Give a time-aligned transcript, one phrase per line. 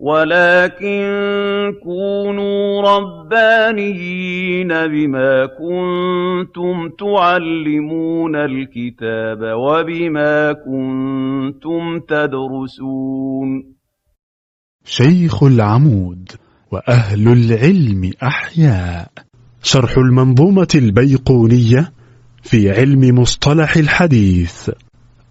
[0.00, 1.02] وَلَٰكِن
[1.82, 13.74] كُونُوا رَبَّانِيِّينَ بِمَا كُنتُمْ تُعَلِّمُونَ الْكِتَابَ وَبِمَا كُنتُمْ تَدْرُسُونَ.
[14.84, 16.28] شيخ العمود
[16.72, 19.10] وأهل العلم أحياء.
[19.62, 21.92] شرح المنظومة البيقونية
[22.42, 24.70] في علم مصطلح الحديث.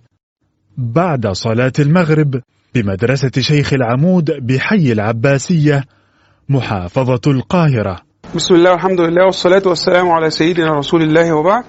[0.76, 2.40] بعد صلاة المغرب
[2.74, 5.84] بمدرسة شيخ العمود بحي العباسية
[6.48, 8.13] محافظة القاهرة.
[8.34, 11.64] بسم الله والحمد لله والصلاة والسلام على سيدنا رسول الله وبعد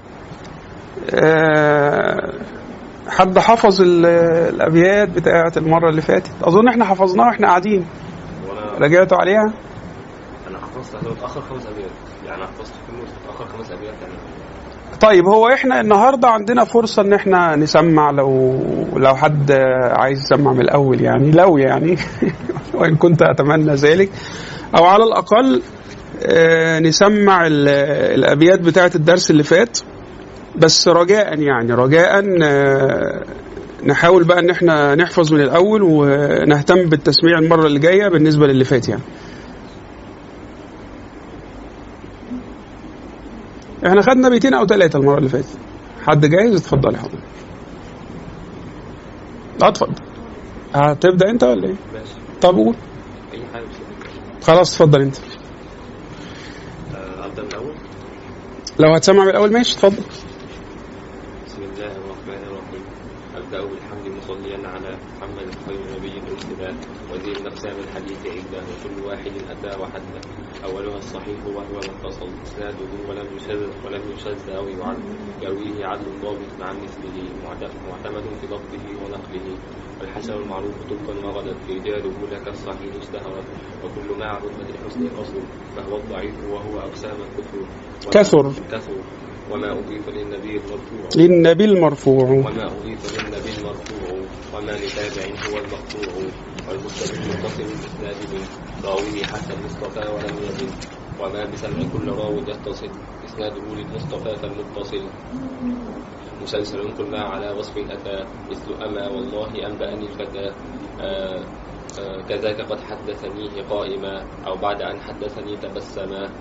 [3.07, 7.85] حد حفظ الأبيات بتاعة المرة اللي فاتت أظن إحنا حفظناها وإحنا قاعدين
[8.79, 9.53] رجعتوا عليها
[10.49, 11.89] أنا حفظت متاخر خمس أبيات.
[12.27, 12.73] يعني حفظت
[13.23, 14.13] متاخر خمس أبيات يعني.
[15.01, 18.59] طيب هو إحنا النهارده عندنا فرصة إن إحنا نسمع لو
[18.95, 19.51] لو حد
[19.91, 21.97] عايز يسمع من الأول يعني لو يعني.
[22.79, 24.09] وإن كنت أتمنى ذلك.
[24.77, 25.61] أو على الأقل
[26.79, 27.67] نسمع ال-
[28.19, 29.79] الأبيات بتاعة الدرس اللي فات.
[30.55, 33.23] بس رجاء يعني رجاء آه،
[33.85, 38.89] نحاول بقى إن إحنا نحفظ من الأول ونهتم بالتسميع المرة اللي جاية بالنسبة للي فات
[38.89, 39.01] يعني.
[43.87, 45.57] إحنا خدنا بيتين أو ثلاثة المرة اللي فاتت.
[46.05, 47.17] حد جاهز؟ اتفضل يا حضرتك.
[49.61, 49.93] اتفضل.
[50.75, 51.75] هتبدأ أنت ولا إيه؟
[52.41, 52.75] طب قول.
[54.43, 55.15] خلاص اتفضل أنت
[56.95, 57.75] آه، ابدا من الأول
[58.79, 60.03] لو هتسمع من الأول ماشي اتفضل.
[61.45, 62.83] بسم الله الرحمن الرحيم.
[63.35, 66.75] أبدأ بالحمد مصليا على محمد خير نبي ارسل
[67.13, 70.24] وزير الأقسام الحديث عده وكل واحد اتى وحده.
[71.05, 74.97] الصحيح وهو متصل اسناده ولم يشذ ولم يشذ أو يعد
[75.41, 79.57] يرويه عدل ضابط مع مثله معت- معتمد في ضبطه ونقله.
[80.01, 83.45] والحسن المعروف طبقا ما غدت رجاله لك الصحيح اشتهرت
[83.83, 85.39] وكل ما عرض لحسن اصل
[85.75, 87.59] فهو الضعيف وهو أقسام الكفر.
[88.11, 88.51] كثر.
[88.71, 88.93] كثر.
[89.51, 91.09] وما أضيف للنبي المرفوع.
[91.15, 92.23] للنبي المرفوع.
[92.29, 94.19] وما أضيف للنبي المرفوع.
[94.55, 96.31] وما لتابع هو المقطوع.
[96.67, 98.43] والمستقيم متصل الإسناد من
[98.83, 100.73] راويه حتى المصطفى ولم يزل.
[101.19, 102.91] وما بسمع كل راو يتصل.
[103.23, 105.13] إسناده للمصطفى فالمتصل
[106.41, 110.47] مسلسل كل على وصف أتى مثل أما والله أنبأني الفتى.
[110.99, 111.49] آه
[111.99, 114.27] آه كذاك قد حدثنيه قائما.
[114.47, 116.33] أو بعد أن حدثني تبسما.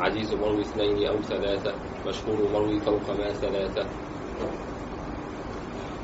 [0.00, 1.74] عزيز مروي اثنين أو ثلاثة.
[2.06, 3.90] مشهور مروي فوق ما ثلاثة.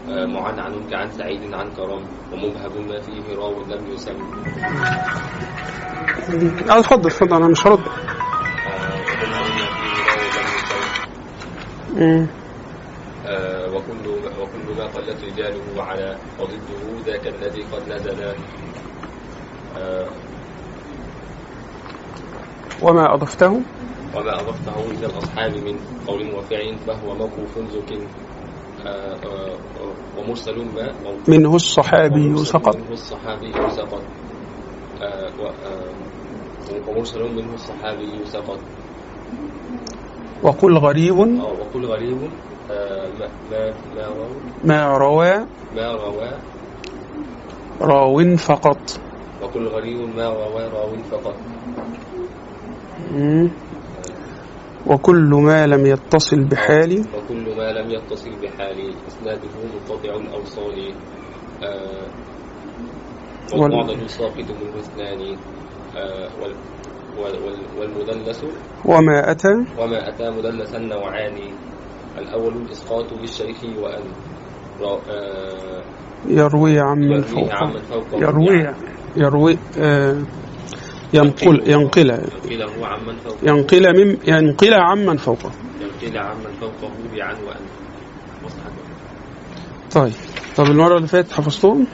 [0.08, 2.02] آه، معنعن كعن سعيد عن كرم
[2.32, 4.16] ومبهم ما فيه راو لم يسم.
[6.70, 7.80] آه اتفضل اتفضل أنا مش هرد.
[13.26, 14.08] آه، وكل
[14.40, 18.34] وكل ما قلت رجاله على وضده ذاك الذي قد نزل.
[19.78, 20.06] آه،
[22.82, 23.62] وما أضفته؟
[24.14, 27.92] وما أضفته إلى الأصحاب من قول وفعل فهو موقوف زك.
[27.92, 28.31] آه،
[30.18, 30.92] ومرسل ما
[31.28, 32.76] منه الصحابي سقط.
[32.76, 34.02] منه الصحابي سقط.
[35.02, 38.58] آه، آه، ومرسل منه الصحابي سقط.
[40.42, 41.18] وقل غريب.
[41.18, 42.18] آه، وكل غريب.
[42.70, 44.14] آه، ما ما
[44.64, 45.34] ما روى؟
[45.76, 46.30] ما روى؟
[47.80, 49.00] راو فقط.
[49.42, 50.16] وكل غريب.
[50.16, 51.34] ما روى؟ راو فقط.
[54.86, 60.94] وكل ما لم يتصل بحال وكل ما لم يتصل بحال إسناده منقطع الأوصال.
[61.62, 62.06] آه،
[63.54, 65.36] وال- والمعضل ساقط منه اثنان
[65.96, 66.56] آه، وال-
[67.18, 68.44] وال- وال- والمدلس.
[68.84, 69.54] وما أتى.
[69.78, 71.38] وما أتى مدلسا نوعان.
[72.18, 74.02] الأول الإسقاط بالشيخ وأن.
[74.82, 75.82] آه،
[76.28, 77.54] يروي عمن يرويه فوقه.
[77.54, 78.18] عمن فوقه.
[78.18, 78.74] يروي
[79.16, 80.16] يروي آه
[81.14, 82.10] ينقل ينقل.
[82.10, 83.38] ينقله عمن فوقه.
[83.42, 85.50] ينقل من ينقل عمن فوقه.
[85.80, 87.60] ينقل عمن فوقه بعن وأن.
[88.44, 88.72] مصحف
[89.94, 90.12] طيب.
[90.56, 91.86] طب المرة اللي فاتت حفظتهم؟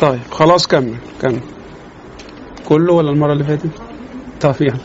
[0.00, 1.40] طيب خلاص كمل كمل.
[2.64, 3.70] كله ولا المرة اللي فاتت؟
[4.40, 4.78] طيب يلا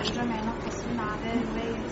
[0.00, 1.84] الجمع نقص من عداء رواية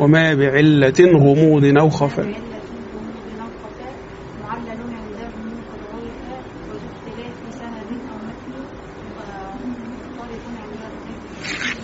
[0.00, 2.34] وما بعلة غموض أو خفاء.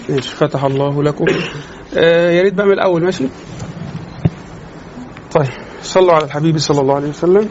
[0.09, 1.25] ماشي فتح الله لكم.
[1.97, 3.25] آه يا ريت بقى من الأول ماشي؟
[5.35, 5.49] طيب
[5.83, 7.49] صلوا على الحبيب صلى الله عليه وسلم.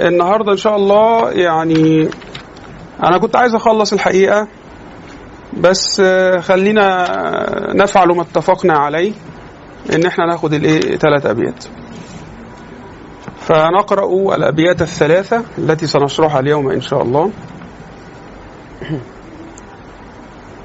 [0.00, 2.08] النهارده إن شاء الله يعني
[3.04, 4.48] أنا كنت عايز أخلص الحقيقة
[5.60, 7.06] بس آه، خلينا
[7.74, 9.12] نفعل ما اتفقنا عليه.
[9.92, 11.64] إن إحنا ناخد الإيه؟ ثلاث أبيات.
[13.40, 17.30] فنقرأ الأبيات الثلاثة التي سنشرحها اليوم إن شاء الله.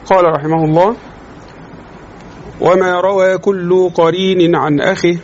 [0.09, 0.95] قال رحمه الله
[2.61, 5.17] وما روى كل قرين عن اخيه.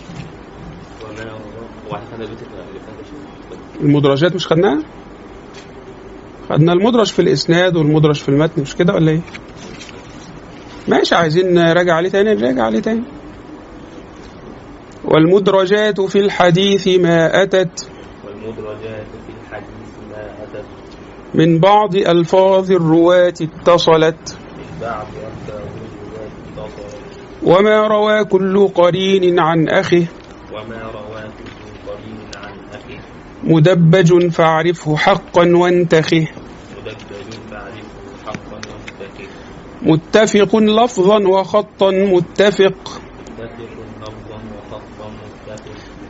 [3.82, 4.84] المدرجات مش خدناها؟
[6.50, 9.22] خدنا المدرج في الإسناد والمدرج في المتن مش كده ولا إيه؟
[10.88, 13.04] ماشي عايزين نراجع عليه تاني؟ نراجع عليه تاني.
[15.12, 17.90] والمدرجات في الحديث ما أتت
[18.26, 20.66] والمدرجات في الحديث ما أتت
[21.34, 27.02] من بعض ألفاظ الرواة اتصلت من بعض ألفاظ الرواة اتصلت.
[27.44, 30.06] وما روى كل قرين عن أخه
[30.54, 33.00] وما رواه كل قرين عن أخيه.
[33.44, 36.28] مدبج فاعرفه حقا وانتخه.
[36.78, 39.28] مدبج فاعرفه حقا وانتكه
[39.82, 43.02] متفق لفظا وخطا متفق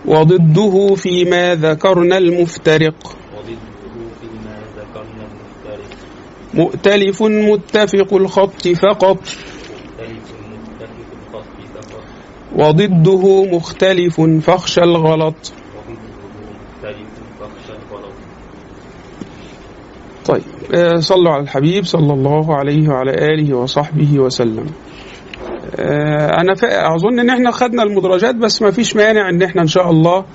[0.06, 3.15] وضده فيما ذكرنا المفترق.
[6.53, 9.18] مؤتلف متفق الخط فقط.
[12.56, 15.53] وضده مختلف فاخشى الغلط.
[20.25, 20.44] طيب
[20.75, 24.65] آه، صلوا على الحبيب صلى الله عليه وعلى آله وصحبه وسلم.
[25.79, 29.68] آه، أنا فا- أظن إن إحنا خدنا المدرجات بس ما فيش مانع إن إحنا إن
[29.68, 30.25] شاء الله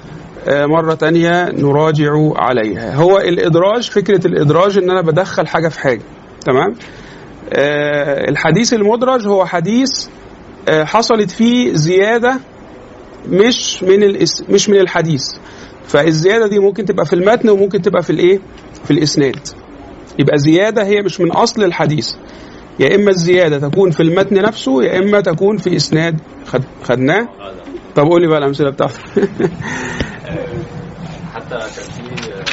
[0.49, 2.95] آه، مرة تانية نراجع عليها.
[2.95, 6.03] هو الإدراج فكرة الإدراج إن أنا بدخل حاجة في حاجة
[6.47, 6.75] تمام؟
[7.53, 10.07] آه، الحديث المدرج هو حديث
[10.71, 12.41] حصلت فيه زيادة
[13.29, 14.43] مش من الإس...
[14.51, 15.25] مش من الحديث.
[15.87, 18.39] فالزيادة دي ممكن تبقى في المتن وممكن تبقى في الإيه؟
[18.85, 19.39] في الإسناد.
[20.19, 22.11] يبقى زيادة هي مش من أصل الحديث.
[22.81, 26.63] يا إما الزيادة تكون في المتن نفسه يا إما تكون في إسناد خد...
[26.83, 27.29] خدناه.
[27.97, 28.99] طب قولي بقى الأمثلة بتاعته
[31.35, 32.45] حتى كان في آه،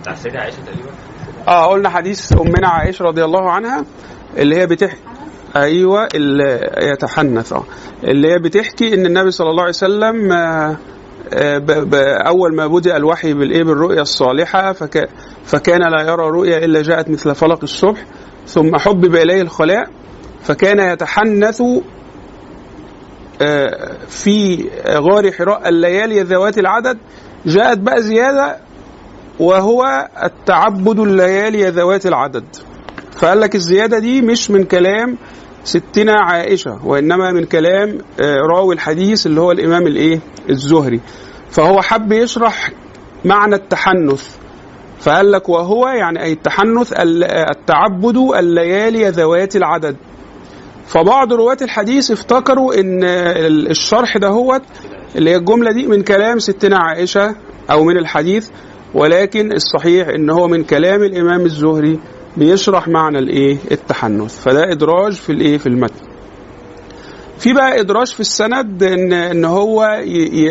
[0.00, 0.90] بتاع عائشة تقريبا.
[1.48, 3.84] آه قلنا حديث أمنا عائشة رضي الله عنها
[4.36, 4.98] اللي هي بتحكي
[5.56, 7.64] أيوه اللي يتحنث آه
[8.04, 10.76] اللي هي بتحكي إن النبي صلى الله عليه وسلم آه،
[11.34, 11.62] آه،
[12.28, 15.08] أول ما بدأ الوحي بالإيه؟ بالرؤيا الصالحة فك
[15.44, 18.04] فكان لا يرى رؤيا إلا جاءت مثل فلق الصبح
[18.46, 19.90] ثم حبب إليه الخلاء
[20.42, 21.62] فكان يتحنث
[23.42, 26.98] آه، في غار حراء الليالي ذوات العدد
[27.46, 28.56] جاءت بقى زيادة
[29.40, 32.44] وهو التعبد الليالي ذوات العدد.
[33.12, 35.18] فقال لك الزيادة دي مش من كلام
[35.68, 40.20] ستنا عائشة وإنما من كلام آه، راوي الحديث اللي هو الإمام الإيه؟
[40.50, 41.00] الزهري.
[41.50, 42.70] فهو حب يشرح
[43.24, 44.36] معنى التحنث.
[45.00, 49.96] فقال لك وهو يعني أي التحنث ال- التعبد الليالي ذوات العدد.
[50.86, 54.60] فبعض رواة الحديث افتكروا إن ال- الشرح ده هو
[55.16, 57.34] اللي هي الجملة دي من كلام ستنا عائشة
[57.70, 58.48] أو من الحديث
[58.94, 61.98] ولكن الصحيح إن هو من كلام الإمام الزهري
[62.36, 64.40] بيشرح معنى الايه؟ التحنث.
[64.40, 66.04] فده ادراج في الايه؟ في المتن.
[67.38, 70.00] في بقى ادراج في السند ان ان هو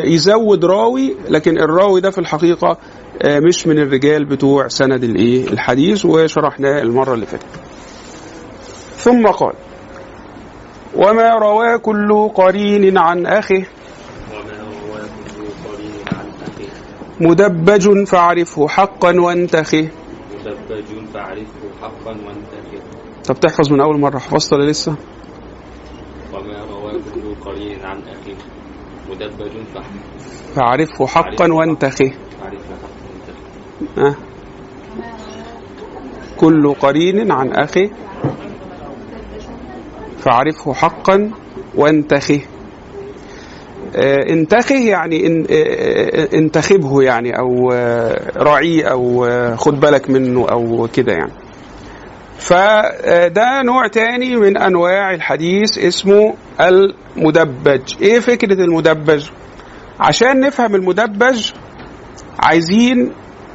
[0.05, 2.77] يزود راوي لكن الراوي ده في الحقيقة
[3.21, 7.45] آه، مش من الرجال بتوع سند الايه؟ الحديث وشرحناه المرة اللي فاتت.
[8.97, 9.53] ثم قال
[10.95, 13.67] وما روى كل قرين عن أخيه.
[17.19, 19.87] مدبج فاعرفه حقا وانتخه.
[20.39, 22.17] مدبج فاعرفه حقا
[23.27, 24.95] طب تحفظ من أول مرة حفظت ولا لسه؟
[26.33, 28.35] وما رواه كل قرين عن أخيه.
[29.09, 32.47] مدبج فاعرفه فاعرفه حقا وانتخه حقا.
[33.97, 34.07] وانتهي.
[34.07, 34.15] أه.
[36.37, 37.89] كل قرين عن اخه
[40.17, 41.31] فاعرفه حقا
[41.75, 42.41] وانتخه
[43.95, 50.87] انتخه يعني آه، آه، انتخبه يعني أو آه، راعيه أو آه، خد بالك منه أو
[50.93, 51.31] كده يعني.
[52.39, 57.81] فده نوع تاني من أنواع الحديث اسمه المدبج.
[58.01, 59.29] إيه فكرة المدبج؟
[59.99, 61.51] عشان نفهم المدبج
[62.39, 63.11] عايزين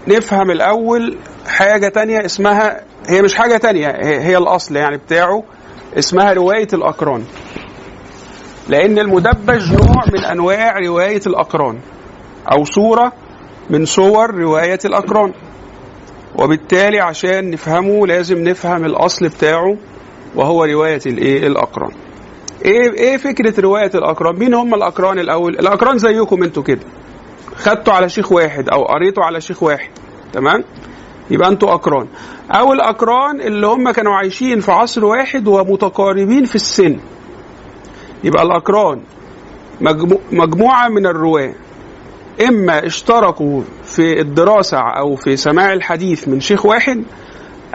[0.08, 5.44] نفهم الأول حاجة تانية اسمها هي مش حاجة تانية هي الأصل يعني بتاعه
[5.98, 7.24] اسمها رواية الأقران.
[8.68, 11.78] لأن المدبج نوع من أنواع رواية الأقران
[12.52, 13.12] أو صورة
[13.70, 15.32] من صور رواية الأقران
[16.36, 19.76] وبالتالي عشان نفهمه لازم نفهم الأصل بتاعه
[20.34, 21.90] وهو رواية الإيه الأقران
[22.64, 26.80] إيه إيه فكرة رواية الأقران؟ مين هم الأقران الأول؟ الأقران زيكم أنتوا كده
[27.56, 29.90] خدتوا على شيخ واحد أو قريتوا على شيخ واحد
[30.32, 30.64] تمام؟
[31.30, 32.06] يبقى أنتوا أقران
[32.50, 36.96] أو الأقران اللي هم كانوا عايشين في عصر واحد ومتقاربين في السن
[38.24, 39.00] يبقى الأقران
[39.80, 41.54] مجمو- مجموعة من الرواة
[42.48, 47.04] إما اشتركوا في الدراسة أو في سماع الحديث من شيخ واحد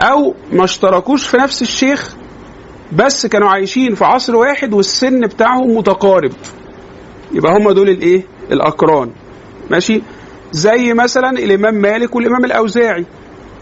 [0.00, 2.16] أو ما اشتركوش في نفس الشيخ
[2.92, 6.32] بس كانوا عايشين في عصر واحد والسن بتاعهم متقارب.
[7.32, 9.10] يبقى هم دول الإيه؟ الأقران.
[9.70, 10.02] ماشي؟
[10.52, 13.04] زي مثلا الإمام مالك والإمام الأوزاعي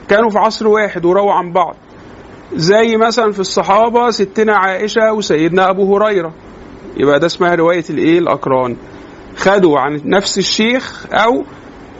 [0.09, 1.77] كانوا في عصر واحد ورووا عن بعض.
[2.55, 6.33] زي مثلا في الصحابة ستنا عائشة وسيدنا أبو هريرة.
[6.97, 8.77] يبقى ده اسمها رواية الإيه؟ الأقران.
[9.37, 11.45] خدوا عن نفس الشيخ أو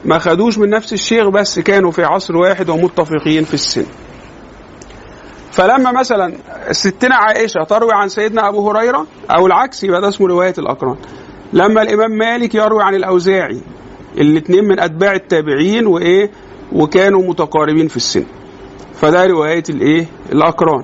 [0.05, 3.85] ما خدوش من نفس الشيخ بس كانوا في عصر واحد ومتفقين في السن.
[5.51, 6.33] فلما مثلا
[6.71, 10.95] ستنا عائشة تروي عن سيدنا أبو هريرة أو العكس يبقى ده اسمه رواية الأقران.
[11.53, 13.61] لما الإمام مالك يروي عن الأوزاعي
[14.17, 16.31] الاثنين من أتباع التابعين وإيه؟
[16.73, 18.25] وكانوا متقاربين في السن.
[18.93, 20.83] فده رواية الإيه؟ الأقران.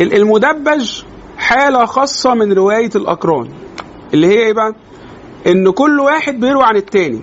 [0.00, 1.02] ال- المدبج
[1.44, 3.48] حالة خاصة من رواية الأقران
[4.14, 4.74] اللي هي إيه بقى؟
[5.46, 7.20] إن كل واحد بيروي عن التاني.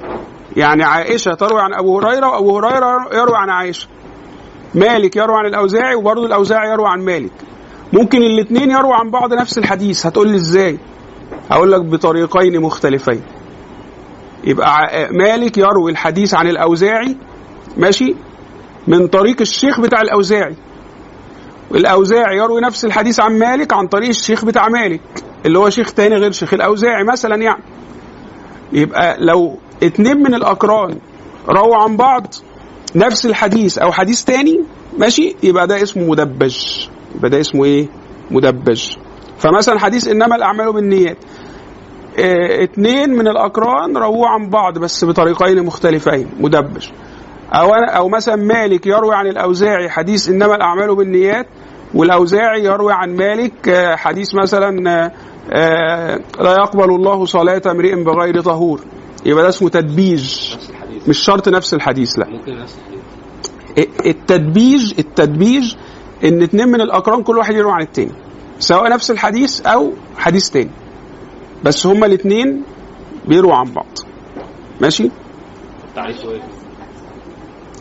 [0.57, 3.87] يعني عائشة تروي عن أبو هريرة وأبو هريرة يروي عن عائشة.
[4.75, 7.31] مالك يروي عن الأوزاعي وبرضه الأوزاعي يروي عن مالك.
[7.93, 10.77] ممكن الاثنين يرووا عن بعض نفس الحديث هتقول لي إزاي؟
[11.51, 13.21] هقول لك بطريقين مختلفين.
[14.43, 17.17] يبقى مالك يروي الحديث عن الأوزاعي
[17.77, 18.15] ماشي؟
[18.87, 20.55] من طريق الشيخ بتاع الأوزاعي.
[21.75, 25.01] الأوزاعي يروي نفس الحديث عن مالك عن طريق الشيخ بتاع مالك
[25.45, 27.63] اللي هو شيخ تاني غير شيخ الأوزاعي مثلا يعني.
[28.73, 30.97] يبقى لو اتنين من الأقران
[31.49, 32.27] رووا عن بعض
[32.95, 34.59] نفس الحديث أو حديث تاني
[34.97, 36.57] ماشي؟ يبقى ده اسمه مدبج.
[37.15, 37.87] يبقى ده اسمه إيه؟
[38.31, 38.91] مدبج.
[39.37, 41.17] فمثلا حديث إنما الأعمال بالنيات.
[42.19, 46.87] آه اتنين من الأقران رووا عن بعض بس بطريقين مختلفين مدبج.
[47.53, 51.47] أنا أو مثلا مالك يروي عن الأوزاعي حديث إنما الأعمال بالنيات
[51.95, 55.11] والأوزاعي يروي عن مالك آه، حديث مثلا آه،
[55.51, 58.81] آه، لا يقبل الله صلاة امرئ بغير طهور.
[59.25, 60.55] يبقى ده اسمه تدبيج.
[61.07, 62.27] مش شرط نفس الحديث لا.
[62.29, 64.05] ممكن نفس الحديث.
[64.05, 65.75] التدبيج التدبيج
[66.23, 68.11] إن اتنين من الاقران كل واحد يروي عن التاني.
[68.59, 70.71] سواء نفس الحديث أو حديث تاني.
[71.63, 72.63] بس هما الاتنين
[73.27, 73.87] بيرووا عن بعض.
[74.81, 75.11] ماشي؟ إيه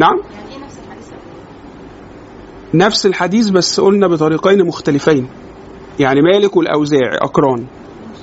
[0.00, 1.08] نعم يعني إيه نفس الحديث
[2.74, 5.28] نفس الحديث بس قلنا بطريقين مختلفين.
[5.98, 7.66] يعني مالك والأوزاعي أقران.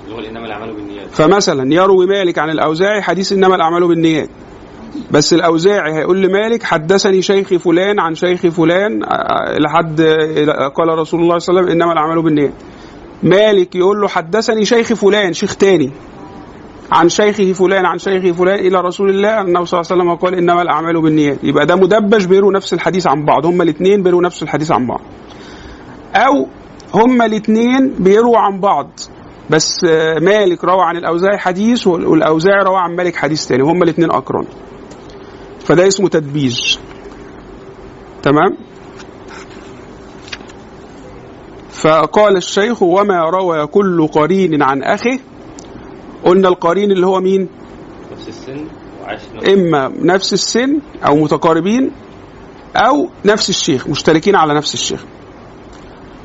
[0.03, 1.07] اللي هو انما الأعمال بالنيات.
[1.11, 4.29] فمثلا يروي مالك عن الأوزاعي حديث إنما الأعمال بالنيات.
[5.11, 11.19] بس الأوزاعي هيقول لمالك حدثني شيخي فلان عن شيخ فلان آه، لحد آه، قال رسول
[11.19, 12.53] الله صلى الله عليه وسلم إنما الأعمال بالنيات.
[13.23, 15.91] مالك يقول له حدثني شيخ فلان شيخ تاني.
[16.91, 19.41] عن شيخه فلان عن شيخه فلان إلى رسول الله.
[19.41, 21.43] انه صلى الله عليه وسلم قال إنما الأعمال بالنيات.
[21.43, 23.45] يبقى ده مدبج بيروا نفس الحديث عن بعض.
[23.45, 25.01] هما الاثنين بيروا نفس الحديث عن بعض.
[26.15, 26.47] أو
[26.93, 28.89] هما الاثنين بيروا عن بعض.
[29.49, 29.83] بس
[30.21, 33.63] مالك روى عن الأوزاعي حديث وال- والأوزاعي روى عن مالك حديث تاني.
[33.63, 34.45] هما الاثنين أقران.
[35.59, 36.77] فده اسمه تدبيج.
[38.23, 38.57] تمام؟
[41.69, 45.19] فقال الشيخ وما روى كل قرين عن اخه
[46.27, 47.47] قلنا القرين اللي هو مين؟
[48.11, 48.67] نفس السن
[49.53, 51.91] إما نفس السن أو متقاربين
[52.75, 55.03] أو نفس الشيخ مشتركين على نفس الشيخ.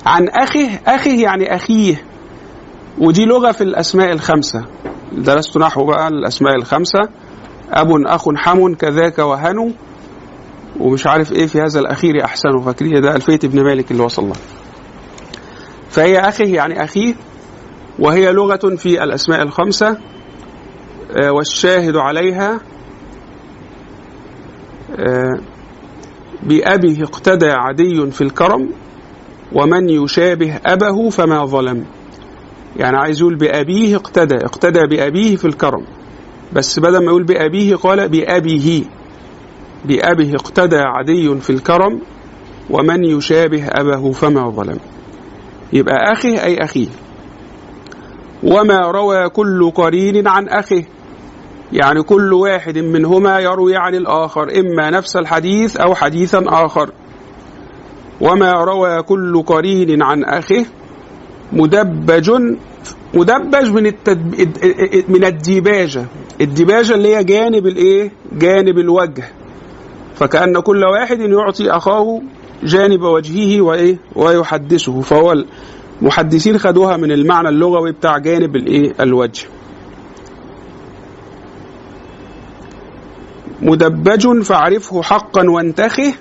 [0.06, 2.04] عن اخه اخه يعني أخيه.
[2.98, 4.64] ودي لغة في الأسماء الخمسة.
[5.12, 7.00] درست نحو بقى الأسماء الخمسة.
[7.70, 9.70] أب أخ حم كذاك وهنو
[10.80, 14.36] ومش عارف إيه في هذا الأخير احسن فاكرين ده الفيه ابن مالك اللي وصل لها
[15.90, 17.14] فهي اخه يعني أخيه.
[18.02, 19.96] وهي لغة في الأسماء الخمسة
[21.16, 22.60] آه، والشاهد عليها
[24.98, 25.40] آه،
[26.42, 28.70] بأبيه اقتدى عدي في الكرم
[29.52, 31.84] ومن يشابه أبه فما ظلم.
[32.76, 35.84] يعني عايز يقول بأبيه اقتدى اقتدى بأبيه في الكرم.
[36.52, 38.82] بس بدل ما يقول بأبيه قال بأبيه.
[39.84, 42.00] بأبيه اقتدى عدي في الكرم
[42.70, 44.78] ومن يشابه أبه فما ظلم.
[45.72, 46.88] يبقى أخي أي أخيه.
[48.42, 50.84] وما روى كل قرين عن أخيه.
[51.72, 56.90] يعني كل واحد منهما يروي عن الآخر إما نفس الحديث أو حديثا آخر.
[58.20, 60.64] وما روى كل قرين عن أخيه
[61.52, 62.30] مدبج
[63.14, 64.48] مدبج من التدب...
[65.08, 66.04] من الديباجة.
[66.40, 69.24] الديباجة اللي هي جانب الإيه؟ جانب الوجه.
[70.14, 72.20] فكأن كل واحد يعطي أخاه
[72.62, 75.00] جانب وجهه وإيه؟ ويحدثه.
[75.00, 75.44] فهو
[76.02, 79.46] المحدثين خدوها من المعنى اللغوي بتاع جانب الإيه؟ الوجه.
[83.62, 86.14] مدبج فاعرفه حقا وانتخه.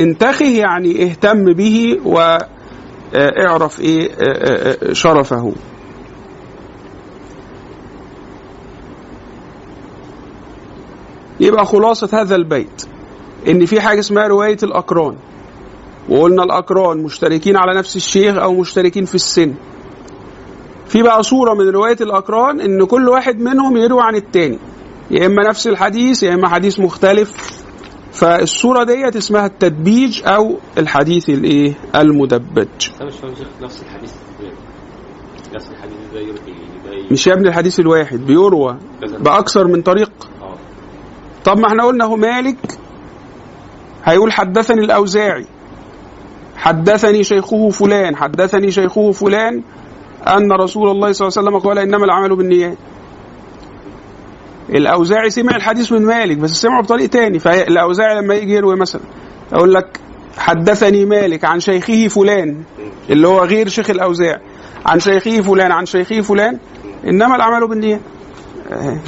[0.00, 5.52] انتخه يعني اهتم به واعرف إيه آه، آه، شرفه.
[11.40, 12.86] يبقى خلاصة هذا البيت.
[13.48, 15.16] إن في حاجة اسمها رواية الأقران.
[16.08, 19.54] وقلنا الأقران مشتركين على نفس الشيخ أو مشتركين في السن.
[20.86, 24.58] في بقى صورة من رواية الأقران إن كل واحد منهم يروي عن التاني.
[25.10, 27.62] يا إما نفس الحديث يا إما حديث مختلف.
[28.12, 32.68] فالصورة ديت اسمها التدبيج أو الحديث الإيه؟ المدبج.
[33.02, 34.12] نفس الحديث
[35.54, 36.22] نفس الحديث إزاي؟
[37.10, 38.78] مش يا ابني الحديث الواحد بيروى.
[39.20, 40.10] بأكثر من طريق.
[40.42, 40.54] آه.
[41.44, 42.78] طب ما إحنا قلنا هو مالك
[44.04, 45.46] هيقول حدثني الأوزاعي.
[46.62, 49.62] حدثني شيخه فلان حدثني شيخه فلان
[50.26, 52.78] أن رسول الله صلى الله عليه وسلم قال إنما العمل بالنيات
[54.70, 59.02] الأوزاعي سمع الحديث من مالك بس سمعه بطريق تاني فالأوزاعي لما يجي يروي مثلا
[59.52, 60.00] يقول لك
[60.38, 62.62] حدثني مالك عن شيخه فلان
[63.10, 64.40] اللي هو غير شيخ الأوزاعي
[64.86, 66.58] عن شيخه فلان عن شيخه فلان
[67.04, 68.00] إنما العمل بالنيات
[68.72, 68.98] آه،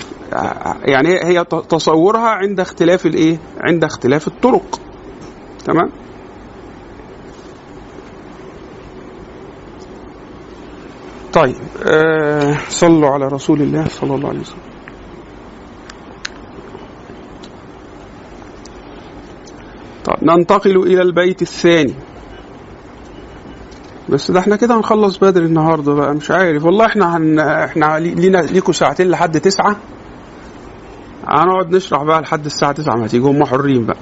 [0.84, 4.80] يعني هي تصورها عند اختلاف الإيه؟ عند اختلاف الطرق.
[5.64, 5.90] تمام؟
[11.34, 14.58] طيب آه صلوا على رسول الله صلى الله عليه وسلم.
[20.04, 21.94] طيب ننتقل إلى البيت الثاني.
[24.08, 28.14] بس ده إحنا كده هنخلص بدري النهارده بقى مش عارف والله إحنا هن إحنا لي-
[28.14, 29.76] لينا ليكوا ساعتين لحد تسعة
[31.28, 33.96] هنقعد نشرح بقى لحد الساعة 9 ما تيجي هم حرين بقى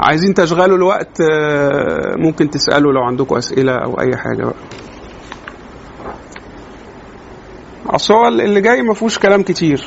[0.00, 4.54] عايزين تشغلوا الوقت آه، ممكن تسألوا لو عندكم أسئلة أو أي حاجة بقى.
[7.86, 9.86] أصل هو اللي جاي ما فيهوش كلام كتير.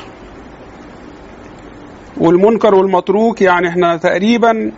[2.16, 4.72] والمنكر والمتروك يعني إحنا تقريبا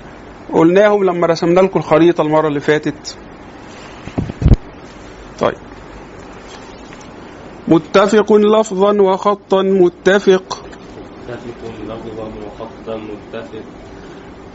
[0.53, 3.17] قلناهم لما رسمنا لكم الخريطة المرة اللي فاتت.
[5.41, 5.55] طيب.
[7.69, 10.65] متفق لفظا وخطا متفق.
[11.29, 13.86] متفق لفظا وخطا متفق.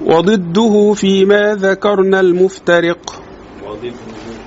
[0.05, 3.23] وضده فيما ذكرنا المفترق.
[3.63, 3.91] وضده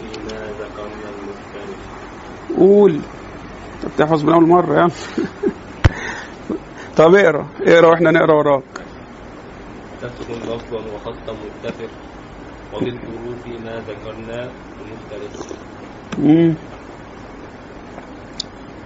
[0.01, 1.77] فيما ذكرنا المفترق
[2.59, 3.01] قول.
[3.85, 4.93] انت بتحفظ من أول مرة يعني
[6.97, 8.62] طب اقرأ اقرأ وإحنا نقرأ وراك.
[10.03, 11.88] متفق لفظا وخطا متفق.
[12.75, 15.47] وضده فيما ذكرنا المفترق.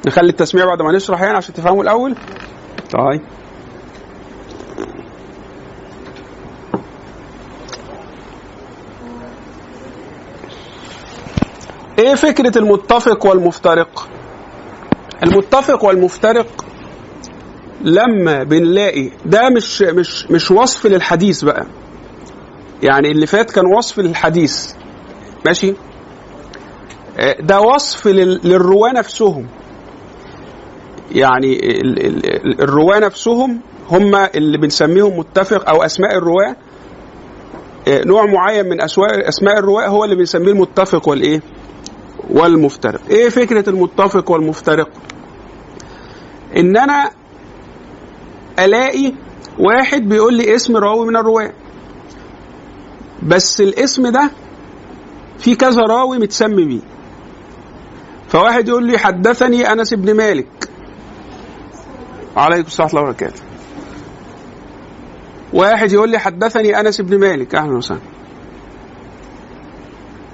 [0.07, 2.15] نخلي التسميع بعد ما نشرح يعني عشان تفهموا الأول.
[2.93, 3.21] طيب.
[12.09, 14.09] إيه فكرة المتفق والمفترق؟
[15.23, 16.65] المتفق والمفترق
[17.81, 21.67] لما بنلاقي ده مش مش مش وصف للحديث بقى.
[22.83, 24.73] يعني اللي فات كان وصف للحديث.
[25.47, 25.75] ماشي؟
[27.19, 29.47] آه، ده وصف لل- للرواة نفسهم.
[31.13, 36.57] يعني ال- ال- ال- الرواة نفسهم هم اللي بنسميهم متفق أو أسماء الرواة.
[37.89, 41.41] آه، نوع معين من أسماء الرواة هو اللي بنسميه المتفق والإيه؟
[42.31, 43.01] والمفترق.
[43.11, 44.89] إيه فكرة المتفق والمفترق؟
[46.57, 47.11] ان أنا
[48.59, 49.13] ألاقي
[49.59, 51.53] واحد بيقول لي اسم راوي من الرواة.
[53.23, 54.31] بس الاسم ده
[55.39, 56.81] في كذا راوي متسمي بيه.
[58.29, 60.69] فواحد يقول لي حدثني أنس بن مالك.
[62.37, 63.43] عليكم السلام ورحمة الله وبركاته.
[65.53, 67.55] واحد يقول لي حدثني أنس بن مالك.
[67.55, 68.01] أهلا وسهلا.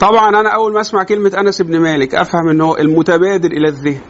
[0.00, 4.00] طبعا أنا أول ما أسمع كلمة أنس بن مالك أفهم ان هو المتبادر إلى الذهن.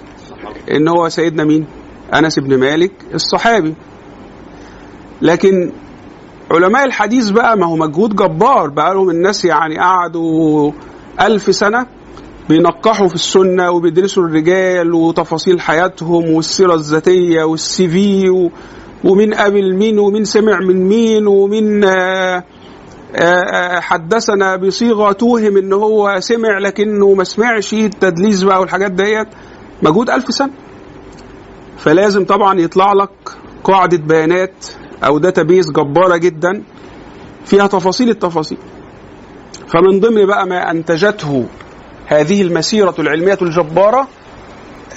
[0.71, 1.67] ان هو سيدنا مين؟
[2.15, 3.75] أنس بن مالك الصحابي.
[5.23, 5.73] لكن
[6.51, 10.73] علماء الحديث بقى ما هو مجهود جبار بقى لهم الناس يعني قعدوا
[11.21, 11.87] ألف سنة
[12.49, 18.31] بينقحوا في السنة وبيدرسوا الرجال وتفاصيل حياتهم والسيرة الذاتية والسي في
[19.05, 22.45] ومين قابل مين ومين سمع من مين ومين آه،
[23.81, 29.29] حدثنا بصيغة توهم إن هو سمع لكنه ما سمعش التدليس بقى والحاجات ديت.
[29.83, 30.51] مجهود ألف سنة.
[31.79, 33.11] فلازم طبعا يطلع لك
[33.65, 34.67] قاعدة بيانات
[35.05, 36.63] أو داتابيز جبارة جدا
[37.45, 38.59] فيها تفاصيل التفاصيل.
[39.69, 41.47] فمن ضمن بقى ما أنتجته
[42.07, 44.09] هذه المسيرة العلمية الجبارة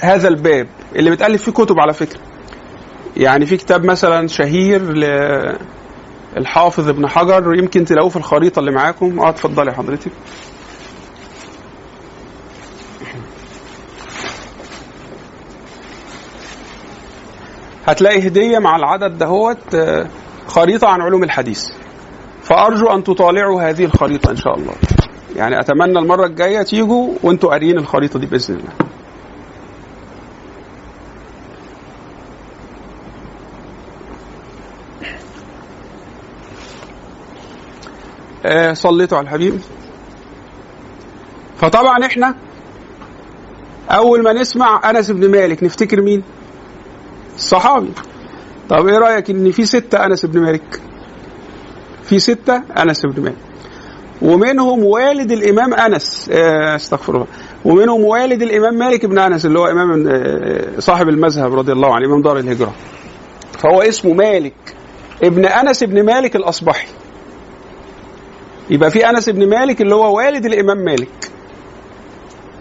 [0.00, 2.20] هذا الباب اللي بتألف فيه كتب على فكرة.
[3.16, 4.80] يعني في كتاب مثلا شهير
[6.38, 9.20] للحافظ ابن حجر يمكن تلاقوه في الخريطة اللي معاكم.
[9.20, 10.12] آه اتفضلي حضرتك.
[17.86, 20.06] هتلاقي هدية مع العدد دهوت آه،
[20.46, 21.68] خريطة عن علوم الحديث.
[22.42, 24.72] فأرجو أن تطالعوا هذه الخريطة إن شاء الله.
[25.36, 28.87] يعني أتمنى المرة الجاية تيجوا وأنتوا قاريين الخريطة دي بإذن الله.
[38.72, 39.60] صليتوا على الحبيب.
[41.56, 42.34] فطبعا إحنا
[43.90, 46.22] أول ما نسمع أنس بن مالك نفتكر مين؟
[47.36, 47.92] الصحابي
[48.68, 50.80] طب إيه رأيك إن في ستة أنس بن مالك؟
[52.02, 53.36] في ستة أنس بن مالك.
[54.22, 57.26] ومنهم والد الإمام أنس آه، أستغفر الله.
[57.64, 62.06] ومنهم والد الإمام مالك بن أنس اللي هو إمام آه، صاحب المذهب رضي الله عنه
[62.06, 62.72] إمام دار الهجرة.
[63.58, 64.74] فهو اسمه مالك.
[65.22, 66.88] ابن أنس بن مالك الأصبحي.
[68.70, 71.30] يبقى في انس بن مالك اللي هو والد الامام مالك.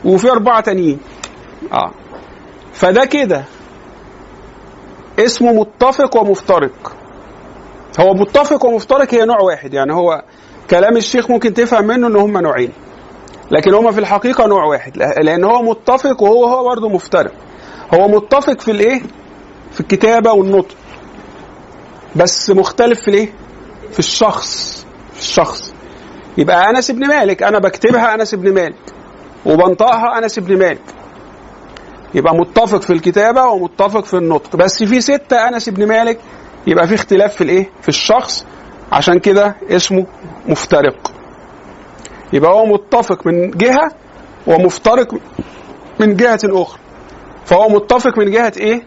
[0.06, 1.00] وفي اربعة تانيين.
[1.74, 1.92] آه.
[2.74, 3.44] فده كده.
[5.20, 6.96] اسمه متفق ومفترق.
[8.00, 9.74] هو متفق ومفترق هي نوع واحد.
[9.74, 10.24] يعني هو
[10.70, 12.72] كلام الشيخ ممكن تفهم منه إن هم نوعين.
[13.52, 14.98] لكن هما في الحقيقة نوع واحد.
[14.98, 17.32] لأن هو متفق وهو هو برضه مفترق.
[17.94, 19.02] هو متفق في الإيه؟
[19.72, 20.76] في الكتابة والنطق.
[22.16, 23.34] بس مختلف في الإيه؟
[23.92, 24.86] في الشخص.
[25.14, 25.77] في الشخص.
[26.38, 28.76] يبقى أنس بن مالك أنا بكتبها أنس بن مالك
[29.46, 30.82] وبنطقها أنس بن مالك.
[32.14, 34.56] يبقى متفق في الكتابة ومتفق في النطق.
[34.56, 36.20] بس في ستة أنس بن مالك
[36.68, 38.46] يبقى في اختلاف في الإيه؟ في الشخص
[38.92, 40.06] عشان كده اسمه
[40.48, 41.12] مفترق.
[42.34, 43.92] يبقى هو متفق من جهة
[44.48, 45.16] ومفترق
[46.00, 46.80] من جهة أخرى.
[47.46, 48.84] فهو متفق من جهة إيه؟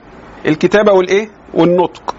[0.46, 2.14] الكتابة والإيه؟ والنطق.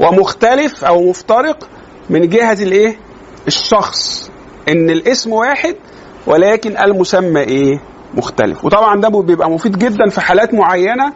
[0.00, 1.68] ومختلف أو مفترق
[2.10, 2.96] من جهة الإيه؟
[3.46, 4.30] الشخص.
[4.68, 5.76] إن الاسم واحد
[6.26, 7.80] ولكن المسمى إيه؟
[8.14, 8.64] مختلف.
[8.64, 11.12] وطبعا ده بيبقى مفيد جدا في حالات معينة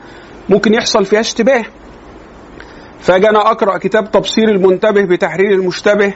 [0.48, 1.64] ممكن يحصل فيها اشتباه.
[3.00, 6.14] فأجي أنا أقرأ كتاب تبصير المنتبه بتحرير المشتبه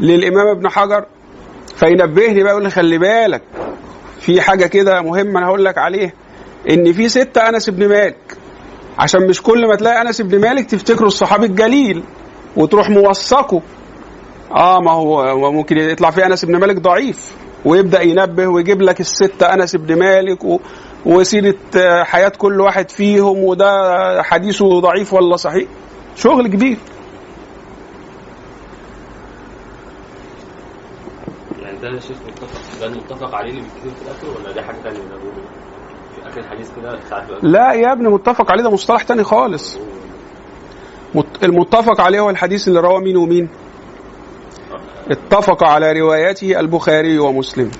[0.00, 1.04] للإمام ابن حجر
[1.76, 3.42] فينبهني بقى يقول لي خلي بالك
[4.20, 6.12] في حاجة كده مهمة أنا هقول لك عليها
[6.70, 8.16] إن في ستة أنس بن مالك.
[8.98, 12.02] عشان مش كل ما تلاقي أنس بن مالك تفتكره الصحابي الجليل
[12.56, 13.62] وتروح موثقه.
[14.54, 19.54] آه ما هو ممكن يطلع في أنس بن مالك ضعيف ويبدأ ينبه ويجيب لك الستة
[19.54, 20.60] أنس بن مالك و...
[21.06, 21.54] وسيرة
[22.04, 25.68] حياة كل واحد فيهم وده حديثه ضعيف ولا صحيح؟
[26.16, 26.78] شغل كبير.
[31.62, 34.98] يعني ده شيخ متفق ده المتفق عليه اللي بيتكتب في الآخر ولا ده حاجة ثانية
[34.98, 35.42] ده بقوله
[36.16, 39.78] في آخر الحديث كده ساعات لا يا ابني متفق عليه ده مصطلح تاني خالص.
[41.14, 43.48] مت- المتفق عليه هو الحديث اللي رواه مين ومين؟
[45.10, 47.70] اتفق على روايته البخاري ومسلم.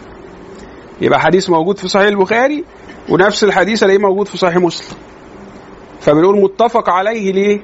[1.01, 2.65] يبقى حديث موجود في صحيح البخاري
[3.09, 4.99] ونفس الحديث الاقيه موجود في صحيح مسلم.
[6.01, 7.61] فبنقول متفق عليه ليه؟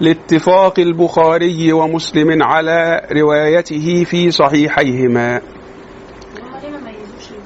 [0.00, 5.42] لاتفاق البخاري ومسلم على روايته في صحيحيهما هم
[6.62, 7.42] ليه ما ميزوش ال-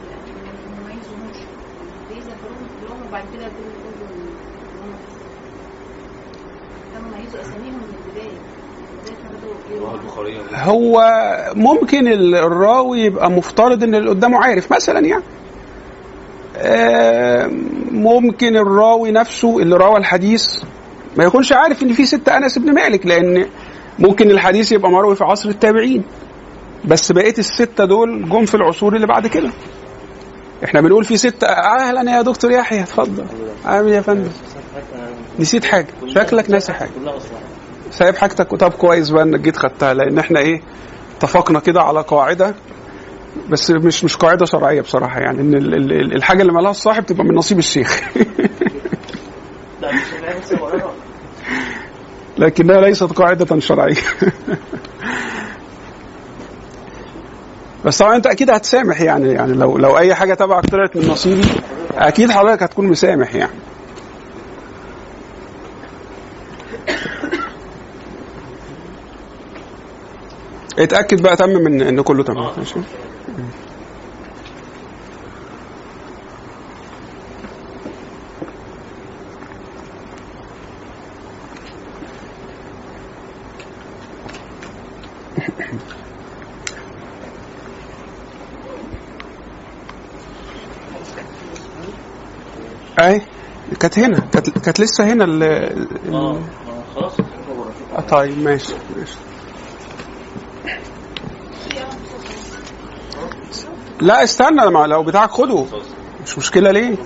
[0.76, 1.36] ما ميزوهوش
[2.10, 4.28] ليه ذكروهم كلهم وبعد كده يقولوا يقولوا إن
[4.82, 5.16] هم بس
[6.92, 8.38] كانوا ميزوا اساميهم من البدايه
[9.02, 9.55] بدايه ما بدأوا رواه يقولوا البخاري ومسلم.
[10.54, 11.02] هو
[11.54, 15.22] ممكن ال- الراوي يبقى مفترض إن اللي قدامه عارف مثلا يعني.
[17.90, 20.58] ممكن الراوي نفسه اللي روى الحديث
[21.16, 23.46] ما يكونش عارف إن في ستة أنس بن مالك لأن
[23.98, 26.02] ممكن الحديث يبقى مروي في عصر التابعين.
[26.84, 29.50] بس بقيه الستة دول جم في العصور اللي بعد كده.
[30.64, 33.24] إحنا بنقول في ستة أهلا يا دكتور يحيى اتفضل.
[33.64, 34.30] عامل إيه يا فندم؟
[35.38, 35.86] نسيت حاجة.
[36.14, 36.90] شكلك ناسي حاجة.
[37.98, 38.50] سايب حاجتك.
[38.50, 40.60] طب كويس بقى إنك جيت خدتها لأن إحنا إيه
[41.18, 42.54] اتفقنا كده على قاعدة
[43.50, 47.24] بس مش مش قاعدة شرعية بصراحة يعني إن ال- ال- الحاجة اللي مالها الصاحب تبقى
[47.24, 48.00] من نصيب الشيخ.
[52.38, 53.96] لكنها ليست قاعدة شرعية.
[57.84, 61.44] بس طبعا أنت أكيد هتسامح يعني يعني لو لو أي حاجة تبعك طلعت من نصيبي
[61.94, 63.52] أكيد حضرتك هتكون مسامح يعني.
[70.78, 72.50] اتأكد بقى تم من إن كله تمام.
[72.58, 72.74] ماشي.
[92.98, 93.20] اهي
[93.80, 96.40] كانت هنا كانت كانت لسه هنا ال ال- آه
[96.94, 97.12] خلاص.
[97.96, 99.16] آه، طيب ماشي ماشي.
[104.00, 105.64] لا استنى ما لو بتاعك خده.
[106.22, 106.96] مش مشكلة ليه؟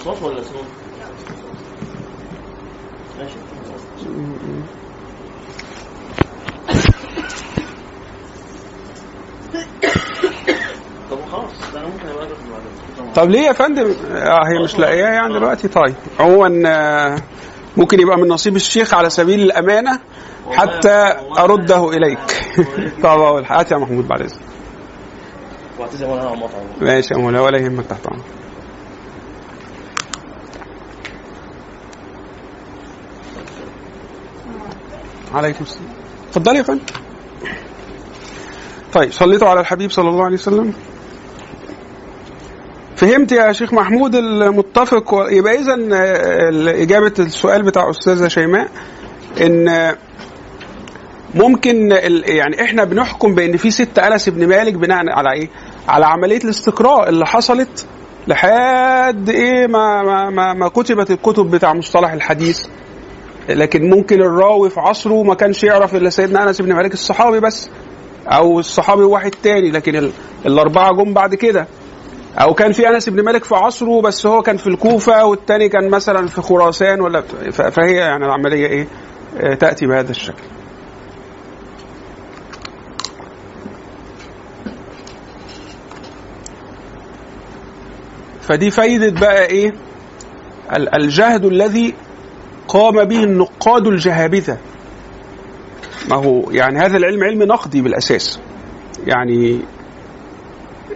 [13.14, 15.68] طب ليه يا فندم؟ آه هي مش لاقياه يعني دلوقتي.
[15.68, 17.16] طيب عموما آه،
[17.76, 19.98] ممكن يبقى من نصيب الشيخ على سبيل الأمانة
[20.50, 22.18] حتى أرده إليك.
[23.02, 24.49] طب اول هات يا محمود بعد إذنك.
[25.90, 28.24] واعتذر وأنا على المطعم ماشي يا مولانا ولا يهمك تحت امرك
[35.34, 35.88] عليكم السلام.
[36.28, 36.80] اتفضلي يا فندم
[38.92, 40.72] طيب صليتوا على الحبيب صلى الله عليه وسلم.
[42.96, 45.74] فهمت يا شيخ محمود المتفق و- يبقى اذا
[46.82, 48.68] إجابة السؤال بتاع أستاذة شيماء
[49.40, 49.94] إن
[51.34, 55.48] ممكن ال- يعني إحنا بنحكم بإن في ست أنس بن مالك بناء على إيه؟
[55.88, 57.86] على عملية الاستقراء اللي حصلت
[58.28, 62.66] لحد إيه ما ما ما, ما كتبت الكتب بتاع مصطلح الحديث.
[63.48, 67.70] لكن ممكن الراوي في عصره ما كانش يعرف إلا سيدنا أنس بن مالك الصحابي بس
[68.28, 70.12] أو الصحابي واحد تاني لكن ال-
[70.46, 71.66] الأربعة جم بعد كده.
[72.38, 75.90] أو كان في أنس بن مالك في عصره بس هو كان في الكوفة والتاني كان
[75.90, 77.20] مثلا في خراسان ولا
[77.52, 78.86] فهي يعني العملية إيه؟
[79.40, 80.42] آه، تأتي بهذا الشكل.
[88.50, 89.68] فدي فايدة بقى
[90.76, 91.94] ال- الجهد الذي
[92.68, 94.58] قام به النقاد الجهابذة.
[96.08, 98.40] ما هو يعني هذا العلم علم نقدي بالأساس.
[99.06, 99.60] يعني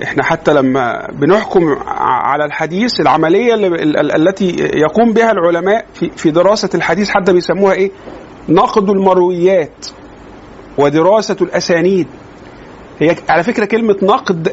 [0.02, 3.54] إحنا حتى لما بنحكم على الحديث العملية
[4.16, 5.84] التي يقوم بها العلماء
[6.16, 7.90] في دراسة الحديث حتى بيسموها إيه؟
[8.48, 9.86] نقد المرويات
[10.78, 12.06] ودراسة الأسانيد.
[13.00, 14.52] هي على فكرة كلمة نقد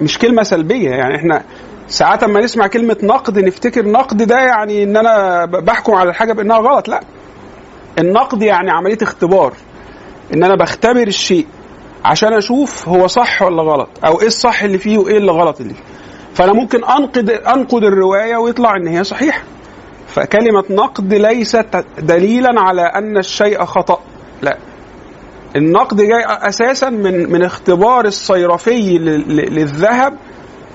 [0.00, 0.90] مش كلمة سلبية.
[0.90, 1.42] يعني إحنا
[1.88, 6.58] ساعات اما نسمع كلمة نقد نفتكر نقد ده يعني إن أنا بحكم على الحاجة بإنها
[6.58, 7.00] غلط لا.
[7.98, 9.52] النقد يعني عملية اختبار.
[10.34, 11.46] إن أنا بختبر الشيء
[12.04, 15.74] عشان أشوف هو صح ولا غلط أو إيه الصح اللي فيه وإيه اللي غلط اللي
[15.74, 15.82] فيه.
[16.34, 19.42] فأنا ممكن أنقد أنقد الرواية ويطلع إن هي صحيحة.
[20.08, 24.00] فكلمة نقد ليست دليلا على أن الشيء خطأ
[24.42, 24.56] لا.
[25.56, 30.14] النقد جاي أساسا من من اختبار الصيرفي لل- لل- للذهب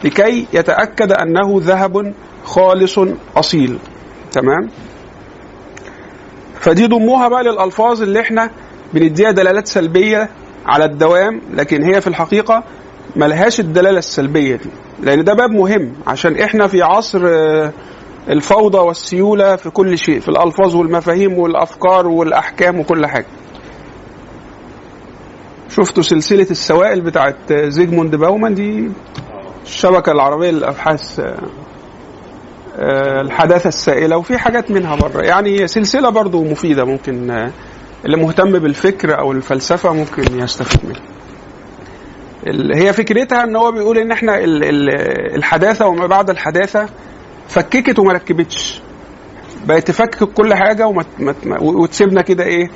[0.04, 2.14] لكي يتأكد أنه ذهب
[2.46, 3.00] خالص
[3.38, 3.78] أصيل.
[4.32, 4.70] تمام؟
[6.60, 8.50] فدي ضموها بقى للألفاظ اللي إحنا
[8.94, 10.30] بنديها دلالات سلبية
[10.66, 12.64] على الدوام لكن هي في الحقيقة
[13.16, 14.70] ملهاش الدلالة السلبية دي
[15.04, 17.72] لأن ده باب مهم عشان إحنا في عصر آه،
[18.30, 23.26] الفوضى والسيولة في كل شيء في الألفاظ والمفاهيم والأفكار والأحكام وكل حاجة.
[25.70, 28.90] شفتوا سلسلة السوائل بتاعت زيجموند باومان دي؟
[29.66, 31.38] الشبكة العربية للأبحاث آه،
[32.78, 37.52] آه، الحداثة السائلة وفي حاجات منها بره يعني سلسلة برضو مفيدة ممكن آه،
[38.06, 41.02] اللي مهتم بالفكر أو الفلسفة ممكن يستفيد منها.
[42.76, 46.86] هي فكرتها إن هو بيقول إن إحنا ال- ال- الحداثة وما بعد الحداثة
[47.48, 48.82] فككت وما ركبتش.
[49.66, 52.70] بقت تفكك كل حاجة وما ما- ما- وتسيبنا كده إيه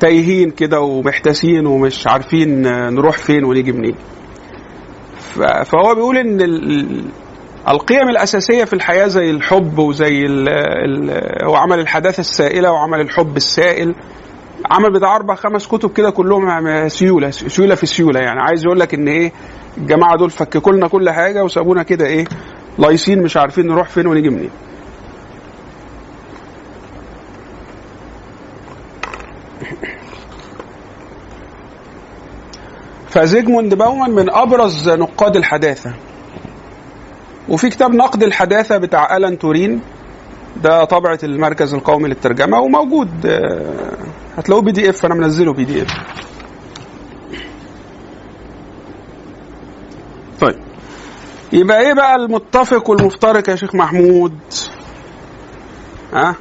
[0.00, 2.62] تايهين كده ومحتاسين ومش عارفين
[2.94, 3.94] نروح فين ونيجي منين.
[5.64, 7.04] فهو بيقول إن ال- ال-
[7.68, 13.36] القيم الأساسية في الحياة زي الحب وزي ال ال هو عمل الحداثة السائلة وعمل الحب
[13.36, 13.94] السائل.
[14.70, 18.40] عمل بتاع أربع خمس كتب كده كلهم سيولة سيولة في سيولة يعني.
[18.40, 19.32] عايز يقول لك إن إيه
[19.78, 22.24] الجماعة دول فككوا لنا كل حاجة وسابونا كده إيه
[22.78, 24.50] لايصين مش عارفين نروح فين ونيجي منين.
[33.10, 35.92] فزيجموند باومان من أبرز نقاد الحداثة.
[37.48, 39.80] وفي كتاب نقد الحداثة بتاع ألان تورين
[40.62, 43.96] ده طبعة المركز القومي للترجمة وموجود آه،
[44.36, 45.88] هتلاقوه PDF أنا منزله PDF.
[50.40, 50.56] طيب.
[51.52, 54.38] يبقى إيه بقى المتفق والمفترق يا شيخ محمود؟
[56.12, 56.34] ها؟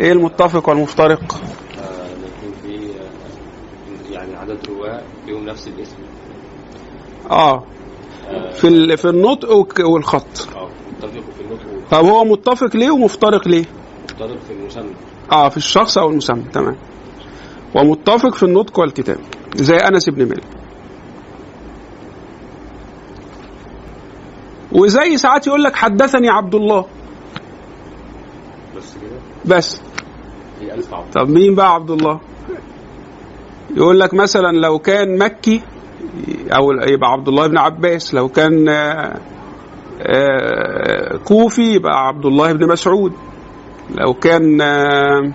[0.00, 2.90] إيه المتفق والمفترق آه، إن يكون في
[4.10, 5.96] آه، يعني عدد رواة لهم نفس الاسم.
[7.30, 7.64] آه.
[8.28, 9.50] آه، في في النطق
[9.80, 10.48] والخط.
[10.56, 10.68] آه.
[10.92, 13.64] متفقوا في النطق طب هو متفق ليه ومفترق ليه؟
[14.10, 14.90] ومفترق في المسمى.
[15.32, 16.42] آه في الشخص أو المسمى.
[16.52, 16.76] تمام.
[17.74, 19.18] ومتفق في النطق والكتاب.
[19.56, 20.44] زي أنس بن مالك.
[24.72, 26.86] وزي ساعات يقول لك حدثني عبد الله.
[28.76, 29.80] بس كده؟ بس.
[31.14, 32.20] طب مين بقى عبد الله؟
[33.76, 35.62] يقول لك مثلا لو كان مكي
[36.52, 39.20] أو يبقى عبد الله بن عباس لو كان آه،
[40.02, 43.12] آه، كوفي يبقى عبد الله بن مسعود.
[43.94, 45.32] لو كان آه،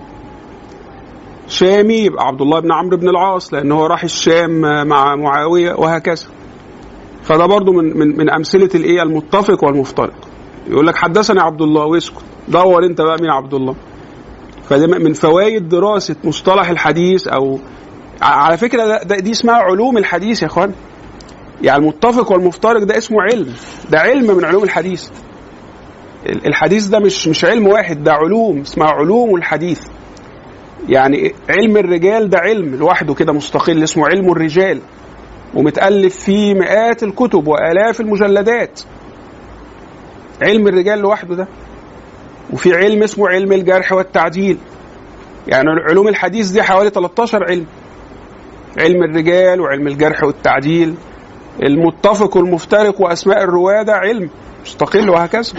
[1.48, 6.26] شامي يبقى عبد الله بن عمرو بن العاص لأن هو راح الشام مع معاوية وهكذا.
[7.22, 10.14] فده برضو من من من أمثلة الايه المتفق والمفترق.
[10.66, 12.24] يقول لك حدثني عبد الله واسكت.
[12.48, 13.74] دور انت بقى مين عبد الله.
[14.64, 17.58] فده من فوائد دراسة مصطلح الحديث أو
[18.22, 20.72] على فكرة ده, دي اسمها علوم الحديث يا إخوان.
[21.62, 23.54] يعني المتفق والمفترق ده اسمه علم.
[23.90, 25.08] ده علم من علوم الحديث.
[26.26, 29.80] ال- الحديث ده مش مش علم واحد ده علوم اسمها علوم الحديث.
[30.88, 34.80] يعني علم الرجال ده علم لوحده كده مستقل اسمه علم الرجال.
[35.54, 38.80] ومتألف فيه مئات الكتب وآلاف المجلدات.
[40.42, 41.48] علم الرجال لوحده ده.
[42.52, 44.58] وفي علم اسمه علم الجرح والتعديل.
[45.48, 47.66] يعني علوم الحديث دي حوالي 13 علم.
[48.78, 50.94] علم الرجال وعلم الجرح والتعديل.
[51.62, 54.30] المتفق والمفترق وأسماء الرواه ده علم
[54.62, 55.52] مستقل وهكذا.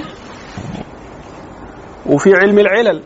[2.06, 3.02] وفي علم العلل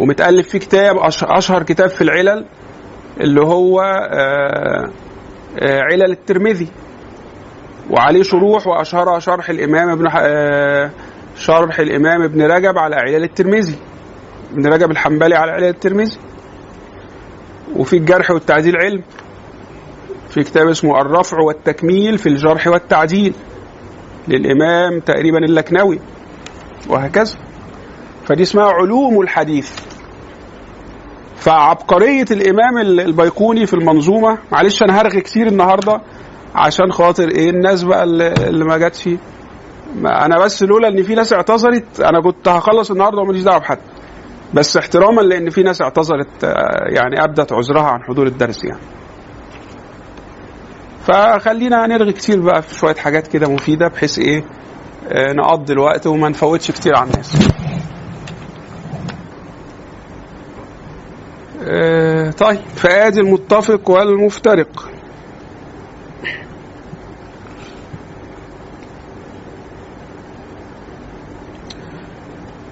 [0.00, 2.44] ومتألف فيه كتاب أش- أشهر كتاب في العلل
[3.20, 4.90] اللي هو آه،
[5.60, 6.68] آه، علل الترمذي.
[7.90, 10.90] وعليه شروح وأشهرها شرح الإمام ابن آه،
[11.36, 13.78] شرح الإمام ابن رجب على علل الترمذي.
[14.52, 16.16] ابن رجب الحنبلي على علل الترمذي.
[17.76, 19.02] وفي الجرح والتعديل علم
[20.30, 23.34] في كتاب اسمه الرفع والتكميل في الجرح والتعديل
[24.28, 26.00] للإمام تقريبا اللكنوي
[26.88, 27.34] وهكذا.
[28.24, 29.70] فدي اسمها علوم الحديث.
[31.36, 36.00] فعبقرية الإمام البيقوني في المنظومة معلش أنا هرغي كتير النهاردة
[36.54, 39.08] عشان خاطر إيه الناس بقى اللي ما جاتش.
[40.04, 43.78] أنا بس لولا إن في ناس اعتذرت أنا كنت هخلص النهاردة وماليش دعوة بحد.
[44.54, 48.80] بس احتراما لأن في ناس اعتذرت آه، يعني أبدت عذرها عن حضور الدرس يعني.
[51.06, 54.44] فخلينا نرغي كتير بقى في شوية حاجات كده مفيدة بحيث إيه
[55.08, 57.48] آه، نقضي الوقت وما نفوتش كتير على الناس.
[61.64, 64.90] آه، طيب فآدي المتفق والمفترق.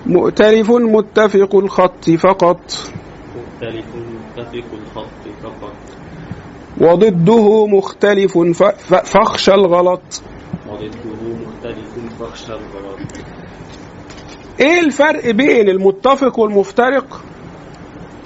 [0.08, 2.60] مؤتلف متفق الخط فقط.
[3.36, 5.72] مختلف متفق الخط فقط.
[6.80, 8.38] وضده مختلف
[9.04, 10.22] فاخشى الغلط.
[10.68, 12.98] وضده مختلف فاخشى الغلط.
[14.60, 17.24] إيه الفرق بين المتفق والمفترق؟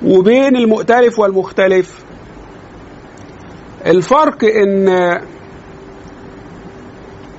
[0.07, 2.05] وبين المؤتلف والمختلف؟
[3.87, 4.89] الفرق إن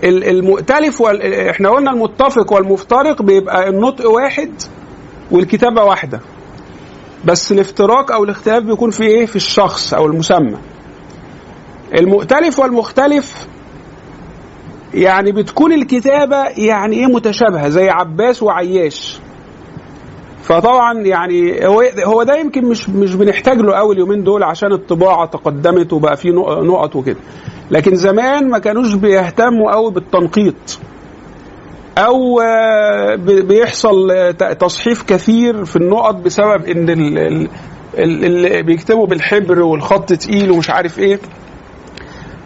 [0.04, 1.34] المؤتلف وال...
[1.50, 4.52] إحنا قلنا المتفق والمفترق بيبقى النطق واحد
[5.32, 6.20] والكتابة واحدة.
[7.26, 10.58] بس الافتراق أو الاختلاف بيكون في إيه؟ في الشخص أو المسمى.
[11.98, 13.48] المؤتلف والمختلف
[14.94, 19.20] يعني بتكون الكتابة يعني إيه متشابهة زي عباس وعياش.
[20.44, 25.26] فطبعا يعني هو هو ده يمكن مش مش بنحتاج له قوي اليومين دول عشان الطباعة
[25.26, 27.18] تقدمت وبقى نق- نقط وكده.
[27.72, 30.80] لكن زمان ما كانوش بيهتموا قوي بالتنقيط
[31.98, 37.48] أو آه، بي- بيحصل آه، تصحيف كثير في النقط بسبب إن ال- ال-
[37.98, 41.20] ال- اللي بيكتبوا بالحبر والخط تقيل ومش عارف إيه.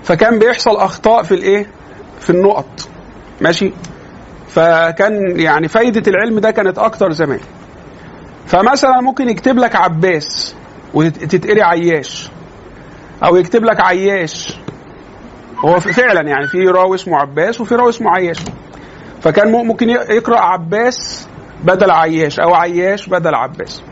[0.04, 1.68] فكان بيحصل أخطاء في الإيه؟
[2.20, 2.88] في النقط.
[3.42, 3.72] ماشي؟
[4.48, 7.40] فكان يعني فايدة العلم ده كانت أكتر زمان.
[8.48, 10.56] فمثلا ممكن يكتب لك عباس
[10.94, 12.30] وتتقري عياش
[13.24, 14.60] أو يكتب لك عياش.
[15.66, 18.38] هو فعلا يعني في راوي اسمه عباس وفي راوي اسمه عياش.
[19.22, 21.28] فكان ممكن يقرأ عباس
[21.64, 23.84] بدل عياش أو عياش بدل عباس.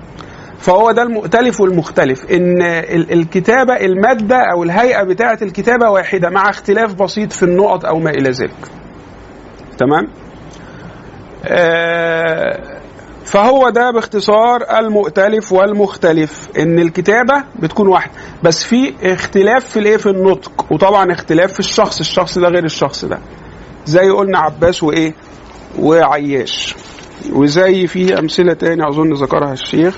[0.59, 6.93] فهو ده المؤتلف والمختلف إن ال- الكتابة المادة أو الهيئة بتاعة الكتابة واحدة مع اختلاف
[6.93, 8.71] بسيط في النقط أو ما إلى ذلك.
[9.77, 10.07] تمام؟
[11.45, 12.74] آه
[13.25, 18.11] فهو ده باختصار المؤتلف والمختلف إن الكتابة بتكون واحدة
[18.43, 23.05] بس في اختلاف في الإيه في النطق وطبعا اختلاف في الشخص الشخص ده غير الشخص
[23.05, 23.19] ده.
[23.85, 25.13] زي قلنا عباس وإيه؟
[25.79, 26.75] وعياش.
[27.31, 29.97] وزي في أمثلة تاني أظن ذكرها الشيخ.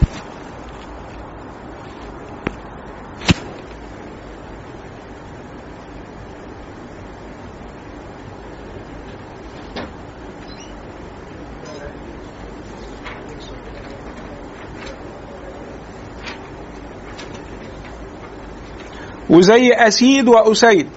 [19.30, 20.90] وزي أسيد وأسيد.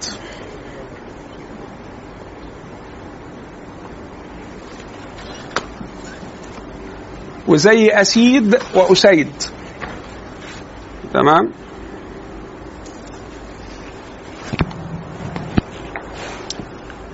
[7.48, 9.32] وزي أسيد وأسيد.
[11.14, 11.50] تمام؟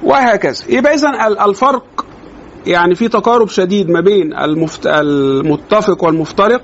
[0.03, 0.65] وهكذا.
[0.69, 1.09] يبقى إذا
[1.45, 2.07] الفرق
[2.67, 4.33] يعني في تقارب شديد ما بين.
[4.87, 6.63] المتفق والمفترق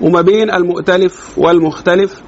[0.00, 2.22] وما بين المؤتلف والمختلف.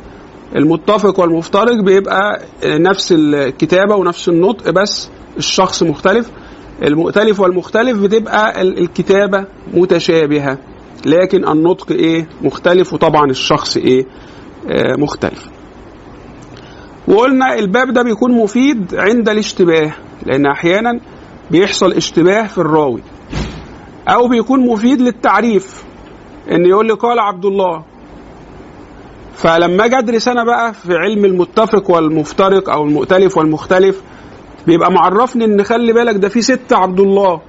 [0.56, 6.30] المتفق والمفترق بيبقى نفس الكتابة ونفس النطق بس الشخص مختلف.
[6.82, 9.44] المؤتلف والمختلف بتبقى ال- الكتابة
[9.74, 10.58] متشابهة
[11.06, 14.06] لكن النطق إيه؟ مختلف وطبعا الشخص إيه؟
[14.70, 15.46] آه مختلف.
[17.08, 19.92] وقلنا الباب ده بيكون مفيد عند الاشتباه
[20.26, 21.00] لأن أحيانا
[21.50, 23.00] بيحصل اشتباه في الراوي
[24.08, 25.84] أو بيكون مفيد للتعريف.
[26.52, 27.84] إن يقول لي قال عبد الله
[29.38, 34.02] فلما أجي ادرس أنا بقى في علم المتفق والمفترق أو المؤتلف والمختلف
[34.66, 37.40] بيبقى معرفني إن خلي بالك ده في ست عبد الله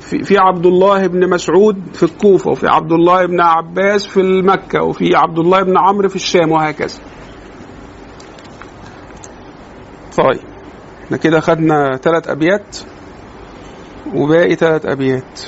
[0.00, 4.82] في, في عبد الله بن مسعود في الكوفة وفي عبد الله بن عباس في مكة
[4.82, 6.98] وفي عبد الله بن عمرو في الشام وهكذا.
[10.16, 10.40] طيب
[11.04, 12.76] إحنا كده خدنا ثلاث أبيات
[14.14, 15.40] وباقي ثلاث أبيات.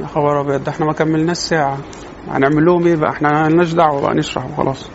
[0.00, 1.78] يا خبر أبيض ده إحنا ما كملناش ساعة.
[2.28, 4.88] هنعمل لهم إيه بقى؟ إحنا مالناش دعوة بقى نشرح وخلاص.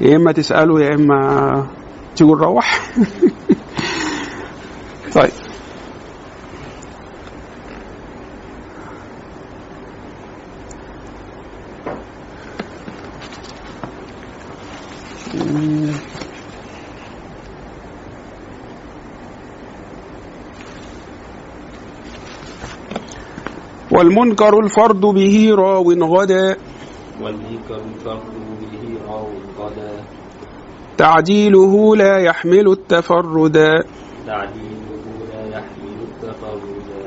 [0.00, 1.66] يا إما تسألوا يا إما
[2.16, 2.90] تيجوا نروح.
[5.14, 5.30] طيب.
[24.00, 26.56] والمنكر الفرد به راو غدا.
[27.22, 29.28] والمنكر الفرد به راو
[29.60, 29.92] غدا.
[30.96, 33.72] تعديله لا يحمل التفردا
[34.26, 37.02] تعديله لا يحمل التفردا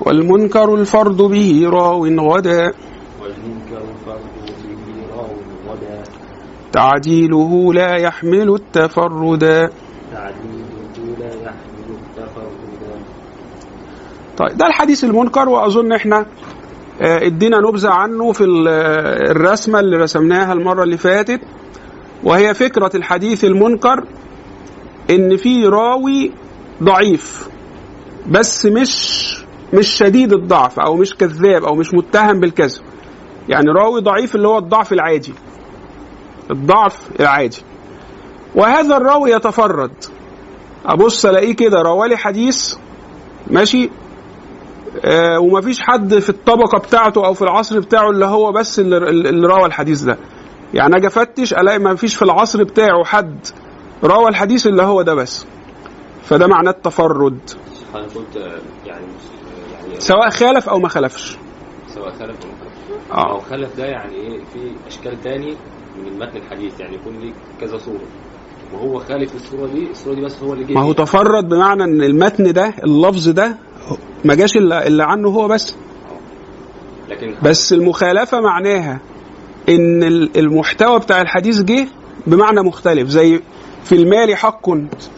[0.00, 2.72] والمنكر الفرد به راو غدا.
[3.22, 5.34] والمنكر الفرد به راو
[5.68, 6.02] غدا.
[6.72, 9.70] تعديله لا يحمل التفردا
[10.12, 12.96] تعديله لا يحمل التفردا
[14.36, 16.26] طيب ده الحديث المنكر وأظن إحنا
[17.00, 21.40] آه، ادينا نبذة عنه في آه، الرسمة اللي رسمناها المرة اللي فاتت
[22.24, 24.04] وهي فكرة الحديث المنكر
[25.10, 26.32] إن في راوي
[26.82, 27.48] ضعيف
[28.28, 32.82] بس مش مش شديد الضعف أو مش كذاب أو مش متهم بالكذب.
[33.48, 35.34] يعني راوي ضعيف اللي هو الضعف العادي
[36.50, 37.62] الضعف العادي.
[38.54, 39.92] وهذا الراوي يتفرد.
[40.86, 42.74] أبص ألاقيه كده روالي حديث
[43.50, 43.90] ماشي؟
[45.40, 49.66] ومفيش حد في الطبقة بتاعته أو في العصر بتاعه اللي هو بس اللي, اللي روى
[49.66, 50.18] الحديث ده.
[50.74, 53.46] يعني أجي افتش ألاقي مفيش في العصر بتاعه حد
[54.04, 55.46] روى الحديث اللي هو ده بس.
[56.22, 57.38] فده معناه التفرد.
[57.94, 58.10] آه، يعني
[58.86, 59.06] يعني
[59.98, 61.36] سواء خالف أو ما خالفش.
[61.88, 63.30] سواء خلف أو مخالف آه.
[63.32, 65.56] أو خلف ده يعني إيه في أشكال تاني
[66.04, 68.00] من متن الحديث يعني يكون ليه كذا صورة.
[68.74, 71.04] وهو خالف الصورة دي الصورة دي بس هو اللي جه ما هو فيها.
[71.04, 73.56] تفرد بمعنى إن المتن ده اللفظ ده
[74.24, 75.74] ما جاش الا عنه هو بس.
[77.08, 79.00] لكن بس المخالفة معناها
[79.68, 81.86] إن ال- المحتوى بتاع الحديث جه
[82.26, 83.40] بمعنى مختلف زي
[83.84, 84.70] في المال حق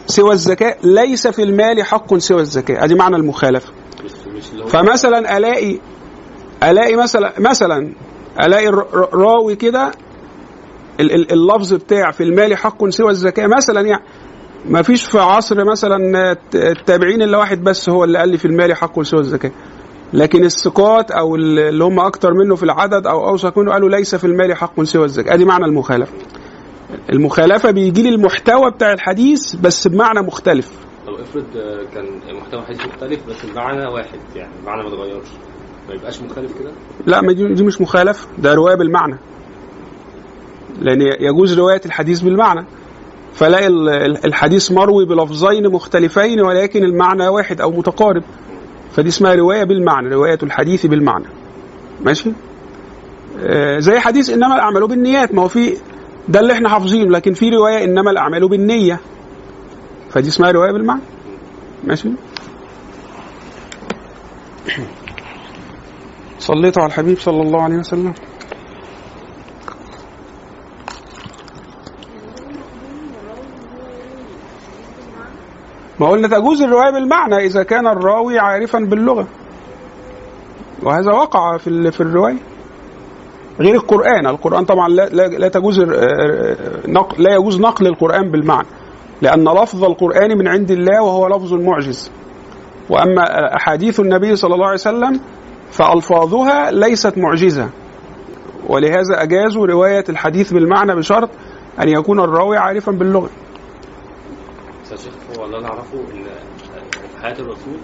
[0.07, 2.83] سوى الزكاة ليس في المال حق سوى الزكاة.
[2.83, 3.69] أدي معنى المخالفة.
[4.69, 5.79] فمثلا الاقي
[6.63, 7.93] ألاقي مثلا مثلا
[8.43, 8.67] ألاقي
[9.13, 9.91] راوي كده
[10.99, 14.03] ال- ال- اللفظ بتاع في المال حق سوى الزكاة مثلا يعني
[14.65, 18.45] ما فيش في عصر مثلا الت- التابعين إلا واحد بس هو اللي قال لي في
[18.45, 19.51] المال حق سوى الزكاة.
[20.13, 24.15] لكن الثقات أو ال- اللي هم أكتر منه في العدد أو اوثق منه قالوا ليس
[24.15, 25.33] في المال حق سوى الزكاة.
[25.33, 26.13] أدي معنى المخالفة.
[27.09, 30.71] المخالفة بيجي لي المحتوى بتاع الحديث بس بمعنى مختلف.
[31.07, 32.05] طب افرض آه، كان
[32.37, 35.27] محتوى الحديث مختلف بس المعنى واحد يعني المعنى ما اتغيرش
[35.89, 36.71] ما يبقاش مخالف كده؟
[37.05, 38.27] لا ما دي دي مش مخالفة.
[38.37, 39.17] ده رواية بالمعنى.
[40.81, 42.65] لأن يجوز رواية الحديث بالمعنى.
[43.39, 48.23] فلاقي ال- ال- الحديث مروي بلفظين مختلفين ولكن المعنى واحد أو متقارب.
[48.91, 51.25] فدي اسمها رواية بالمعنى رواية الحديث بالمعنى.
[52.01, 52.31] ماشي؟
[53.39, 55.33] آه زي حديث إنما الأعمال بالنيات.
[55.33, 55.77] ما هو في
[56.27, 58.99] ده اللي إحنا حافظينه لكن في رواية إنما الأعمال بالنية.
[60.09, 61.01] فدي اسمها رواية بالمعنى.
[61.83, 62.09] ماشي؟
[66.39, 68.13] صليتوا على الحبيب صلى الله عليه وسلم.
[75.99, 79.27] ما قلنا تجوز الرواية بالمعنى إذا كان الراوي عارفا باللغة.
[80.83, 82.37] وهذا وقع في في الرواية.
[83.59, 86.55] غير القرآن القرآن طبعا لا لا, تجوز آه،
[86.87, 88.67] نقل لا يجوز نقل القرآن بالمعنى.
[89.21, 92.11] لأن لفظ القرآن من عند الله وهو لفظ معجز
[92.89, 95.19] وأما أحاديث النبي صلى الله عليه وسلم
[95.71, 97.69] فألفاظها ليست معجزة.
[98.67, 101.29] ولهذا أجازوا رواية الحديث بالمعنى بشرط
[101.81, 103.29] أن يكون الراوي عارفا باللغة.
[104.95, 106.23] شيخ هو اللي أنا اعرفه ان
[107.11, 107.77] في حياة الرسول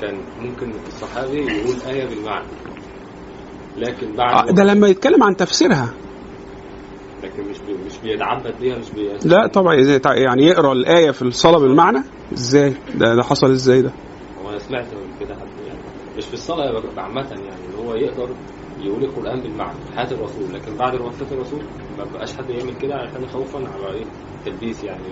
[0.00, 2.46] كان ممكن الصحابي يقول آية بالمعنى.
[3.78, 5.94] لكن بعد ده لما يتكلم عن تفسيرها.
[7.22, 11.22] لكن مش بي مش بيتعبد بيها مش بي لا طبعا تع- يعني يقرأ الآية في
[11.22, 11.98] الصلاة بالمعنى؟
[12.32, 13.90] إزاي؟ ده ده حصل إزاي ده؟
[14.44, 14.86] هو أنا سمعت
[15.20, 15.78] كده حد يعني
[16.16, 18.28] مش في الصلاة عامة يعني ان هو يقدر
[18.84, 20.54] يقول القرآن بالمعنى في حياه الرسول.
[20.54, 21.60] لكن بعد وفاه الرسول
[21.98, 24.04] ما بقاش حد يعمل كده عشان خوفا على إيه؟
[24.46, 25.02] تلبيس يعني.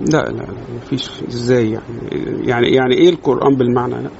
[0.00, 0.46] لا لا لا
[0.76, 1.10] مفيش.
[1.28, 4.10] إزاي يعني؟ يعني يعني إيه القرآن بالمعنى؟ لا.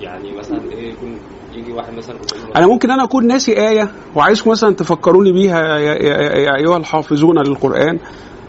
[0.00, 1.18] يعني مثلا إيه يكون
[1.54, 2.16] يجي واحد مثلا
[2.56, 7.98] أنا ممكن أنا أكون ناسي آية وعايزكم مثلا تفكروني بيها يا أيها الحافظون للقرآن.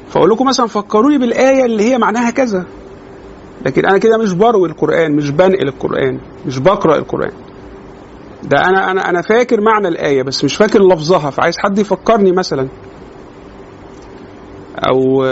[0.08, 2.66] فأقول لكم مثلا فكروني بالآية اللي هي معناها كذا.
[3.66, 7.32] لكن أنا كده مش بروي القرآن مش بنقل القرآن مش بقرأ القرآن.
[8.50, 11.30] ده أنا أنا أنا فاكر معنى الآية بس مش فاكر لفظها.
[11.30, 12.68] فعايز حد يفكرني مثلا.
[14.90, 15.24] أو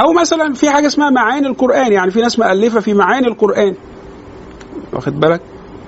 [0.00, 1.92] أو مثلا في حاجة اسمها معاني القرآن.
[1.92, 3.74] يعني في ناس مؤلفة في معاني القرآن.
[4.92, 5.40] واخد بالك؟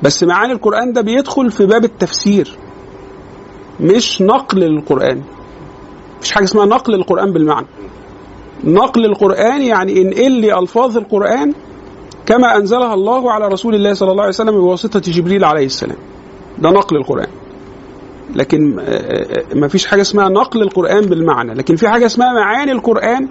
[0.02, 2.56] بس معاني القرآن ده بيدخل في باب التفسير
[3.80, 5.22] مش نقل للقران
[6.18, 7.66] مفيش حاجة اسمها نقل القرآن بالمعنى.
[8.64, 11.52] نقل القرآن يعني انقل لي ألفاظ القرآن
[12.26, 15.96] كما أنزلها الله على رسول الله صلى الله عليه وسلم بواسطه جبريل عليه السلام.
[16.58, 17.28] ده نقل القرآن.
[18.34, 18.76] لكن
[19.54, 21.54] ما فيش حاجة اسمها نقل القرآن بالمعنى.
[21.54, 23.28] لكن في حاجة اسمها معاني القرآن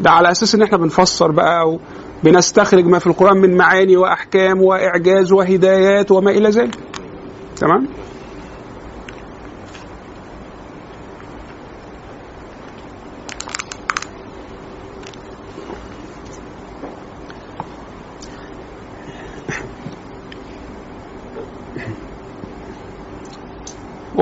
[0.00, 1.78] ده على أساس إن إحنا بنفسر بقى أو
[2.24, 6.78] بنستخرج ما في القرآن من معاني وأحكام وإعجاز وهدايات وما إلى ذلك.
[7.56, 7.86] تمام؟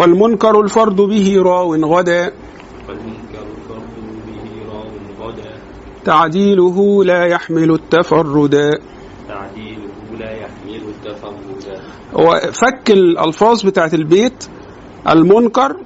[0.03, 2.33] والمنكر الفرد به راو غدا.
[6.05, 8.71] تعديله لا يحمل التفردا
[9.29, 11.81] تعديله لا يحمل التفردا
[12.15, 14.45] هو فك الألفاظ بتاعت البيت.
[15.09, 15.77] المنكر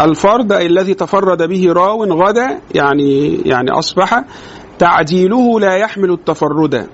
[0.00, 4.24] الفرد الذي تفرد به راو غدا يعني يعني أصبح
[4.78, 6.86] تعديله لا يحمل التفرد.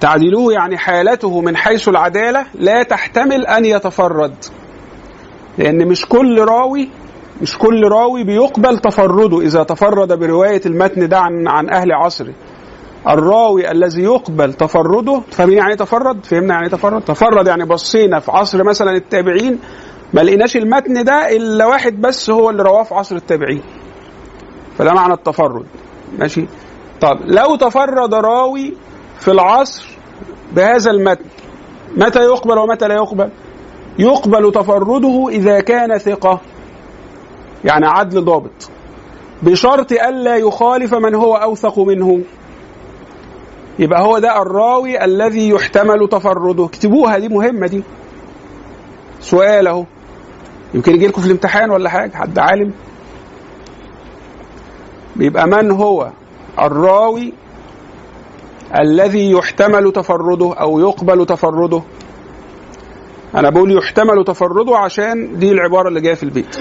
[0.00, 4.34] تعديله يعني حالته من حيث العدالة لا تحتمل أن يتفرد.
[5.58, 6.88] لأن مش كل راوي
[7.42, 12.32] مش كل راوي بيقبل تفرده اذا تفرد برواية المتن ده عن عن أهل عصره
[13.08, 18.64] الراوي الذي يقبل تفرده فاهمين يعني تفرد؟ فهمنا يعني تفرد؟ تفرد يعني بصينا في عصر
[18.64, 19.58] مثلا التابعين
[20.14, 23.62] ما لقيناش المتن ده إلا واحد بس هو اللي رواه في عصر التابعين.
[24.78, 25.66] فده معنى التفرد.
[26.18, 26.46] ماشي؟
[27.00, 28.74] طب لو تفرد راوي
[29.20, 29.98] في العصر
[30.52, 31.24] بهذا المتن
[31.96, 33.30] متى يقبل ومتى لا يقبل؟
[33.98, 36.40] يقبل تفرده إذا كان ثقة.
[37.64, 38.70] يعني عدل ضابط.
[39.42, 42.20] بشرط ألا يخالف من هو أوثق منه.
[43.78, 47.82] يبقى هو ده الراوي الذي يحتمل تفرده اكتبوها دي مهمة دي
[49.20, 49.84] سؤال أهو
[50.74, 52.72] يمكن يجي لكم في الامتحان ولا حاجة حد عالم
[55.16, 56.10] بيبقى من هو
[56.60, 57.32] الراوي
[58.80, 61.82] الذي يحتمل تفرده أو يقبل تفرده
[63.34, 66.56] أنا بقول يحتمل تفرده عشان دي العبارة اللي جاية في البيت.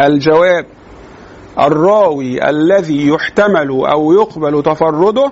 [0.00, 0.66] الجواب
[1.58, 5.30] الراوي الذي يحتمل أو يقبل تفرده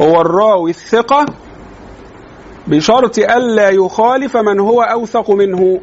[0.00, 1.26] هو الراوي الثقة
[2.66, 5.80] بشرط ألا يخالف من هو أوثق منه.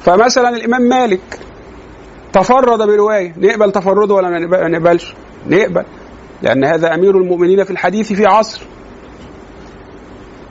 [0.00, 1.40] فمثلا الإمام مالك
[2.32, 5.14] تفرد برواية نقبل تفرده ولا ما نقبلش؟
[5.46, 5.84] نقبل
[6.42, 8.62] لأن هذا أمير المؤمنين في الحديث في عصر.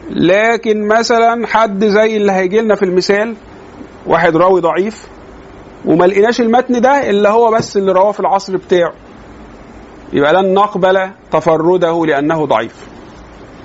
[0.09, 3.35] لكن مثلا حد زي اللي هيجي لنا في المثال
[4.05, 5.07] واحد راوي ضعيف
[5.85, 8.93] وما لقيناش المتن ده إلا هو بس اللي رواه في العصر بتاعه.
[10.13, 12.87] يبقى لن نقبل تفرده لأنه ضعيف.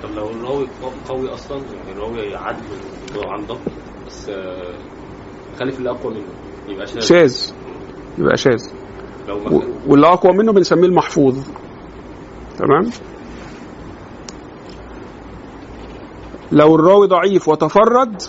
[0.03, 0.67] طب لو الراوي
[1.09, 2.57] قوي أصلا يعني الراوي عدل
[3.27, 3.59] عن ضبط
[4.07, 4.73] بس آه،
[5.59, 6.23] خالف اللي أقوى منه
[6.67, 7.01] يبقى شاذ.
[7.01, 7.51] شاذ.
[8.17, 8.63] يبقى شاذ.
[9.87, 11.37] واللي أقوى منه بنسميه المحفوظ.
[12.59, 12.89] تمام؟
[16.53, 18.21] لو الراوي ضعيف وتفرد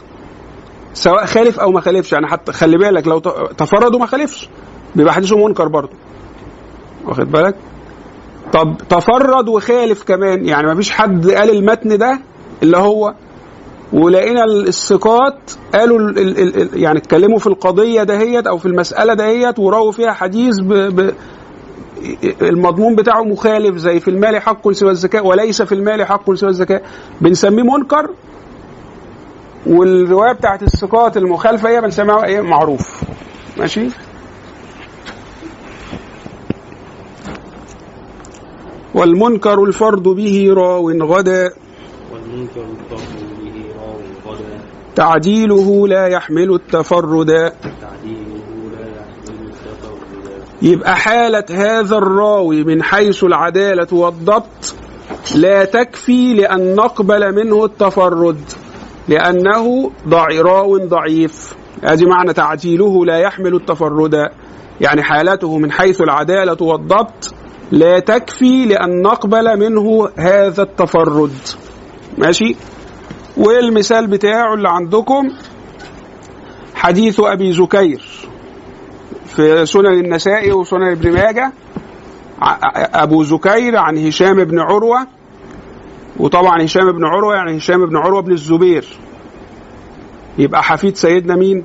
[0.94, 2.12] سواء خالف أو ما خالفش.
[2.12, 3.18] يعني حتى خلي بالك لو
[3.58, 4.48] تفرد وما خالفش
[4.96, 5.92] بيبقى حديثه منكر برضه.
[7.04, 7.54] واخد بالك؟
[8.52, 12.20] طب تفرد وخالف كمان يعني ما فيش حد قال المتن ده
[12.62, 13.14] اللي هو
[13.92, 19.58] ولقينا الثقات قالوا ال ال ال يعني اتكلموا في القضية دهيت أو في المسألة دهيت
[19.58, 20.54] وراوا فيها حديث
[22.42, 26.82] المضمون بتاعه مخالف زي في المال حق سوى الزكاة وليس في المال حق سوى الزكاة.
[27.20, 28.10] بنسميه منكر
[29.66, 33.04] والرواية بتاعت الثقات المخالفة هي بنسميها إيه؟ معروف.
[33.58, 33.88] ماشي؟
[38.94, 41.52] والمنكر الفرد به راو غدا.
[42.12, 44.60] والمنكر الفرد به راو غدا.
[44.94, 47.52] تعديله لا يحمل التفرد.
[47.80, 48.23] تعديله
[50.62, 54.74] يبقى حالة هذا الراوي من حيث العدالة والضبط
[55.34, 58.40] لا تكفي لأن نقبل منه التفرد
[59.08, 61.54] لأنه ضع راو ضعيف.
[61.84, 64.30] هذه معنى تعديله لا يحمل التفرد.
[64.80, 67.34] يعني حالته من حيث العدالة والضبط
[67.72, 71.32] لا تكفي لأن نقبل منه هذا التفرد.
[72.18, 72.56] ماشي؟
[73.36, 75.28] والمثال بتاعه اللي عندكم
[76.74, 78.02] حديث أبي زكير.
[79.36, 81.52] في سنن النسائي وسنن ابن ماجه
[82.94, 85.06] أبو زكير عن هشام بن عروة
[86.16, 88.86] وطبعا هشام بن عروة يعني هشام بن عروة بن الزبير
[90.38, 91.64] يبقى حفيد سيدنا مين؟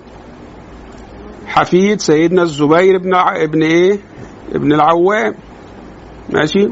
[1.47, 3.99] حفيد سيدنا الزبير بن ابن إيه؟
[4.55, 5.36] ابن العوام
[6.30, 6.70] ماشي؟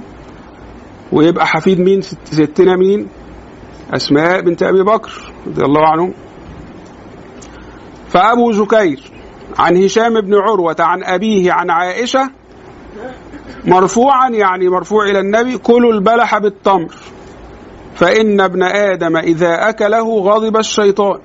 [1.12, 3.08] ويبقى حفيد مين؟ ست- ستنا مين؟
[3.94, 6.14] أسماء بنت أبي بكر رضي الله عنهم
[8.10, 9.04] فأبو زكير
[9.58, 12.30] عن هشام بن عروة عن أبيه عن عائشة.
[13.66, 16.96] مرفوعا يعني مرفوع إلى النبي كلوا البلح بالتمر
[17.96, 21.20] فإن ابن آدم إذا أكله غضب الشيطان.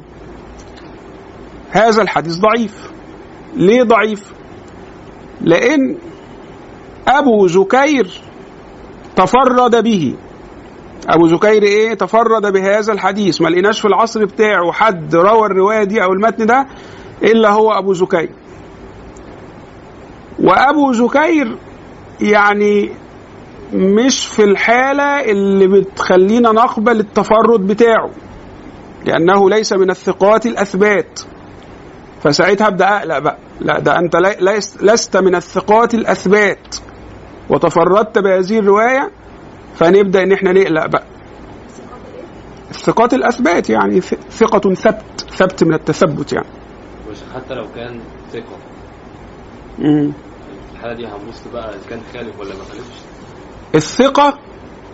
[1.70, 2.90] هذا الحديث ضعيف.
[3.54, 4.32] ليه ضعيف؟
[5.40, 5.96] لأن
[7.08, 8.20] أبو زكير
[9.16, 10.16] تفرد به.
[11.08, 13.42] أبو زكير إيه؟ تفرد بهذا الحديث.
[13.42, 16.66] ما لقيناش في العصر بتاعه حد روى الرواية دي أو المتن ده؟
[17.24, 18.30] إلا هو أبو زكير.
[20.42, 21.56] وأبو زكير
[22.20, 22.90] يعني
[23.72, 28.10] مش في الحالة اللي بتخلينا نقبل التفرد بتاعه
[29.06, 31.20] لأنه ليس من الثقات الأثبات.
[32.22, 33.38] فساعتها أبدأ أقلق بقى.
[33.60, 34.16] لا ده أنت
[34.80, 36.76] لست من الثقات الأثبات.
[37.50, 39.10] وتفردت بهذه الرواية
[39.74, 41.04] فنبدأ إن إحنا نقلق بقى.
[42.70, 44.00] الثقات الأثبات يعني
[44.30, 46.46] ثقة ثبت ثبت من التثبت يعني.
[47.34, 48.00] حتى لو كان
[48.32, 48.58] ثقة.
[50.72, 52.98] الحالة دي هنبص بقى إذا كان خالف ولا ما خالفش.
[53.74, 54.38] الثقة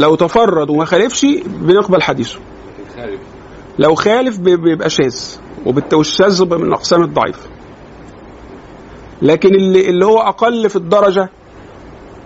[0.00, 2.38] لو تفرد وما خالفش بنقبل حديثه.
[2.96, 3.20] خالف.
[3.78, 7.48] لو خالف بي- بيبقى شاذ وبالت- والشاذ بيبقى من أقسام الضعيف.
[9.22, 11.28] لكن اللي اللي هو أقل في الدرجة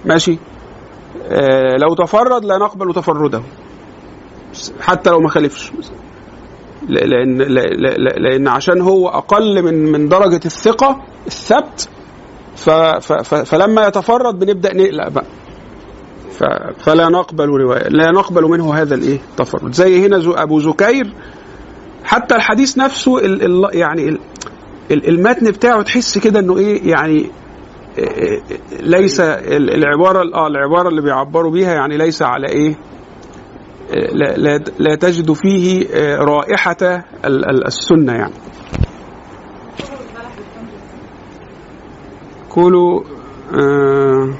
[0.04, 0.38] ماشي
[1.24, 3.42] آه لو تفرد لا نقبل تفرده.
[4.80, 5.72] حتى لو ما خالفش.
[6.88, 11.88] ل- لأن ل- ل- ل- لأن عشان هو أقل من من درجة الثقة الثبت
[13.44, 15.24] فلما يتفرد بنبدأ نقلق بقى.
[16.78, 19.72] فلا نقبل روايه لا نقبل منه هذا الإيه؟ التفرد.
[19.72, 21.12] زي هنا أبو زكير
[22.04, 24.18] حتى الحديث نفسه ال ال يعني ال
[24.90, 27.30] ال- المتن بتاعه تحس كده إنه إيه؟ يعني
[27.98, 28.42] إيه،
[28.80, 32.76] ليس ال- العبارة آه العبارة اللي بيعبروا بيها يعني ليس على إيه إيه،
[33.92, 36.76] لا, لا, تجد فيه آه، رائحة
[37.24, 38.34] ال- ال- السنة يعني.
[42.48, 43.00] كلوا
[43.54, 44.34] آه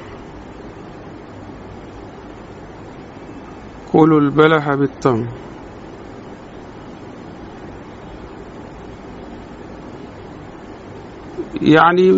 [3.92, 5.28] كلوا البلح بالتمر
[11.62, 12.12] يعني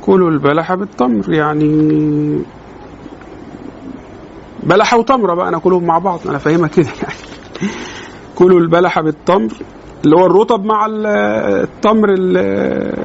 [0.00, 1.72] كلوا البلح بالتمر يعني.
[4.62, 7.14] بلح وتمرة بقى ناكلهم مع بعض أنا فاهمها كده يعني.
[8.34, 9.52] كلوا البلح بالتمر
[10.04, 11.06] اللي هو الرطب مع ال-
[11.62, 12.96] التمر ال-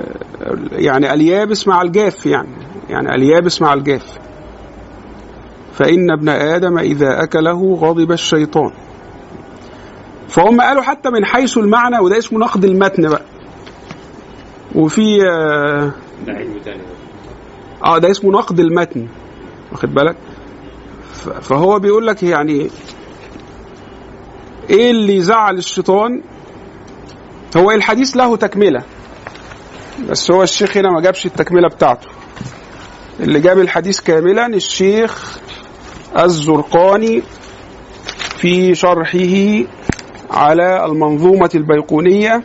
[0.72, 2.48] يعني اليابس مع الجاف يعني
[2.90, 4.18] يعني اليابس مع الجاف.
[5.74, 8.72] فإن ابن آدم إذا أكله غضب الشيطان.
[10.30, 13.22] فهم قالوا حتى من حيث المعنى وده اسمه نقد المتن بقى.
[14.76, 15.92] وفي آه،
[17.84, 19.08] آه ده اسمه نقد المتن
[19.72, 20.16] واخد بالك؟
[21.42, 22.70] فهو بيقول لك يعني
[24.70, 26.22] إيه اللي يزعل الشيطان؟
[27.58, 28.84] هو الحديث له تكملة
[30.10, 32.08] بس هو الشيخ هنا ما جابش التكملة بتاعته.
[33.20, 35.40] اللي جاب الحديث كاملا الشيخ
[36.20, 37.22] الزرقاني
[38.38, 39.64] في شرحه
[40.32, 42.44] على المنظومة البيقونية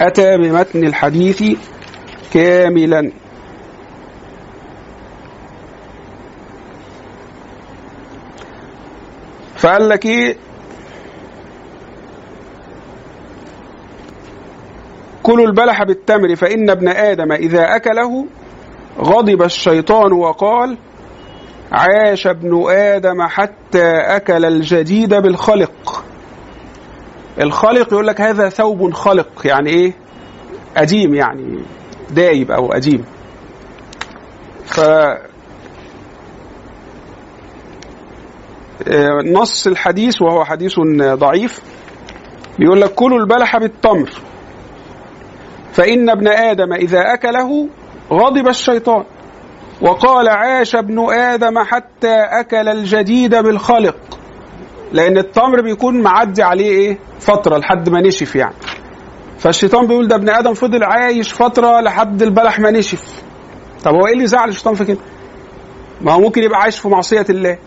[0.00, 1.42] أتى بمتن الحديث
[2.32, 3.12] كاملا.
[9.64, 10.36] فقال لك إيه؟
[15.22, 18.26] كلوا البلح بالتمر فإن ابن آدم إذا أكله
[18.98, 20.78] غضب الشيطان وقال
[21.72, 26.04] عاش ابن آدم حتى أكل الجديد بالخلق.
[27.40, 29.92] الخلق يقول لك هذا ثوب خلق يعني إيه؟
[30.76, 31.58] قديم يعني
[32.10, 33.04] دايب أو قديم
[39.32, 41.60] نص الحديث وهو حديث ضعيف
[42.58, 44.10] بيقول لك كلوا البلح بالتمر
[45.72, 47.68] فإن ابن آدم إذا أكله
[48.12, 49.04] غضب الشيطان
[49.82, 53.96] وقال عاش ابن آدم حتى أكل الجديد بالخلق
[54.92, 58.54] لأن التمر بيكون معدي عليه إيه؟ فترة لحد ما نشف يعني.
[59.38, 63.22] فالشيطان بيقول ده ابن آدم فضل عايش فترة لحد البلح ما نشف.
[63.84, 64.98] طب هو إيه اللي زعل الشيطان في كده؟
[66.00, 67.58] ما هو ممكن يبقى عايش في معصية الله.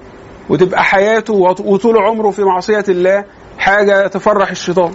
[0.49, 3.25] وتبقى حياته وط- وطول عمره في معصية الله
[3.57, 4.91] حاجة تفرح الشيطان.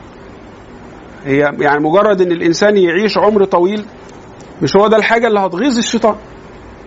[1.24, 3.84] هي يعني مجرد إن الإنسان يعيش عمر طويل
[4.62, 6.16] مش هو ده الحاجة اللي هتغيظ الشيطان.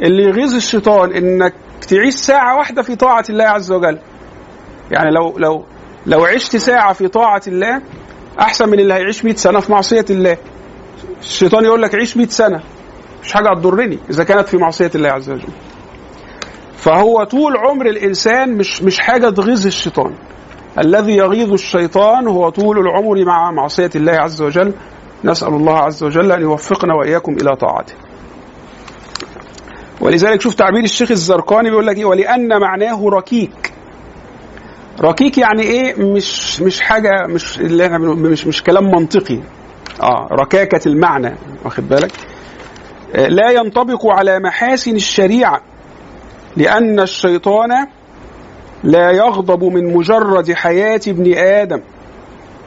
[0.02, 1.54] اللي يغيظ الشيطان إنك
[1.90, 4.00] تعيش ساعة واحدة في طاعة الله عز وجل.
[4.92, 5.64] يعني لو لو
[6.06, 7.82] لو عشت ساعة في طاعة الله
[8.42, 10.38] أحسن من اللي هيعيش 100 سنة في معصية الله.
[11.22, 12.64] الشيطان يقول لك عيش 100 سنة.
[13.24, 15.48] مش حاجة هتضرني إذا كانت في معصية الله عز وجل.
[16.86, 20.14] فهو طول عمر الإنسان مش مش حاجة تغيظ الشيطان.
[20.80, 24.74] الذي يغيظ الشيطان هو طول العمر مع معصية الله عز وجل.
[25.24, 27.94] نسأل الله عز وجل أن يوفقنا وإياكم إلى طاعته.
[30.02, 33.74] ولذلك شوف تعبير الشيخ الزرقاني بيقول لك إيه؟ ولأن معناه ركيك.
[35.02, 39.40] ركيك يعني إيه؟ مش مش حاجة مش اللي إحنا مش مش كلام منطقي.
[40.04, 42.12] آه ركاكة المعنى واخد بالك؟
[43.16, 45.62] آه، لا ينطبق على محاسن الشريعة.
[46.58, 47.88] لأن الشيطان
[48.84, 51.82] لا يغضب من مجرد حياة ابن آدم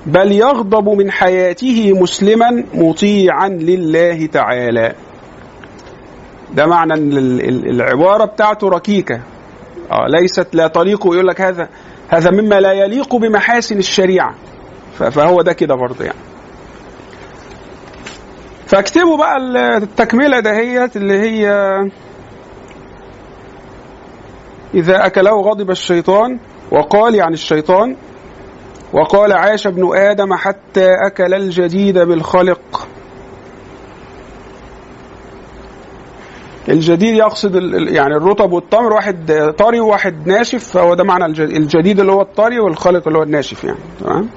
[0.06, 4.94] بل يغضب من حياته مسلما مطيعا لله تعالى.
[6.54, 7.18] ده معنى ال-
[7.48, 9.20] ال- العبارة بتاعته ركيكة.
[9.92, 11.68] آه ليست لا تليق يقول لك هذا
[12.08, 14.34] هذا مما لا يليق بمحاسن الشريعة.
[14.98, 16.18] ف- فهو ده كده برضه يعني.
[18.66, 21.50] فاكتبوا بقى ال- التكملة دهيت اللي هي
[24.74, 26.38] إذا أكله غضب الشيطان
[26.70, 27.96] وقال يعني الشيطان
[28.92, 32.88] وقال عاش ابن آدم حتى أكل الجديد بالخلق.
[36.68, 37.54] الجديد يقصد
[37.88, 42.58] يعني الرطب والتمر واحد طري وواحد ناشف فهو ده معنى الج- الجديد اللي هو الطري
[42.60, 44.28] والخالق اللي هو الناشف يعني تمام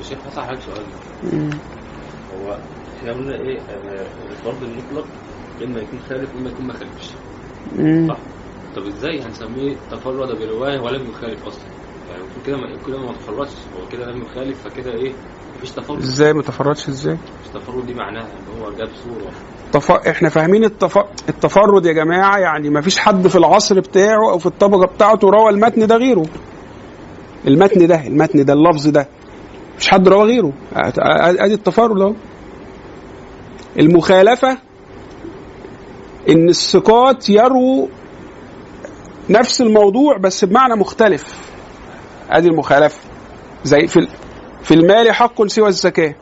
[0.00, 0.84] الشيخ حسن حضرتك سؤال
[1.22, 1.27] مم.
[1.38, 2.58] هو
[2.98, 3.58] إحنا قلنا إيه
[4.30, 5.06] الفرض المطلق
[5.64, 7.10] إما يكون خالف وإما يكون ما خالفش.
[8.08, 8.18] صح.
[8.76, 11.62] طب إزاي؟ هنسميه تفرد بروايه ولم يخالف أصلا.
[12.10, 15.12] يعني كده ما كده ما تفردش هو كده لم يخالف فكده إيه؟
[15.56, 19.30] مفيش تفرد إزاي ما تفردش إزاي؟ مش تفرد دي معناها إن هو جاب صورة
[19.72, 19.90] تف...
[19.90, 20.98] إحنا فاهمين التف...
[21.28, 25.50] التفرد يا جماعة يعني ما فيش حد في العصر بتاعه أو في الطبقة بتاعته روى
[25.50, 26.26] المتن ده غيره.
[27.46, 29.08] المتن ده المتن ده اللفظ ده.
[29.78, 30.52] مش حد روى غيره.
[31.44, 32.14] أدي التفرد أهو.
[33.78, 34.58] المخالفة
[36.28, 37.86] إن الثقات يرووا
[39.30, 41.24] نفس الموضوع بس بمعنى مختلف.
[42.30, 43.00] أدي المخالفة.
[43.64, 44.08] زي في
[44.62, 46.14] في المال حق سوى الزكاة.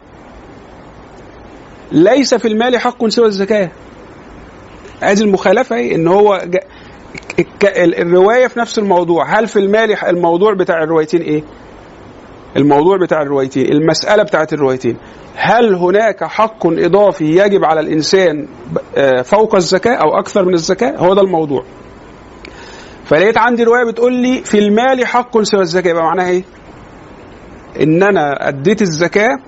[1.93, 3.71] ليس في المال حق سوى الزكاة.
[5.03, 6.61] أدي المخالفة إيه إن هو جا
[7.39, 9.39] الك- ال- الرواية في نفس الموضوع.
[9.39, 11.43] هل في المال الموضوع بتاع الروايتين إيه؟
[12.57, 14.97] الموضوع بتاع الروايتين المسألة بتاعت الروايتين
[15.37, 18.49] هل هناك حق إضافي يجب على الإنسان
[18.97, 21.65] آه، فوق الزكاة أو أكثر من الزكاة؟ هو ده الموضوع.
[23.05, 26.45] فلقيت عندي رواية بتقول لي في المال حق سوى الزكاة يبقى معناها إيه؟
[27.83, 29.39] إن أنا أديت الزكاة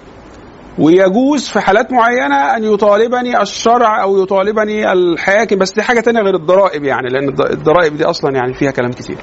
[0.78, 6.34] ويجوز في حالات معينة أن يطالبني الشرع أو يطالبني الحاكم بس دي حاجة تانية غير
[6.34, 9.16] الضرائب يعني لأن الض- الضرائب دي أصلا يعني فيها كلام كتير.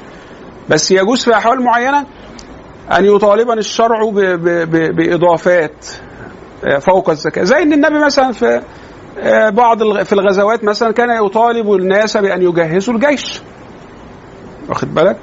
[0.70, 2.06] بس يجوز في أحوال معينة
[2.92, 5.86] أن يطالبني الشرع ب- ب- ب- بإضافات
[6.66, 7.44] آه، فوق الزكاة.
[7.44, 8.62] زي أن النبي مثلا في
[9.20, 13.42] آه، بعض في الغزوات مثلا كان يطالب الناس بأن يجهزوا الجيش.
[14.70, 15.18] واخد بالك؟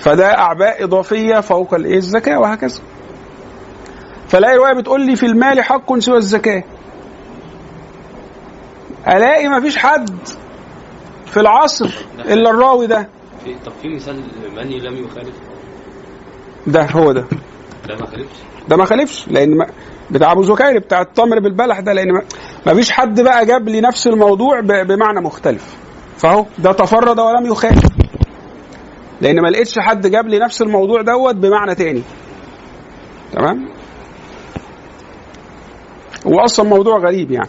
[0.00, 2.80] فده أعباء إضافية فوق الإيه الزكاة وهكذا.
[4.28, 6.62] فلاقي رواية بتقول لي في المال حق سوى الزكاة.
[9.08, 10.10] ألاقي ما فيش حد
[11.26, 13.08] في العصر إلا الراوي ده.
[13.66, 14.22] طب في مثال
[14.56, 15.34] مني لم يخالف؟
[16.68, 17.24] ده هو ده.
[17.88, 18.36] لا ما خالفش.
[18.68, 19.66] ده ما خالفش لأن ما
[20.10, 22.22] بتاع أبو زكير بتاع التمر بالبلح ده لأن ما
[22.66, 25.76] مفيش حد بقى جاب لي نفس الموضوع بمعنى مختلف.
[26.16, 27.84] فهو ده تفرد ولم يخالف.
[29.20, 32.02] لأن ما لقيتش حد جاب لي نفس الموضوع دوت بمعنى تاني.
[33.32, 33.68] تمام؟
[36.26, 37.48] هو أصلا موضوع غريب يعني.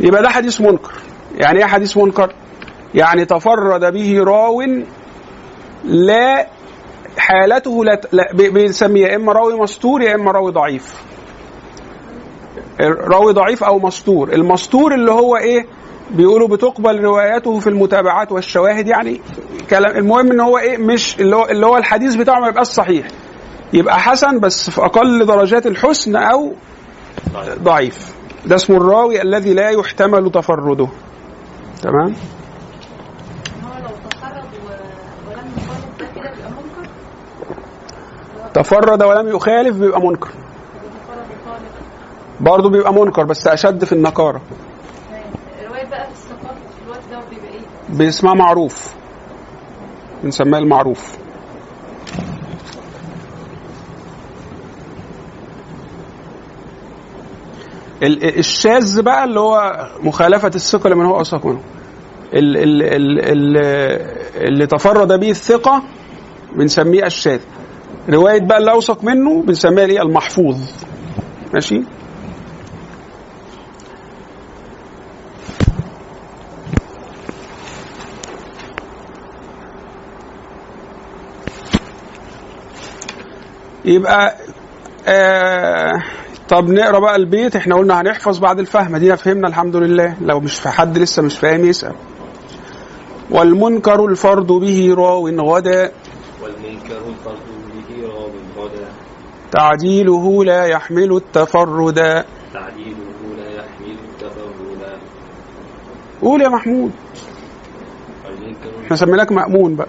[0.00, 0.92] يبقى ده حديث منكر.
[1.34, 2.32] يعني إيه حديث منكر؟
[2.94, 4.62] يعني تفرد به راو
[5.84, 6.46] لا
[7.18, 8.00] حالته لا,
[8.32, 10.94] بنسميه يا إما راوي مستور يا إما راوي ضعيف.
[12.80, 14.32] راوي ضعيف أو مستور.
[14.32, 15.66] المستور اللي هو إيه؟
[16.10, 19.20] بيقولوا بتقبل رواياته في المتابعات والشواهد يعني
[19.70, 23.06] كلام المهم إن هو إيه؟ مش اللي هو اللي هو الحديث بتاعه ما يبقاش صحيح.
[23.72, 26.52] يبقى حسن بس في أقل درجات الحسن أو
[27.62, 28.14] ضعيف.
[28.46, 30.88] ده اسمه الراوي الذي لا يحتمل تفرده.
[31.82, 32.14] تمام
[33.64, 36.88] هو لو تفرد و- ولم يفرد ده كده بيبقى منكر
[38.62, 40.28] تفرد ولم يخالف بيبقى منكر.
[42.40, 44.40] برضه بيبقى منكر بس أشد في النكاره؟
[47.88, 48.94] باسمها معروف.
[50.22, 51.18] بنسميها المعروف.
[58.02, 61.60] ال- الشاذ بقى اللي هو مخالفة الثقة لمن هو أوثق منه.
[62.34, 65.82] ال- ال- ال- ال- اللي تفرد به الثقة
[66.56, 67.40] بنسميه الشاذ.
[68.10, 70.56] رواية بقى اللي أوثق منه بنسميها الايه المحفوظ.
[71.54, 71.82] ماشي؟
[83.84, 84.36] يبقى
[85.06, 86.02] آه
[86.48, 87.56] طب نقرأ بقى البيت.
[87.56, 88.96] إحنا قلنا هنحفظ بعد الفهم.
[88.96, 90.16] دينا فهمنا الحمد لله.
[90.20, 91.94] لو مش في حد لسه مش فاهم يسأل.
[93.30, 95.92] والمنكر الفرد به راو غدا.
[96.42, 97.57] والمنكر الفرد
[99.52, 101.98] تعديله لا يحمل التفرد.
[102.54, 104.98] تعديله لا يحمل التفرد.
[106.22, 106.92] قول يا محمود.
[108.24, 109.88] والمنكر إحنا سميناك مأمون بقى.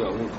[0.00, 0.30] مأمون.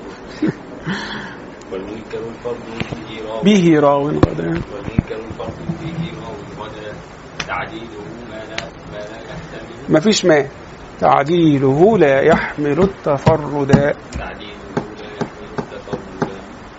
[1.72, 2.64] والمنكر الفرد
[3.04, 6.92] به راو به راو غدا والمنكر الفرد به راو غدا
[7.46, 8.60] تعديله ما لا
[8.92, 9.96] ما لا يحتمل.
[9.96, 10.46] مفيش ما.
[11.00, 13.72] تعديله لا يحمل التفرد.
[14.18, 14.47] تعديله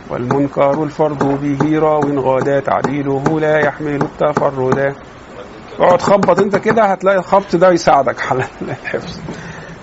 [0.10, 4.78] والمنكر الفرد به راو غدا تعديله لا يحمل التفرد.
[4.78, 4.96] والمنكر
[5.80, 9.20] اقعد خبط انت كده هتلاقي الخبط ده يساعدك على الحفظ.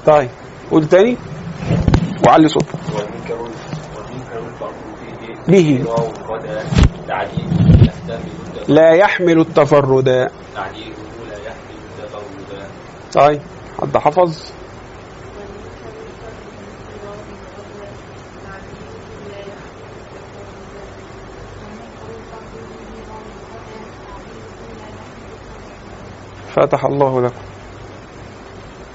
[0.07, 0.29] طيب
[0.71, 1.17] قول تاني؟
[2.27, 2.67] وعلي صوتك.
[5.49, 5.85] به
[8.69, 10.31] لا يحمل التفرد.
[10.55, 10.97] تعديله
[11.29, 12.71] لا يحمل التفرد.
[13.15, 13.41] طيب
[13.83, 14.56] حد حفظ؟
[26.57, 27.35] فتح الله لكم.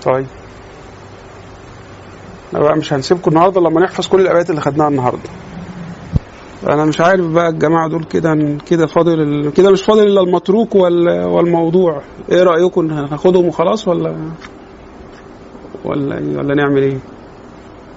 [0.05, 0.26] طيب.
[2.47, 5.30] إحنا بقى مش هنسيبكم النهارده لما نحفظ كل الابيات اللي خدناها النهارده.
[6.64, 9.53] أنا مش عارف بقى الجماعة دول كده كده فاضل ال...
[9.53, 11.26] كده مش فاضل إلا المتروك وال...
[11.26, 12.01] والموضوع.
[12.32, 14.16] إيه رأيكم؟ هناخدهم وخلاص ولا
[15.86, 16.97] ولا إيه؟ ولا نعمل إيه؟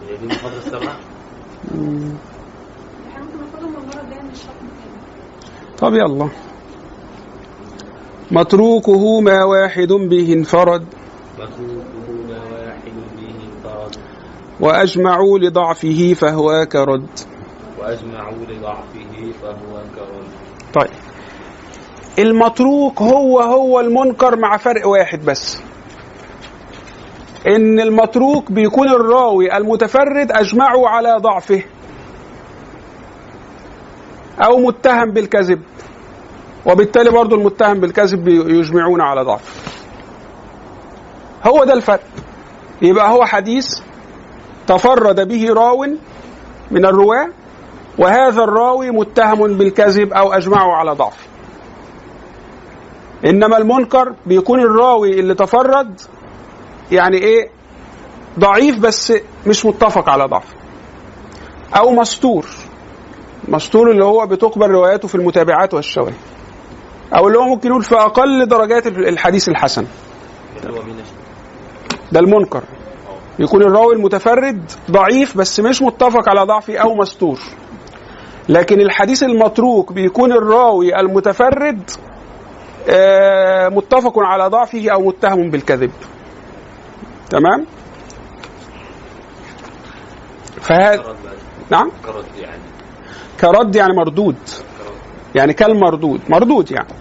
[0.09, 0.27] هي دي
[1.75, 2.13] مم.
[3.09, 4.53] إحنا ممكن ناخدهم المرة الجاية من الشرح
[5.79, 6.29] تاني طب يلا
[8.31, 10.85] متروكه ما واحد به انفرد.
[11.39, 13.97] متروكه ما واحد به انفرد
[14.61, 17.07] وأجمعوا لضعفه فهو كرد
[17.79, 20.25] وأجمعوا لضعفه فهو كرد.
[20.75, 20.91] طيب.
[22.19, 25.61] المتروك هو هو المنكر مع فرق واحد بس.
[27.47, 31.63] إن المتروك بيكون الراوي المتفرد أجمعوا على ضعفه.
[34.41, 35.63] أو متهم بالكذب.
[36.67, 39.51] وبالتالي برضو المتهم بالكذب يجمعون على ضعفه
[41.47, 42.01] هو ده الفرق.
[42.83, 43.81] يبقى هو حديث
[44.67, 45.87] تفرد به راو
[46.71, 47.29] من الرواة
[47.99, 51.25] وهذا الراوي متهم بالكذب أو اجمعوا على ضعفه
[53.27, 56.01] إنما المنكر بيكون الراوي اللي تفرد
[56.93, 57.49] يعني إيه؟
[58.39, 59.13] ضعيف بس
[59.47, 60.55] مش متفق على ضعفه
[61.77, 62.47] أو مستور.
[63.49, 66.15] مستور اللي هو بتقبل رواياته في المتابعات والشواهد.
[67.13, 69.87] أو اللي هو ممكن يقول في أقل درجات الحديث الحسن.
[72.13, 72.63] ده المنكر.
[73.39, 77.39] يكون الراوي المتفرد ضعيف بس مش متفق على ضعفه أو مستور.
[78.49, 81.91] لكن الحديث المتروك بيكون الراوي المتفرد
[82.89, 85.91] آه، متفق على ضعفه أو متهم بالكذب.
[87.31, 87.67] تمام؟
[90.61, 91.15] فهذا بقى
[91.71, 92.63] نعم؟ كرد يعني.
[93.41, 94.37] كرد يعني مردود.
[95.35, 96.21] يعني كالمردود.
[96.29, 96.95] مردود يعني.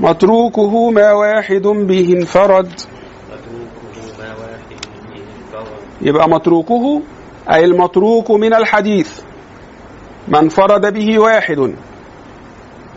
[0.00, 2.80] متروكه ما واحد به انفرد.
[6.02, 7.02] يبقى متروكه
[7.52, 9.20] أي المتروك من الحديث.
[10.28, 11.74] ما انفرد به واحد.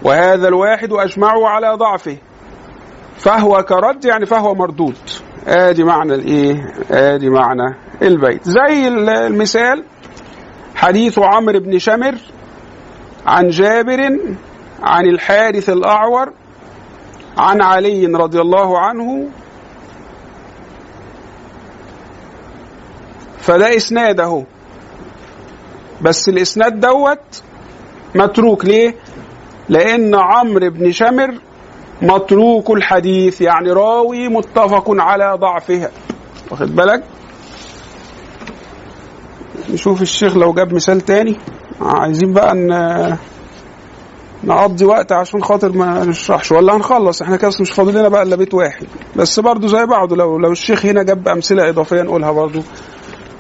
[0.03, 2.18] وهذا الواحد أجمعوا على ضعفه.
[3.18, 4.97] فهو كرد يعني فهو مردود.
[5.47, 8.43] آدي معنى الإيه؟ آدي معنى البيت.
[8.43, 9.84] زي المثال
[10.76, 12.16] حديث عمرو بن شمر
[13.28, 14.19] عن جابر
[14.84, 16.34] عن الحارث الأعور
[17.38, 19.28] عن علي رضي الله عنه.
[23.39, 24.43] فده اسناد اهو
[26.01, 27.43] بس الإسناد دوت
[28.15, 28.65] متروك.
[28.65, 28.95] ليه؟
[29.69, 31.39] لأن عمرو بن شمر
[32.01, 35.91] متروك الحديث يعني راوي متفق على ضعفها
[36.51, 37.03] واخد بالك؟
[39.69, 41.38] نشوف الشيخ لو جاب مثال تاني.
[41.82, 43.17] عايزين بقى ان
[44.43, 46.51] نقضي وقت عشان خاطر ما نشرحش.
[46.51, 48.88] ولا هنخلص؟ إحنا كده مش فاضل لنا بقى إلا بيت واحد.
[49.15, 52.61] بس برضو زي بعضه لو لو الشيخ هنا جاب أمثلة إضافية نقولها برضو.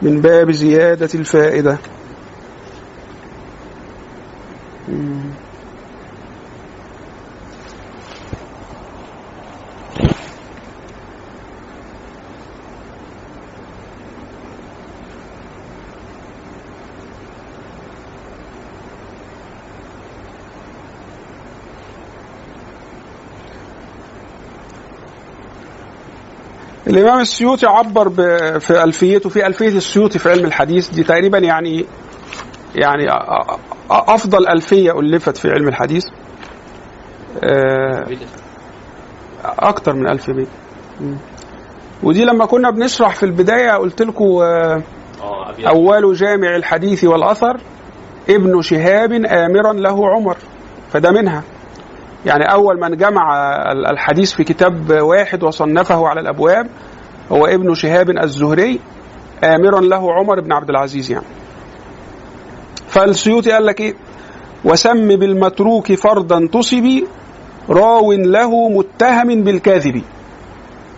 [0.01, 1.77] من باب زيادة الفائدة.
[26.87, 26.95] مم.
[26.95, 28.09] الإمام السيوطي عبر
[28.59, 31.85] في ألفيته في ألفية السيوطي في علم الحديث دي تقريبا يعني
[32.75, 33.05] يعني
[33.91, 36.05] أفضل ألفية ألفت في علم الحديث
[37.43, 38.05] آه،
[39.45, 40.47] أكتر من ألف بيت.
[42.03, 44.81] ودي لما كنا بنشرح في البداية قلت لكم آه،.
[45.67, 47.57] أول جامع الحديث والأثر
[48.29, 50.37] ابن شهاب آمرا له عمر
[50.91, 51.43] فده منها
[52.27, 53.35] يعني أول من جمع
[53.71, 56.67] ال- الحديث في كتاب واحد وصنفه على الأبواب
[57.31, 58.79] هو ابن شهاب الزهري
[59.43, 61.25] آمرا له عمر بن عبد العزيز يعني.
[62.87, 63.93] فالسيوطي قال لك إيه؟
[64.65, 67.07] وسم بالمتروك فردا تصبي
[67.69, 70.01] راو له متهم بالكاذب.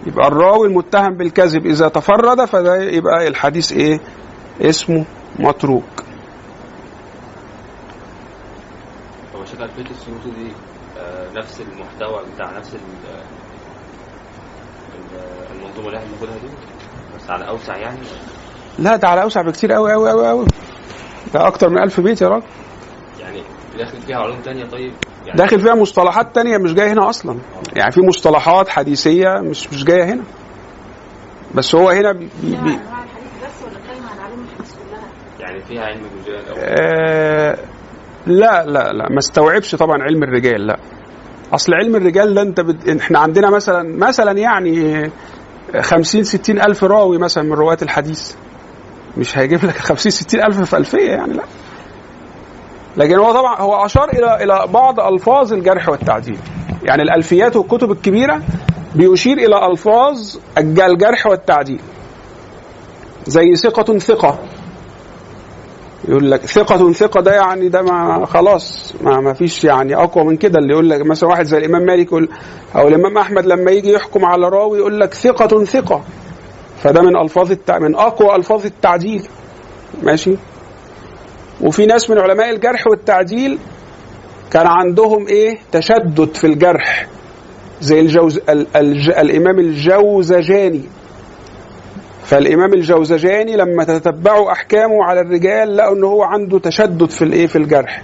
[0.07, 3.99] يبقى الراوي المتهم بالكذب إذا تفرد فده يبقى الحديث إيه؟
[4.61, 5.05] اسمه
[5.39, 5.83] متروك.
[9.35, 10.51] هو شكل السيوطي دي
[11.35, 12.79] نفس المحتوى بتاع نفس ال-
[14.95, 16.47] ال- المنظومة اللي إحنا بناخدها دي؟
[17.17, 17.97] بس على أوسع يعني؟
[18.79, 20.45] لا ده على أوسع بكتير أوي أوي أوي أوي.
[21.33, 22.45] ده أكتر من ألف بيت يا راجل.
[23.19, 23.41] يعني
[23.77, 24.93] داخل فيها علوم تانية طيب؟
[25.25, 27.37] يعني داخل فيها مصطلحات تانية مش جاية هنا أصلا.
[27.75, 30.23] يعني في مصطلحات حديثية مش مش جاية هنا.
[31.55, 32.79] بس هو هنا بي بي؟
[35.39, 37.57] يعني فيها علم الرجال أو آه
[38.27, 39.09] لا لا لا.
[39.09, 40.77] ما استوعبش طبعا علم الرجال لا.
[41.53, 42.89] أصل علم الرجال ده أنت بد...
[42.99, 45.09] إحنا عندنا مثلا مثلا يعني
[45.81, 48.31] 50 60 ألف راوي مثلا من رواه الحديث.
[49.17, 51.43] مش هيجيب لك 50 60 ألف في ألفية يعني لا.
[52.97, 56.37] لكن هو طبعا هو أشار إلى إلى بعض ألفاظ الجرح والتعديل.
[56.83, 58.41] يعني الألفيات والكتب الكبيرة
[58.95, 61.79] بيشير إلى ألفاظ الج- الجرح والتعديل.
[63.25, 64.39] زي ثقة ثقة.
[66.09, 70.37] يقول لك ثقة ثقة ده يعني ده ما خلاص ما, ما فيش يعني أقوى من
[70.37, 70.59] كده.
[70.59, 72.13] اللي يقول لك مثلا واحد زي الإمام مالك
[72.75, 76.03] أو الإمام أحمد لما يجي يحكم على راوي يقول لك ثقة ثقة.
[76.83, 77.79] فده من ألفاظ التع...
[77.79, 79.27] من أقوى ألفاظ التعديل
[80.03, 80.35] ماشي؟
[81.61, 83.57] وفي ناس من علماء الجرح والتعديل
[84.51, 87.07] كان عندهم إيه؟ تشدد في الجرح.
[87.81, 88.67] زي الجوز ال...
[88.75, 89.09] الج...
[89.09, 90.81] الإمام الجوزجاني.
[92.29, 97.55] فالإمام الجوزجاني لما تتبعوا أحكامه على الرجال لقوا ان هو عنده تشدد في الإيه في
[97.55, 98.01] الجرح.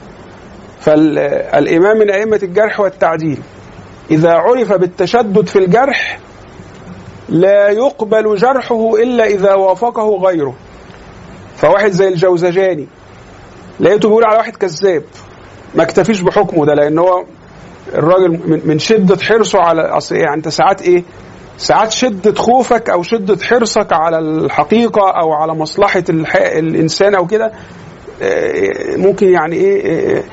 [0.80, 3.39] فالإمام من أئمة الجرح والتعديل
[4.11, 6.19] إذا عرف بالتشدد في الجرح
[7.30, 10.55] لا يقبل جرحه إلا إذا وافقه غيره.
[11.55, 12.88] فواحد زي الجوزجاني
[13.80, 15.03] لقيته بيقول على واحد كذاب
[15.76, 17.23] ما اكتفيش بحكمه ده لأن هو
[17.95, 21.03] الراجل من- شدة حرصه على أصل يعني أنت ساعات إيه
[21.57, 26.03] ساعات شدة خوفك أو شدة حرصك على الحقيقة أو على مصلحة.
[26.09, 27.51] الإنسان أو كده
[28.21, 30.23] آه، ممكن يعني إيه آه،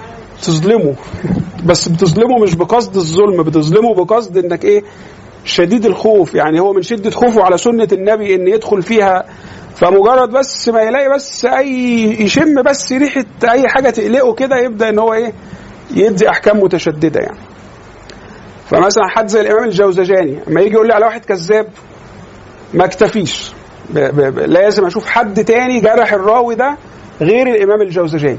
[0.42, 0.94] تظلمه.
[1.64, 4.82] بس بتظلمه مش بقصد الظلم بتظلمه بقصد إنك إيه
[5.44, 6.34] شديد الخوف.
[6.34, 9.24] يعني هو من شدة خوفه على سنة النبي إن يدخل فيها.
[9.76, 11.70] فمجرد بس ما يلاقي بس أي
[12.20, 15.32] يشم بس ريحة أي حاجة تقلقه كده يبدأ إن هو إيه
[15.94, 17.51] يدي أحكام متشددة يعني.
[18.72, 21.66] فمثلا حد زي الإمام الجوزجاني لما يجي يقول لي على واحد كذاب
[22.74, 23.52] ما اكتفيش.
[23.90, 26.76] ب ب ب لازم أشوف حد تاني جرح الراوي ده
[27.20, 28.38] غير الإمام الجوزجاني.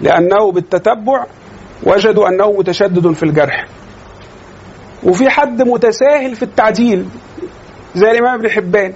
[0.00, 1.24] لأنه بالتتبع
[1.82, 3.66] وجدوا أنه متشدد في الجرح.
[5.02, 7.06] وفي حد متساهل في التعديل
[7.94, 8.92] زي الإمام ابن حبان.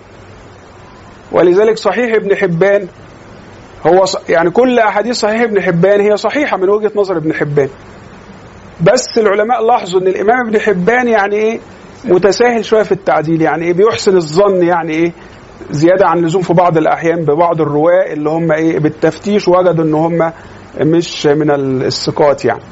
[1.33, 2.89] ولذلك صحيح ابن حبان
[3.87, 7.69] هو يعني كل أحاديث صحيح ابن حبان هي صحيحة من وجهة نظر ابن حبان.
[8.81, 11.59] بس العلماء لاحظوا إن الإمام ابن حبان يعني إيه
[12.05, 15.13] متساهل شوية في التعديل يعني إيه بيحسن الظن يعني إيه
[15.71, 20.33] زيادة عن اللزوم في بعض الأحيان ببعض الرواة اللي هم إيه بالتفتيش وجدوا إن هم
[20.81, 21.51] مش من
[21.83, 22.63] الثقات يعني.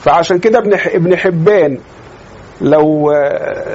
[0.00, 1.78] فعشان كده ابن ابن حبان
[2.60, 3.12] لو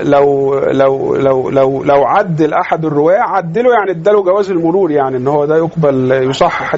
[0.04, 5.28] لو لو لو لو لو عدل أحد الرواة عدله يعني اداله جواز المرور يعني إن
[5.28, 6.76] هو ده يقبل يصحح.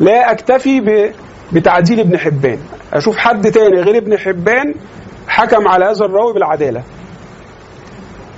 [0.00, 1.10] لا أكتفي ب
[1.52, 2.58] بتعديل ابن حبان.
[2.92, 4.74] أشوف حد تاني غير ابن حبان
[5.28, 6.82] حكم على هذا الراوي بالعدالة.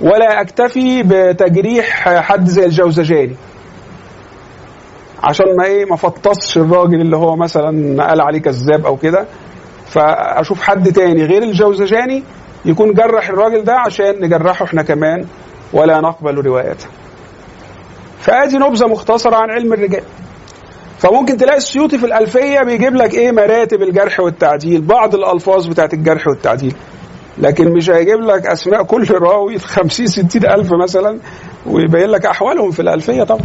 [0.01, 3.35] ولا أكتفي بتجريح حد زي الجوزجاني.
[5.23, 9.25] عشان ما إيه ما فطسش الراجل اللي هو مثلا قال عليه كذاب أو كده.
[9.87, 12.23] فأشوف حد تاني غير الجوزجاني
[12.65, 15.25] يكون جرح الراجل ده عشان نجرحه إحنا كمان
[15.73, 16.87] ولا نقبل روايته.
[18.19, 20.03] فادي نبذة مختصرة عن علم الرجال.
[20.99, 26.27] فممكن تلاقي السيوطي في الألفية بيجيب لك إيه مراتب الجرح والتعديل بعض الألفاظ بتاعت الجرح
[26.27, 26.73] والتعديل.
[27.37, 31.19] لكن مش هيجيب لك أسماء كل راوي 50 60 ألف مثلا
[31.65, 33.41] ويبين لك أحوالهم في الألفية طبعا.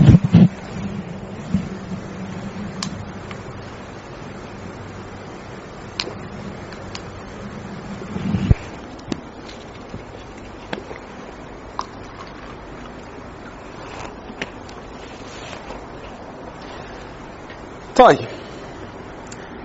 [17.97, 18.29] طيب.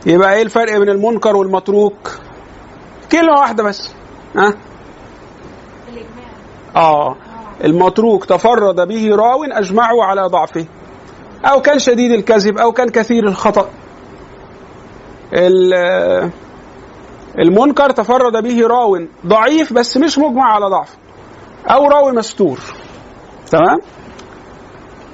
[0.06, 2.20] يبقى إيه الفرق بين المنكر والمتروك؟
[3.12, 3.94] كلمة واحدة بس.
[4.36, 4.54] ها؟
[5.90, 6.30] الإجماع.
[6.76, 7.16] آه.
[7.64, 10.66] المتروك تفرد به راو اجمعوا على ضعفه.
[11.46, 13.70] أو كان شديد الكذب أو كان كثير الخطأ.
[15.34, 16.32] ال-
[17.40, 20.98] المنكر تفرد به راو ضعيف بس مش مجمع على ضعفه
[21.68, 22.60] أو راوي مستور.
[23.52, 23.80] تمام؟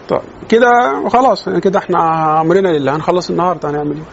[0.10, 1.98] طيب كده خلاص يعني كده إحنا
[2.42, 4.04] امرنا لله هنخلص النهارده هنعمل إيه؟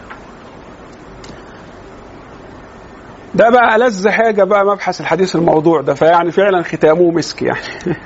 [3.35, 7.61] ده بقى ألذ حاجة بقى مبحث الحديث الموضوع ده فيعني فعلا ختامه مسك يعني.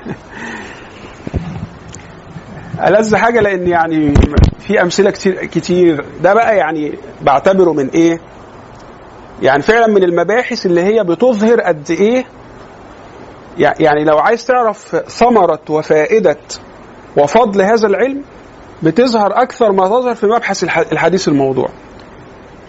[2.87, 4.13] ألذ حاجة لأن يعني
[4.59, 6.05] في أمثلة كتير كتير.
[6.21, 8.19] ده بقى يعني بعتبره من إيه؟
[9.41, 12.25] يعني فعلا من المباحث اللي هي بتظهر قد إيه؟
[13.57, 16.37] يعني لو عايز تعرف ثمرة وفائدة
[17.17, 18.21] وفضل هذا العلم
[18.83, 21.69] بتظهر أكثر ما تظهر في مبحث الح- الحديث الموضوع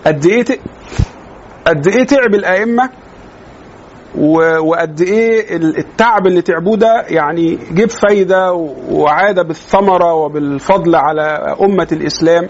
[0.07, 0.44] قد إيه
[1.66, 2.90] قد إيه تعب الأئمة
[4.18, 8.53] و- وقد إيه ال- التعب اللي تعبوه ده يعني جيب فايدة
[8.90, 12.49] وعاد بالثمرة وبالفضل على أمة الإسلام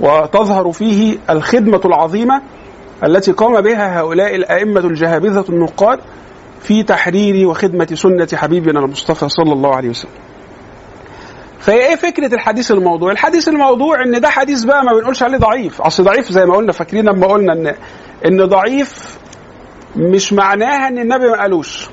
[0.00, 2.42] وتظهر فيه الخدمة العظيمة
[3.04, 5.98] التي قام بها هؤلاء الأئمة الجهابذة النقاد
[6.60, 10.10] في تحرير وخدمة سنة حبيبنا المصطفى صلى الله عليه وسلم.
[11.66, 15.80] فهي إيه فكرة الحديث الموضوع؟ الحديث الموضوع إن ده حديث بقى ما بنقولش عليه ضعيف،
[15.82, 17.74] أصل ضعيف زي ما قلنا فاكرين لما قلنا ان
[18.26, 19.18] إن ضعيف
[19.96, 21.88] مش معناها إن النبي ما قالوش.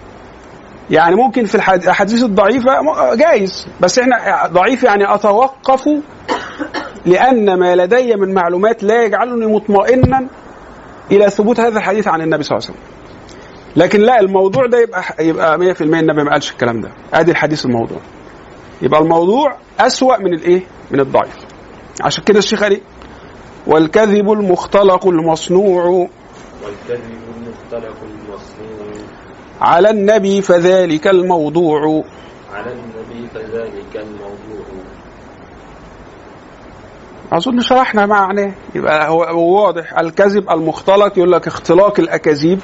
[0.89, 2.71] يعني ممكن في الاحاديث الضعيفه
[3.15, 5.89] جايز بس إحنا ضعيف يعني أتوقف
[7.05, 10.27] لأن ما لدي من معلومات لا يجعلني مطمئنا
[11.11, 12.93] إلى ثبوت هذا الحديث عن النبي صلى الله عليه وسلم.
[13.75, 16.89] لكن لا الموضوع ده يبقى يبقى 100% النبي ما قالش الكلام ده.
[17.13, 17.99] ادي الحديث الموضوع.
[18.83, 20.61] يبقى الموضوع أسوأ من الإيه؟
[20.91, 21.37] من الضعيف.
[22.01, 22.81] عشان كده الشيخ قال إيه؟
[23.67, 25.85] والكذب المختلق المصنوع.
[25.85, 29.05] والكذب المختلق المصنوع.
[29.61, 32.03] على النبي فذلك الموضوع.
[32.53, 34.83] على النبي فذلك الموضوع.
[37.33, 39.99] أظن شرحنا معناه يبقى هو واضح.
[39.99, 42.59] الكذب المختلق يقول لك اختلاق الأكاذيب.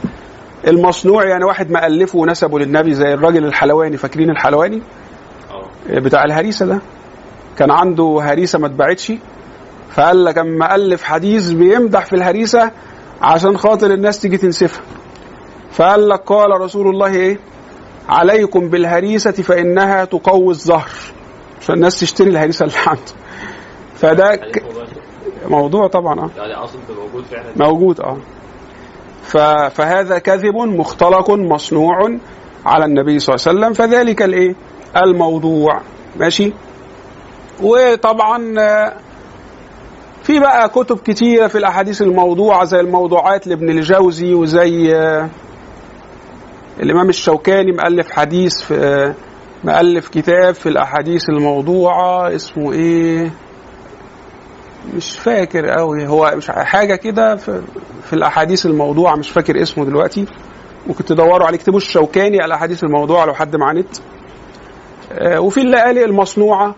[0.68, 3.98] المصنوع يعني واحد مألفه ونسبه للنبي زي الراجل الحلواني.
[3.98, 4.82] فاكرين الحلواني؟
[5.90, 6.80] بتاع الهريسة ده.
[7.58, 9.14] كان عنده هريسة ما اتباعتش.
[9.92, 12.72] فقال لك أما الف حديث بيمدح في الهريسة
[13.22, 14.82] عشان خاطر الناس تيجي تنسفها.
[15.72, 17.40] فقال لك قال رسول الله إيه؟
[18.10, 20.90] عليكم بالهريسة فإنها تقوي الظهر.
[21.62, 23.14] عشان الناس تشتري الهريسة اللي عنده
[23.96, 24.88] فده ك- حديث والله
[25.48, 26.30] موضوع طبعا آه.
[26.38, 27.46] يعني أصلا موجود فعلا.
[27.56, 28.18] موجود آه.
[29.24, 32.18] ف- فهذا كذب مختلق مصنوع
[32.66, 33.74] على النبي صلى الله عليه وسلم.
[33.74, 34.56] فذلك الإيه؟
[34.98, 35.82] الموضوع
[36.20, 36.54] ماشي؟
[37.62, 38.38] وطبعا
[40.24, 44.96] في بقى كتب كتيرة في الأحاديث الموضوعة زي الموضوعات لابن الجوزي وزي
[46.80, 49.14] الإمام الشوكاني مؤلف حديث في
[49.64, 53.32] مؤلف كتاب في الأحاديث الموضوعة اسمه إيه؟
[54.96, 57.62] مش فاكر قوي هو مش حاجة كده في,
[58.04, 60.26] في الأحاديث الموضوعة مش فاكر اسمه دلوقتي.
[60.88, 63.98] ممكن تدوروا عليه اكتبوا الشوكاني على الأحاديث الموضوعة لو حد معاه نت.
[65.38, 66.76] وفي الليالي المصنوعة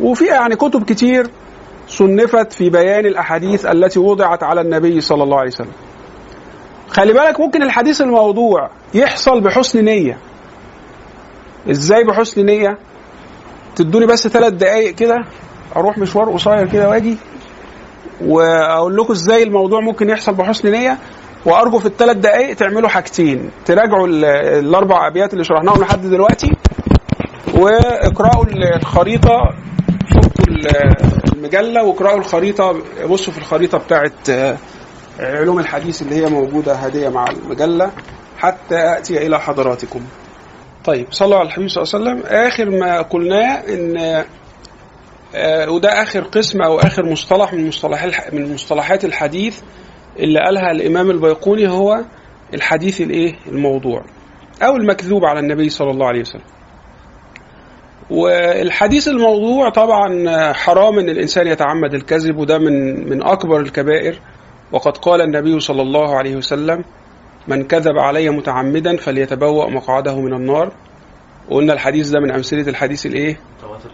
[0.00, 1.26] وفي يعني كتب كتير
[1.88, 5.72] صنفت في بيان الأحاديث التي وضعت على النبي صلى الله عليه وسلم.
[6.88, 10.18] خلي بالك ممكن الحديث الموضوع يحصل بحسن نية.
[11.70, 12.78] إزاي بحسن نية؟
[13.76, 15.16] تدوني بس ثلاث دقايق كده
[15.76, 17.16] أروح مشوار قصير كده وأجي
[18.24, 20.98] وأقول لكم إزاي الموضوع ممكن يحصل بحسن نية.
[21.46, 24.24] وأرجو في الثلاث دقايق تعملوا حاجتين تراجعوا ال-
[24.64, 26.50] الأربع أبيات اللي شرحناهم لحد دلوقتي
[27.58, 28.44] واقرأوا
[28.76, 29.50] الخريطة
[30.48, 30.68] ال-
[31.34, 34.56] المجلة واقرأوا الخريطة بصوا في الخريطة بتاعت آه،
[35.20, 37.90] علوم الحديث اللي هي موجودة هدية مع المجلة
[38.38, 40.00] حتى أتي إلى حضراتكم.
[40.84, 42.36] طيب صلوا على الحبيب صلى الله عليه وسلم.
[42.36, 44.24] آخر ما قلناه إن
[45.34, 49.60] آه، وده آخر قسم أو آخر مصطلح من مصطلح من مصطلحات الحديث
[50.18, 52.04] اللي قالها الإمام البيقوني هو
[52.54, 54.04] الحديث الإيه؟ الموضوع.
[54.62, 56.42] أو المكذوب على النبي صلى الله عليه وسلم.
[58.10, 64.18] والحديث الموضوع طبعا حرام إن الإنسان يتعمد الكذب وده من من أكبر الكبائر.
[64.72, 66.84] وقد قال النبي صلى الله عليه وسلم
[67.48, 70.72] من كذب علي متعمدا فليتبوأ مقعده من النار.
[71.50, 73.40] وقلنا الحديث ده من أمثلة الحديث الإيه؟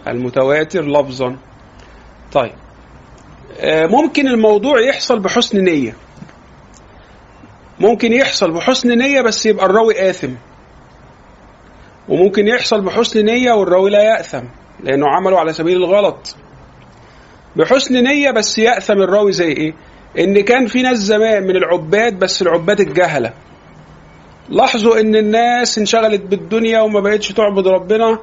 [0.09, 0.85] المتواتر.
[0.85, 1.37] لفظا.
[2.33, 2.53] طيب
[3.61, 5.95] آه، ممكن الموضوع يحصل بحسن نية.
[7.81, 10.31] ممكن يحصل بحسن نية بس يبقى الراوي آثم.
[12.11, 14.45] وممكن يحصل بحسن نية والراوي لا يأثم
[14.85, 16.37] لأنه عمله على سبيل الغلط
[17.57, 19.75] بحسن نية بس يأثم الراوي زي إيه؟
[20.19, 23.33] إن كان في ناس زمان من العباد بس العباد الجهلة
[24.49, 28.19] لاحظوا إن الناس انشغلت بالدنيا وما بقتش تعبد ربنا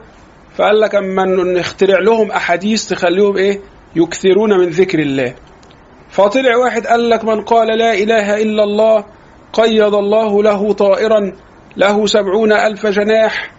[0.56, 3.60] فقال لك أما نخترع لهم أحاديث تخليهم إيه؟
[3.96, 5.36] يكثرون من ذكر الله
[6.10, 9.06] فطلع واحد قال لك من قال لا إله إلا الله
[9.54, 11.34] قيض الله له طائرا
[11.78, 13.57] له سبعون ألف جناح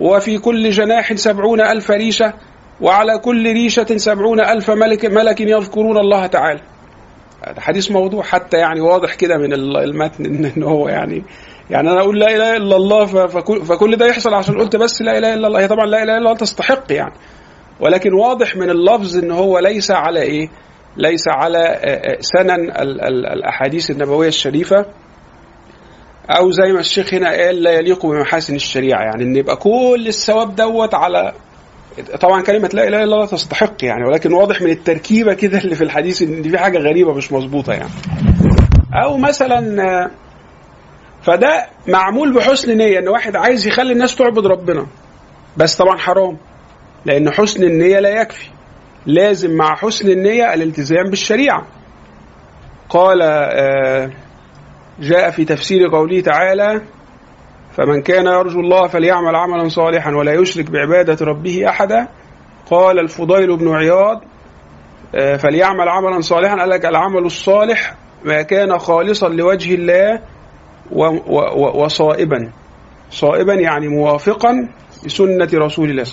[0.00, 2.32] وفي كل جناح سبعون ألف ريشة
[2.80, 6.60] وعلى كل ريشة سبعون ألف ملك, ملك يذكرون الله تعالى.
[7.58, 11.22] حديث موضوع حتى يعني واضح كده من ال- المتن ان هو يعني
[11.70, 15.34] يعني أنا أقول لا إله إلا الله فكل, ده يحصل عشان قلت بس لا إله
[15.34, 15.60] إلا الله.
[15.60, 17.12] هي طبعا لا إله إلا الله تستحق يعني.
[17.80, 20.48] ولكن واضح من اللفظ إن هو ليس على إيه؟
[20.96, 24.86] ليس على آه، آه، سنن ال- ال- الأحاديث النبوية الشريفة.
[26.38, 29.00] أو زي ما الشيخ هنا قال لا يليق بمحاسن الشريعة.
[29.02, 31.32] يعني إن يبقى كل الثواب دوت على
[32.20, 35.84] طبعا كلمة لا إله إلا الله تستحق يعني ولكن واضح من التركيبة كده اللي في
[35.84, 37.90] الحديث إن في حاجة غريبة مش مظبوطة يعني.
[39.04, 40.10] أو مثلا
[41.22, 44.86] فده معمول بحسن نية إن واحد عايز يخلي الناس تعبد ربنا.
[45.56, 46.36] بس طبعا حرام
[47.06, 48.48] لأن حسن النية لا يكفي.
[49.06, 51.66] لازم مع حسن النية الالتزام بالشريعة.
[52.88, 54.10] قال آه
[55.00, 56.80] جاء في تفسير قوله تعالى
[57.76, 62.08] فمن كان يرجو الله فليعمل عملا صالحا ولا يشرك بعبادة ربه أحدا.
[62.70, 64.22] قال الفضيل بن عياض
[65.14, 66.56] آه، فليعمل عملا صالحا.
[66.56, 67.94] قال لك العمل الصالح
[68.24, 70.20] ما كان خالصا لوجه الله
[71.74, 72.52] وصائبا.
[73.10, 74.68] صائبا يعني موافقا
[75.06, 76.04] لسنة رسول الله.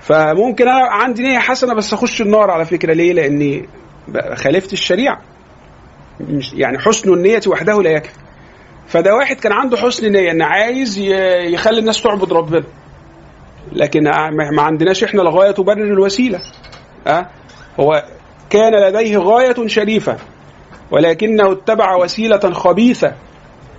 [0.00, 2.92] فممكن أنا عندي نية حسنة بس أخش النار على فكرة.
[2.92, 3.68] ليه؟ لأني
[4.34, 5.33] خالفت الشريعة.
[6.54, 8.18] يعني حسن النية وحده لا يكفي.
[8.86, 10.98] فده واحد كان عنده حسن نية إن عايز
[11.48, 12.64] يخلي الناس تعبد ربنا.
[13.72, 14.02] لكن
[14.56, 16.38] ما عندناش إحنا الغاية تبرر الوسيلة.
[17.06, 17.26] أه؟
[17.80, 18.04] هو
[18.50, 20.16] كان لديه غاية شريفة
[20.90, 23.12] ولكنه اتبع وسيلة خبيثة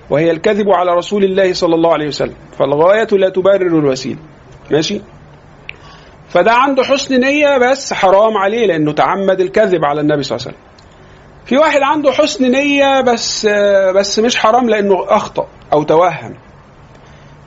[0.09, 2.35] وهي الكذب على رسول الله صلى الله عليه وسلم.
[2.59, 4.19] فالغاية لا تبرر الوسيلة.
[4.71, 5.01] ماشي؟
[6.29, 10.57] فده عنده حسن نية بس حرام عليه لأنه تعمد الكذب على النبي صلى الله عليه
[10.57, 10.64] وسلم.
[11.45, 13.45] في واحد عنده حسن نية بس
[13.95, 16.33] بس مش حرام لأنه أخطأ أو توهم.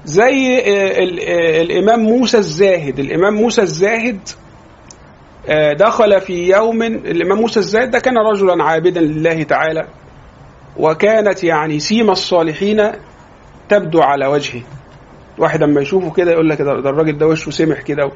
[0.05, 2.99] زي ال- ال- الإمام موسى الزاهد.
[2.99, 4.21] الإمام موسى الزاهد
[5.79, 9.87] دخل في يوم الإمام موسى الزاهد ده كان رجلا عابدا لله تعالى
[10.77, 12.93] وكانت يعني سيما الصالحين
[13.69, 14.63] تبدو على وجهه.
[15.39, 18.11] واحد اما يشوفه كده يقول لك ده الراجل ده وشه سمح كده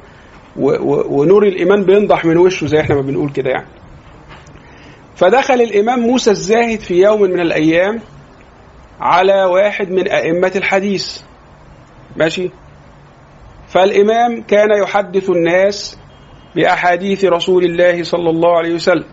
[1.09, 3.67] ونور الإيمان بينضح من وشه زي إحنا ما بنقول كده يعني.
[5.23, 8.01] فدخل الإمام موسى الزاهد في يوم من الأيام
[9.01, 11.21] على واحد من أئمة الحديث.
[12.15, 12.51] ماشي؟
[13.67, 15.97] فالإمام كان يحدث الناس
[16.55, 19.05] بأحاديث رسول الله صلى الله عليه وسلم.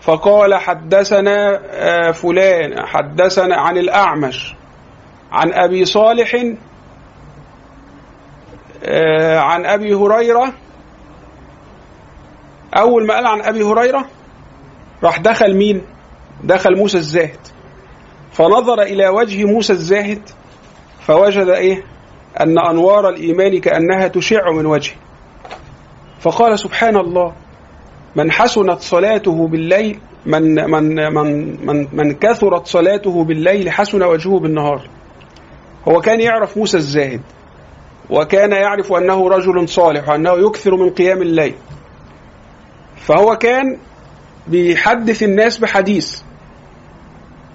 [0.00, 4.54] فقال حدثنا آه، فلان حدثنا عن الأعمش
[5.32, 6.54] عن أبي صالح
[8.84, 10.52] آه، عن أبي هريرة.
[12.76, 14.15] أول ما قال عن أبي هريرة
[15.04, 15.82] راح دخل مين؟
[16.44, 17.40] دخل موسى الزاهد.
[18.32, 20.22] فنظر إلى وجه موسى الزاهد
[21.00, 21.84] فوجد إيه؟
[22.40, 24.94] أن أنوار الإيمان كأنها تشع من وجهه.
[26.20, 27.32] فقال سبحان الله
[28.16, 34.88] من حسنت صلاته بالليل من من من من, من كثرت صلاته بالليل حسن وجهه بالنهار.
[35.88, 37.20] هو كان يعرف موسى الزاهد
[38.10, 41.54] وكان يعرف أنه رجل صالح وأنه يكثر من قيام الليل.
[42.96, 43.78] فهو كان
[44.48, 46.20] بيحدث الناس بحديث.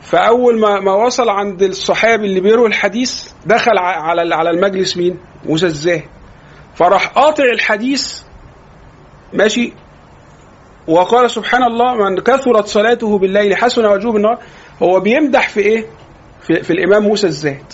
[0.01, 5.65] فأول ما ما وصل عند الصحابي اللي بيروي الحديث دخل على على المجلس مين؟ موسى
[5.65, 6.03] الزاهد
[6.75, 8.21] فراح قاطع الحديث
[9.33, 9.73] ماشي؟
[10.87, 14.37] وقال سبحان الله من كثرت صلاته بالليل حسن وجهه بالنهار
[14.83, 15.85] هو بيمدح في إيه؟
[16.41, 17.73] في, في الإمام موسى الزاهد.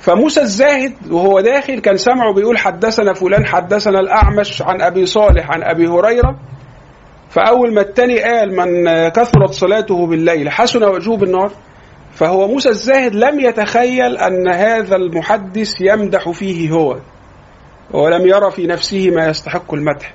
[0.00, 5.62] فموسى الزاهد وهو داخل كان سمعه بيقول حدثنا فلان حدثنا الأعمش عن أبي صالح عن
[5.62, 6.38] أبي هريرة.
[7.34, 11.52] فأول ما التاني قال من كثرت صلاته بالليل حسن وجهه بالنهار
[12.12, 16.96] فهو موسى الزاهد لم يتخيل أن هذا المحدث يمدح فيه هو
[17.90, 20.14] ولم يرى في نفسه ما يستحق المدح.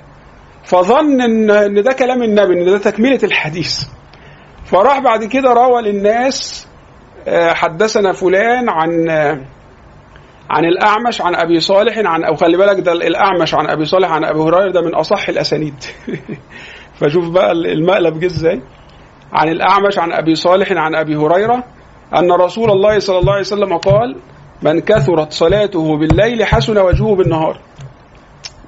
[0.64, 3.84] فظن إن ده كلام النبي إن ده تكملة الحديث.
[4.64, 6.68] فراح بعد كده روى للناس
[7.28, 9.40] آه، حدثنا فلان عن آه،
[10.50, 14.24] عن الأعمش عن أبي صالح عن أو خلي بالك ده الأعمش عن أبي صالح عن
[14.24, 15.74] أبي هريرة ده من أصح الأسانيد.
[17.00, 18.62] فشوف بقى المقلب جه إزاي؟
[19.32, 21.64] عن الأعمش عن أبي صالح عن أبي هريرة
[22.16, 24.16] أن رسول الله صلى الله عليه وسلم قال
[24.62, 27.60] من كثرت صلاته بالليل حسن وجهه بالنهار.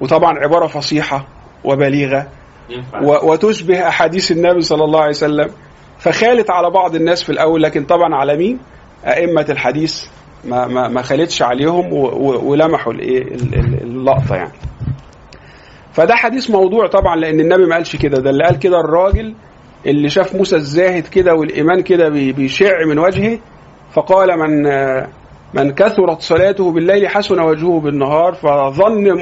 [0.01, 1.27] وطبعا عبارة فصيحة
[1.63, 2.27] وبليغة
[2.69, 3.01] ينفع.
[3.01, 5.49] و- وتشبه أحاديث النبي صلى الله عليه وسلم.
[5.99, 8.59] فخالت على بعض الناس في الأول لكن طبعا على مين؟
[9.05, 10.05] أئمة الحديث.
[10.45, 11.93] ما ما ما خالتش عليهم
[12.43, 14.51] ولمحوا الايه ال- ال- اللقطة يعني.
[15.93, 18.21] فده حديث موضوع طبعا لأن النبي ما قالش كده.
[18.21, 19.33] ده اللي قال كده الراجل
[19.85, 23.39] اللي شاف موسى الزاهد كده والإيمان كده بي- بيشع من وجهه
[23.93, 24.63] فقال من
[25.53, 29.19] من كثرت صلاته بالليل حسن وجهه بالنهار فظن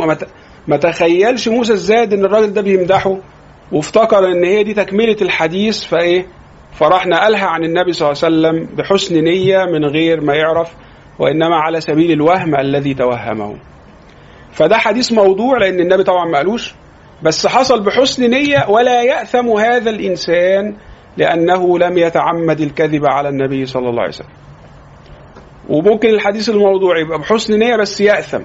[0.67, 3.17] ما تخيلش موسى الزاهد إن الراجل ده بيمدحه.
[3.71, 6.25] وافتكر إن هي دي تكملة الحديث فإيه؟
[6.73, 10.71] فراح نقلها عن النبي صلى الله عليه وسلم بحسن نية من غير ما يعرف
[11.19, 13.55] وإنما على سبيل الوهم الذي توهمه.
[14.53, 16.73] فده حديث موضوع لأن النبي طبعا ما قالوش
[17.23, 20.75] بس حصل بحسن نية ولا يأثم هذا الإنسان
[21.17, 24.27] لأنه لم يتعمد الكذب على النبي صلى الله عليه وسلم.
[25.69, 28.41] وممكن الحديث الموضوع يبقى بحسن نية بس يأثم.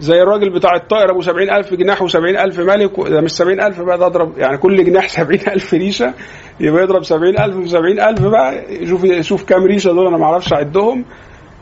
[0.00, 3.80] زي الراجل بتاع الطائر أبو سبعين ألف جناح وسبعين ألف ملك ده مش سبعين ألف
[3.80, 6.14] بقى ده اضرب يعني كل جناح سبعين ألف ريشة
[6.60, 10.24] يبقى يضرب سبعين ألف في سبعين ألف بقى شوف شوف كام ريشة دول أنا ما
[10.24, 11.04] أعرفش أعدهم.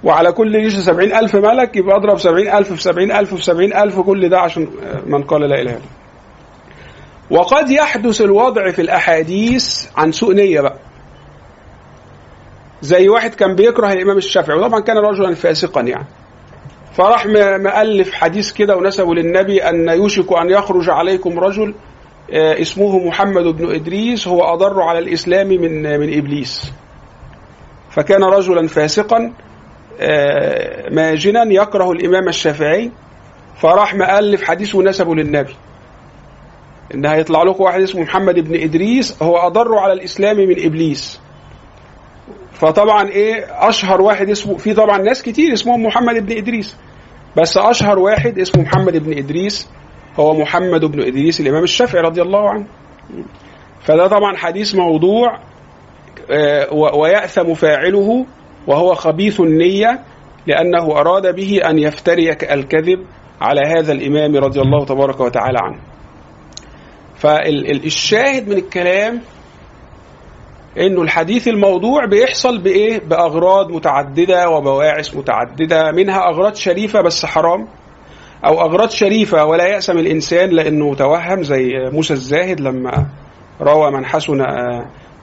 [0.05, 3.77] وعلى كل ريشه سبعين ألف ملك يبقى اضرب سبعين ألف في سبعين ألف في سبعين
[3.77, 4.69] ألف كل ده عشان
[5.07, 5.81] من قال لا إلا الله.
[7.31, 10.77] وقد يحدث الوضع في الأحاديث عن سوء نية بقى.
[12.83, 16.07] زي واحد كان بيكره الإمام الشافعي وطبعا كان رجلا فاسقا يعني.
[16.93, 21.75] فراح م- مؤلف حديث كده ونسبه للنبي أن يوشك أن يخرج عليكم رجل
[22.33, 26.73] آه، اسمه محمد بن إدريس هو أضر على الإسلام من من إبليس.
[27.91, 29.33] فكان رجلا فاسقا
[30.91, 32.91] ماجنا يكره الإمام الشافعي
[33.57, 35.55] فراح مؤلف حديث ونسبه للنبي.
[36.95, 41.21] إن هيطلع لكم واحد اسمه محمد بن إدريس هو أضر على الإسلام من إبليس.
[42.53, 46.77] فطبعا إيه أشهر واحد اسمه في طبعا ناس كتير اسمهم محمد بن إدريس
[47.37, 49.69] بس أشهر واحد اسمه محمد بن إدريس
[50.17, 52.65] هو محمد بن إدريس الإمام الشافعي رضي الله عنه.
[53.83, 55.39] فده طبعا حديث موضوع
[56.31, 58.27] آه، ويأثم فاعله
[58.67, 60.01] وهو خبيث النية
[60.47, 63.07] لأنه أراد به أن يفتري الكذب
[63.41, 65.79] على هذا الإمام رضي الله تبارك وتعالى عنه.
[67.17, 69.21] فالشاهد من الكلام
[70.79, 77.69] إنه الحديث الموضوع بيحصل بإيه؟ بأغراض متعددة وبواعث متعددة منها أغراض شريفة بس حرام
[78.45, 83.07] أو أغراض شريفة ولا يأسم الإنسان لأنه توهم زي موسى الزاهد لما
[83.61, 84.41] روى من حسن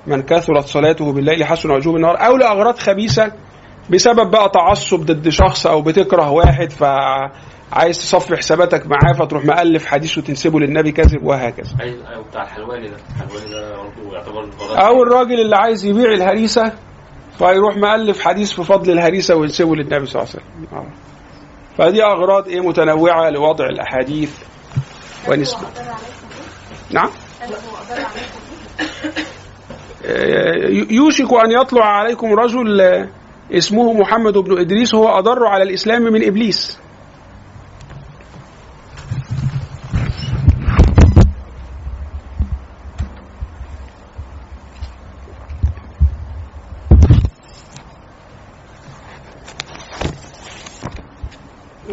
[0.10, 3.31] من كثرت صلاته بالليل حسن وجوه النهار أو لاغراض خبيثه
[3.90, 10.18] بسبب بقى تعصب ضد شخص أو بتكره واحد فعايز تصفي حساباتك معاه فتروح مؤلف حديث
[10.18, 11.69] وتنسبه للنبي كذب وهكذا.
[11.81, 12.95] أيوه أيوه بتاع الحلواني ده.
[13.10, 16.73] الحلواني ده برضه يعتبر أو الراجل اللي عايز يبيع الهريسة
[17.38, 20.77] فيروح مؤلف حديث في فضل الهريسة وينسبه للنبي صلى الله عليه وسلم.
[20.80, 20.88] آه.
[21.77, 24.31] فدي أغراض إيه متنوعة لوضع الأحاديث
[25.30, 25.68] ونسبة.
[26.91, 27.10] نعم؟
[30.92, 33.08] يوشك أن يطلع عليكم رجل آه،
[33.52, 36.80] اسمه محمد بن إدريس هو أضر على الإسلام من إبليس.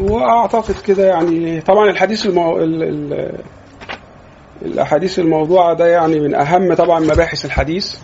[0.00, 2.58] وأعتقد كده يعني طبعا الحديث المو...
[2.58, 2.82] ال...
[2.82, 3.38] ال...
[4.62, 7.96] الأحاديث الموضوعة ده يعني من أهم طبعا مباحث الحديث.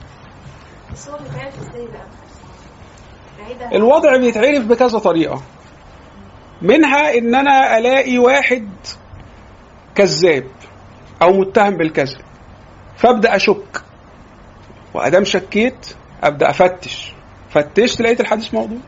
[3.74, 5.42] الوضع بيتعرف بكذا طريقة.
[6.62, 8.68] منها إن أنا ألاقي واحد
[9.94, 10.44] كذاب
[11.22, 12.18] أو متهم بالكذب
[12.96, 13.82] فأبدأ أشك.
[14.94, 15.86] وأدام شكيت
[16.22, 17.14] أبدأ أفتش.
[17.50, 18.78] فتشت لقيت الحديث موضوع.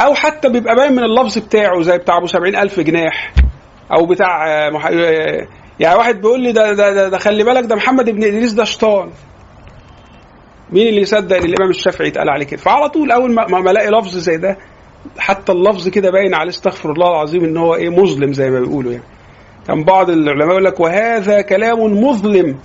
[0.00, 3.32] أو حتى بيبقى باين من اللفظ بتاعه زي بتاع أبو سبعين ألف جناح
[3.92, 4.48] أو بتاع.
[4.48, 5.46] آه،
[5.82, 8.64] يعني واحد بيقول لي ده ده, ده, ده خلي بالك ده محمد بن إدريس ده
[8.64, 9.10] شيطان.
[10.70, 13.90] مين اللي يصدق إن الإمام الشافعي اتقال عليه كده؟ فعلى طول أول ما ما ألاقي
[13.90, 14.56] لفظ زي ده
[15.18, 18.92] حتى اللفظ كده باين عليه استغفر الله العظيم إن هو إيه مظلم زي ما بيقولوا
[18.92, 19.04] يعني.
[19.66, 22.58] كان بعض العلماء يقول لك وهذا كلام مظلم.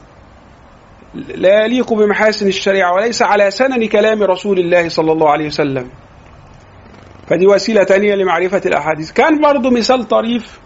[1.16, 5.90] لا يليق بمحاسن الشريعة وليس على سنن كلام رسول الله صلى الله عليه وسلم.
[7.28, 9.12] فدي وسيلة تانية لمعرفة الأحاديث.
[9.12, 10.60] كان برضه مثال طريف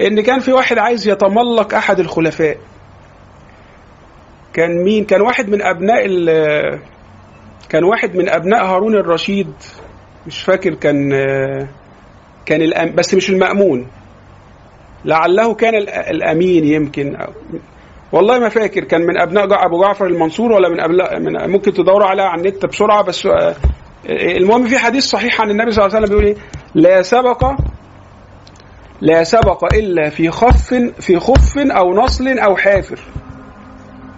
[0.00, 2.56] إن كان في واحد عايز يتملق أحد الخلفاء
[4.54, 6.06] كان مين؟ كان واحد من أبناء
[7.68, 9.52] كان واحد من أبناء هارون الرشيد
[10.26, 11.10] مش فاكر كان
[12.46, 13.86] كان الأم بس مش المأمون.
[15.04, 17.16] لعله كان ال- الأمين يمكن.
[17.16, 17.32] أو
[18.12, 22.06] والله ما فاكر كان من أبناء أبو جعفر المنصور ولا من أبناء من ممكن تدوروا
[22.06, 23.54] عليها على النت بسرعة بس آه،
[24.08, 26.42] المهم في حديث صحيح عن النبي صلى الله عليه وسلم بيقول إيه؟
[26.74, 27.44] لا سبق
[29.02, 33.00] لا سبق إلا في خف في خف أو نصل أو حافر.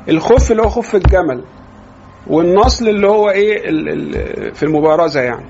[0.08, 1.44] الخف اللي هو خف الجمل
[2.26, 5.46] والنصل اللي هو ال- في المبارزه يعني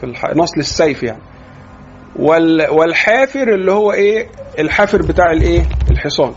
[0.00, 1.22] في نصل السيف يعني.
[2.16, 4.26] وال والحافر اللي هو إيه
[4.58, 6.32] الحافر بتاع الإيه الحصان.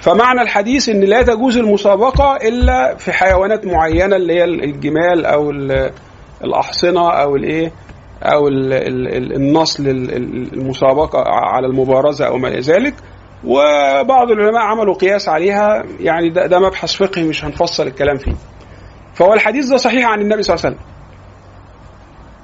[0.00, 5.90] فمعنى الحديث إن لا تجوز المسابقة إلا في حيوانات معينة اللي هي الجمال أو ال-
[6.44, 7.72] الأحصنة أو الإيه
[8.22, 12.94] أو ال- ال- ال- النصل ال- ال- المسابقة على المبارزة أو ما إلى ذلك.
[13.44, 18.32] وبعض العلماء عملوا قياس عليها يعني ده, ده مبحث فقهي مش هنفصل الكلام فيه.
[19.14, 20.88] فهو الحديث ده صحيح عن النبي صلى الله عليه وسلم.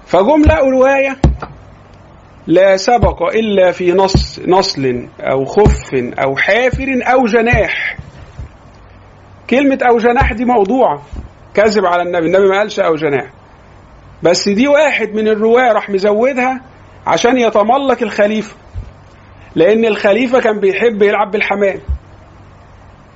[0.06, 1.16] فجم لقوا رواية
[2.46, 7.96] لا سبق إلا في نص نصل أو خف أو حافر أو جناح.
[9.50, 11.02] كلمة أو جناح دي موضوعة
[11.54, 13.30] كذب على النبي النبي ما قالش أو جناح.
[14.22, 16.60] بس دي واحد من الرواة راح مزودها
[17.06, 18.54] عشان يتملك الخليفة.
[19.54, 21.80] لأن الخليفة كان بيحب يلعب بالحمام.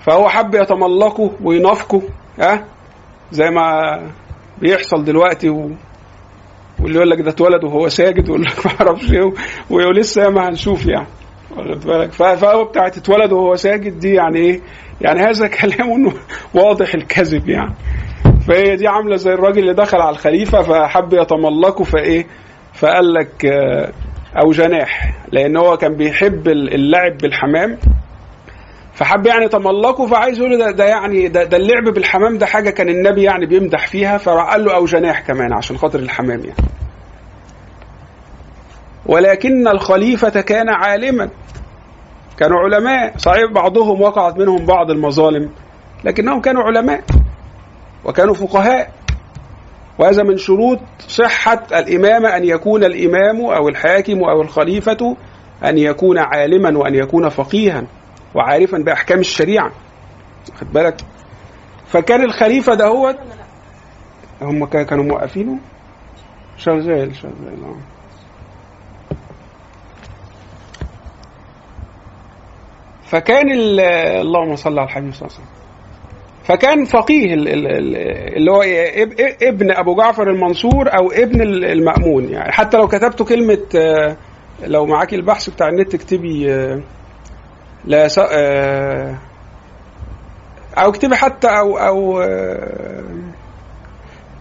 [0.05, 2.03] فهو حب يتملكه وينافقه
[2.39, 2.65] ها؟
[3.33, 3.99] زي ما
[4.59, 5.71] بيحصل دلوقتي و...
[6.81, 9.33] واللي يقول لك ده اتولد وهو ساجد ويقول لك ما أعرفش إيه
[9.71, 11.07] ويقول لسه ما هنشوف يعني.
[11.51, 14.61] واخد بالك؟ فهو بتاعت اتولد وهو ساجد دي يعني إيه؟
[15.01, 16.13] يعني هذا كلام
[16.55, 17.75] واضح الكذب يعني.
[18.49, 22.27] فهي دي عاملة زي الراجل اللي دخل على الخليفة فحب يتملكه فإيه؟
[22.75, 23.93] فقال لك آه،
[24.45, 27.79] أو جناح لأن هو كان بيحب اللعب بالحمام.
[28.95, 32.89] فحب يعني يتملكه فعايز يقول ده, ده يعني ده, ده اللعب بالحمام ده حاجة كان
[32.89, 36.69] النبي يعني بيمدح فيها فراح قال له أو جناح كمان عشان خاطر الحمام يعني.
[39.07, 41.29] ولكن الخليفة كان عالما.
[42.39, 45.51] كانوا علماء صحيح بعضهم وقعت منهم بعض المظالم
[46.05, 47.03] لكنهم كانوا علماء.
[48.05, 48.93] وكانوا فقهاء.
[49.99, 55.17] وهذا من شروط صحة الإمامة أن يكون الإمام أو الحاكم أو الخليفة
[55.65, 57.85] أن يكون عالما وأن يكون فقيها
[58.35, 59.73] وعارفا بأحكام الشريعة.
[60.61, 60.97] خد بالك؟
[61.87, 63.15] فكان الخليفة ده هو
[64.43, 65.59] هم كا- كانوا موقفينه
[66.59, 67.77] شغال شغال آه.
[73.05, 73.81] فكان ال-
[74.21, 75.52] اللهم صل على الحبيب صلى الله عليه وسلم.
[76.45, 77.97] فكان فقيه ال- ال- ال-
[78.37, 82.89] اللي هو إيه؟ إب- ابن أبو جعفر المنصور أو ابن ال- المأمون يعني حتى لو
[82.89, 84.17] كتبت كلمة آه،
[84.67, 86.81] لو معاكي البحث بتاع النت اكتبي آه،
[87.85, 88.09] لا.
[88.33, 89.19] آه،
[90.79, 92.21] أو اكتبي حتى أو أو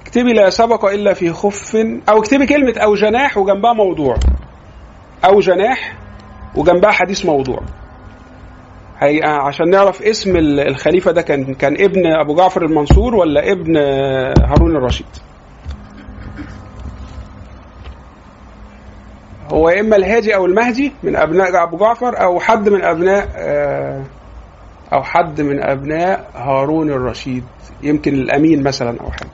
[0.02, 1.76] اكتبي لا سبق إلا في خف
[2.10, 4.16] أو اكتبي كلمة أو جناح وجنبها موضوع
[5.26, 5.94] أو جناح
[6.56, 7.60] وجنبها حديث موضوع
[9.24, 14.34] عشان نعرف اسم ال- الخليفة ده كان كان ابن أبو جعفر المنصور ولا ابن آه،
[14.46, 15.06] هارون الرشيد؟
[19.52, 24.04] هو يا إما الهادي أو المهدي من أبناء أبو جعفر أو حد من أبناء آه،
[24.94, 27.44] أو حد من أبناء هارون الرشيد
[27.84, 29.30] يمكن الأمين مثلا أو حاجة.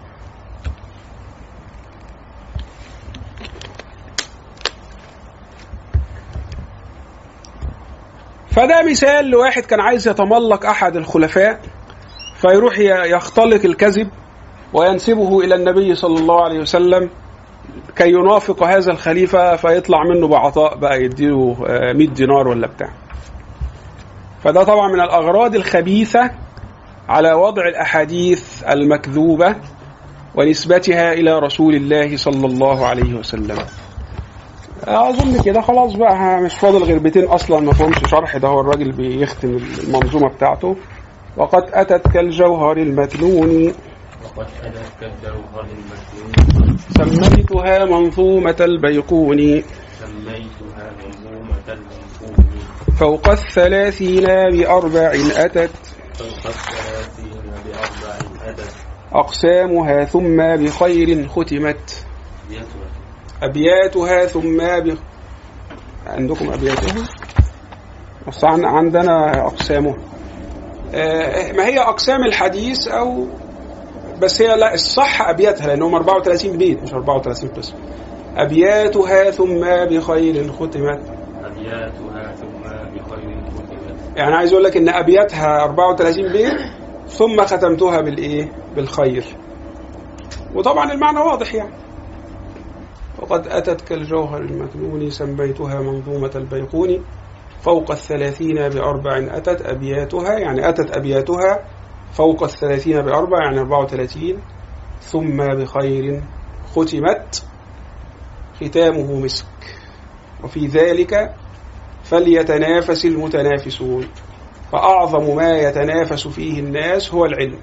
[8.58, 11.60] فده مثال لواحد كان عايز يتملق أحد الخلفاء
[12.42, 14.10] فيروح يختلق الكذب
[14.74, 17.10] وينسبه إلى النبي صلى الله عليه وسلم
[17.96, 22.90] كي ينافق هذا الخليفة فيطلع منه بعطاء بقى يديله آه، 100 دينار ولا بتاع.
[24.44, 26.32] فده طبعا من الأغراض الخبيثة
[27.10, 29.56] على وضع الأحاديث المكذوبة
[30.36, 33.58] ونسبتها إلى رسول الله صلى الله عليه وسلم.
[34.88, 35.62] أظن كده.
[35.62, 38.38] خلاص بقى مش فاضل غير بيتين أصلا ما فهمش شرح.
[38.38, 40.76] ده هو الراجل بيختم المنظومة بتاعته.
[41.38, 43.74] وقد أتت كالجوهر المكنون
[44.26, 49.38] وقد أتت كالجوهر المكنون سميتها منظومة البيقون.
[50.00, 52.46] سميتها منظومة المنفوذ
[53.00, 55.72] فوق الثلاثين بأربع أتت.
[56.14, 58.18] فوق الثلاثين بأربع
[58.50, 58.74] أتت.
[59.14, 62.06] أقسامها ثم بخير ختمت.
[63.44, 64.98] أبياتها ثم ب...
[66.08, 67.08] عندكم أبياتها؟
[68.28, 69.96] بس عن- عندنا أقسامها.
[70.94, 73.28] آه، ما هي أقسام الحديث أو
[74.22, 77.74] بس هي لا الصح أبياتها لأنهم 34 بيت مش 34 قسم.
[78.38, 81.02] أبياتها ثم بخير ختمت.
[81.46, 82.64] أبياتها ثم
[82.96, 84.18] بخير ختمت.
[84.18, 86.54] يعني عايز أقول لك إن أبياتها 34 بيت
[87.08, 89.26] ثم ختمتها بالإيه؟ بالخير.
[90.56, 91.74] وطبعا المعنى واضح يعني.
[93.20, 97.06] وقد أتت كالجوهر المكنون سميتها منظومة البيقون
[97.62, 101.66] فوق الثلاثين بأربع أتت أبياتها يعني أتت أبياتها
[102.12, 104.40] فوق الثلاثين بأربع يعني أربعة وثلاثين
[105.02, 106.24] ثم بخير
[106.76, 107.44] ختمت
[108.62, 109.46] ختامه مسك.
[110.44, 111.36] وفي ذلك
[112.04, 114.08] فليتنافس المتنافسون.
[114.72, 117.60] فأعظم ما يتنافس فيه الناس هو العلم.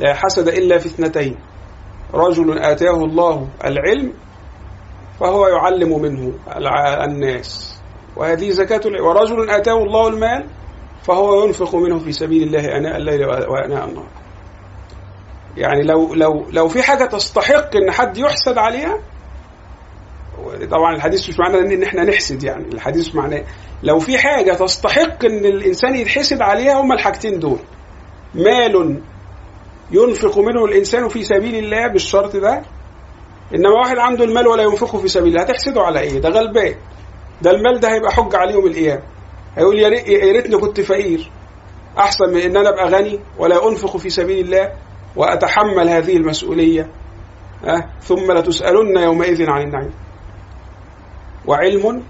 [0.00, 1.36] لا حسد إلا في اثنتين.
[2.14, 4.12] رجل آتاه الله العلم
[5.20, 6.32] فهو يعلم منه
[7.04, 7.78] الناس.
[8.16, 10.46] وهذه زكاة ورجل آتاه الله المال
[11.02, 14.06] فهو ينفق منه في سبيل الله آناء الليل وآناء النهار.
[15.56, 18.98] يعني لو لو لو في حاجة تستحق إن حد يحسد عليها
[20.70, 22.64] طبعا الحديث مش معناه إن إحنا نحسد يعني.
[22.72, 23.44] الحديث معناه
[23.82, 27.58] لو في حاجة تستحق إن الإنسان يتحسد عليها هما الحاجتين دول.
[28.34, 29.00] مال
[29.90, 32.62] ينفق منه الإنسان في سبيل الله بالشرط ده
[33.54, 36.74] إنما واحد عنده المال ولا ينفقه في سبيل الله هتحسده على إيه؟ ده غلبان.
[37.42, 39.02] ده المال ده هيبقى حجه عليه يوم القيامة.
[39.56, 41.30] هيقول يا ريت- يا ريتني كنت فقير.
[41.98, 44.72] أحسن من إن أنا أبقى غني ولا أنفق في سبيل الله
[45.16, 46.90] وأتحمل هذه المسؤولية.
[47.64, 49.92] أه؟ ثم لتسالن يومئذ عن النعيم.
[51.46, 52.02] وعلم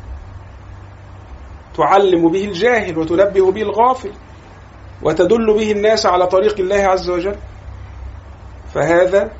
[1.76, 4.10] تعلم به الجاهل وتنبه به الغافل
[5.02, 7.36] وتدل به الناس على طريق الله عز وجل.
[8.74, 9.30] فهذا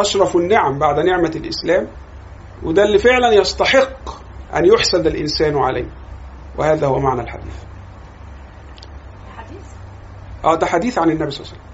[0.00, 1.88] أشرف النعم بعد نعمة الإسلام
[2.62, 4.10] وده اللي فعلا يستحق
[4.56, 5.88] أن يحسد الإنسان عليه.
[6.58, 7.54] وهذا هو معنى الحديث.
[9.36, 9.64] حديث؟
[10.44, 11.68] آه ده حديث عن النبي صلى الله عليه وسلم.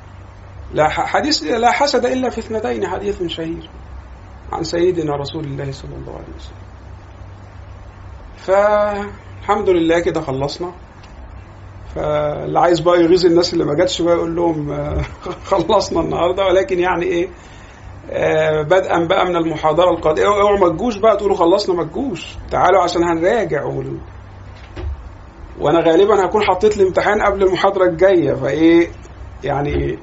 [0.74, 3.70] لا حديث لا حسد إلا في اثنتين حديث شهير
[4.52, 6.64] عن سيدنا رسول الله صلى الله عليه وسلم.
[8.36, 10.72] فالحمد لله كده خلصنا.
[11.94, 15.02] فاللي عايز بقى يغيظ الناس اللي ما جاتش بقى يقول لهم آه،
[15.50, 16.44] خلصنا النهارده.
[16.44, 17.28] ولكن يعني إيه؟ آه،
[18.62, 20.26] بدءا بقى من المحاضرة القادمة.
[20.26, 22.36] اوعوا ما تجوش بقى تقولوا خلصنا ما تجوش.
[22.50, 23.98] تعالوا عشان هنراجع وال...
[25.60, 28.34] وأنا غالبا هكون حطيت لي امتحان قبل المحاضرة الجاية.
[28.34, 28.88] فايه
[29.44, 29.98] يعني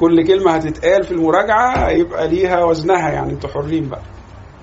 [0.00, 4.02] كل كلمة هتتقال في المراجعة هيبقى ليها وزنها يعني أنتوا حرين بقى.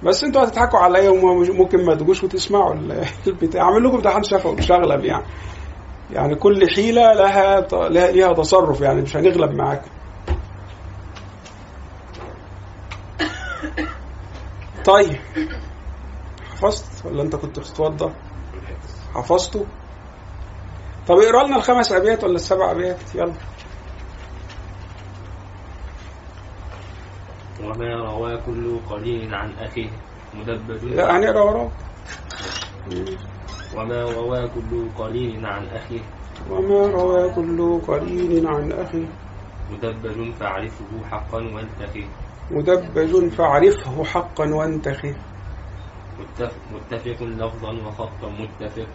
[0.03, 3.61] بس أنتوا هتضحكوا عليا وممكن ما تجوش وتسمعوا ال- البتاع.
[3.61, 4.23] اعمل لكم امتحان
[4.71, 5.25] هغلب يعني.
[6.13, 7.67] يعني كل حيلة لها
[8.11, 9.89] ليها تصرف يعني مش هنغلب معاكم.
[14.85, 15.19] طيب.
[16.51, 18.13] حفظت ولا انت كنت بتتوضى؟
[19.15, 19.65] حفظته.
[21.07, 23.33] طب اقرأ لنا الخمس آبيات ولا السبع آبيات؟ يلا.
[27.63, 29.89] وما روى كل قليل عن أخيه.
[30.33, 31.71] مدبج لا هنقرأ وراك
[33.75, 36.01] وما روى كل قليل عن أخيه.
[36.49, 39.05] وما روى كل قرين عن أخي
[39.71, 42.05] مدبج فاعرفه حقا وانتخي
[42.51, 45.15] مدبج فاعرفه حقا وانتخه.
[46.71, 48.87] متفق, لفظا وخطا متفق.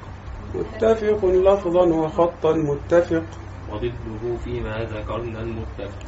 [0.55, 3.25] متفق لفظا وخطا متفق.
[3.69, 6.07] وضده فيما ذكرنا المتفق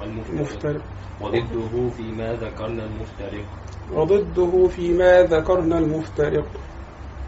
[0.00, 0.82] والمفترق مفترق
[1.20, 3.44] وضده فيما ذكرنا المفترق.
[3.92, 6.46] وضده فيما ذكرنا المفترق.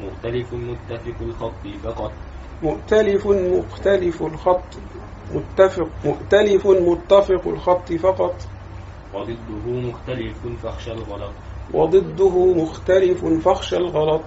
[0.00, 2.12] مختلف متفق الخط فقط.
[2.62, 4.70] مؤتلف مختلف الخط.
[5.34, 8.53] متفق مؤتلف متفق الخط فقط.
[9.14, 11.32] وضده مختلف فاخشى الغلط.
[11.74, 14.24] وضده مختلف فاخشى الغلط.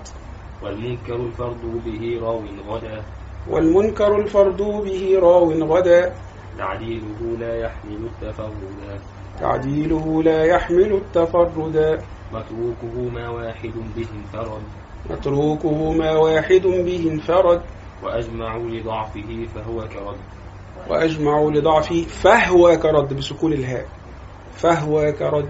[0.63, 3.03] والمنكر الفرد به راو غدا.
[3.49, 6.13] والمنكر الفرد به راو غدا.
[6.57, 8.99] تعديله لا يحمل التفردا
[9.39, 12.01] تعديله لا يحمل التفردا
[12.33, 14.61] متروكه ما واحد به انفرد.
[15.09, 17.61] متروكه ما واحد به انفرد.
[18.03, 20.17] وأجمعوا لضعفه فهو كرد.
[20.89, 23.85] وأجمعوا لضعفه فهو كرد بسكون الهاء.
[24.57, 25.49] فهو كرد.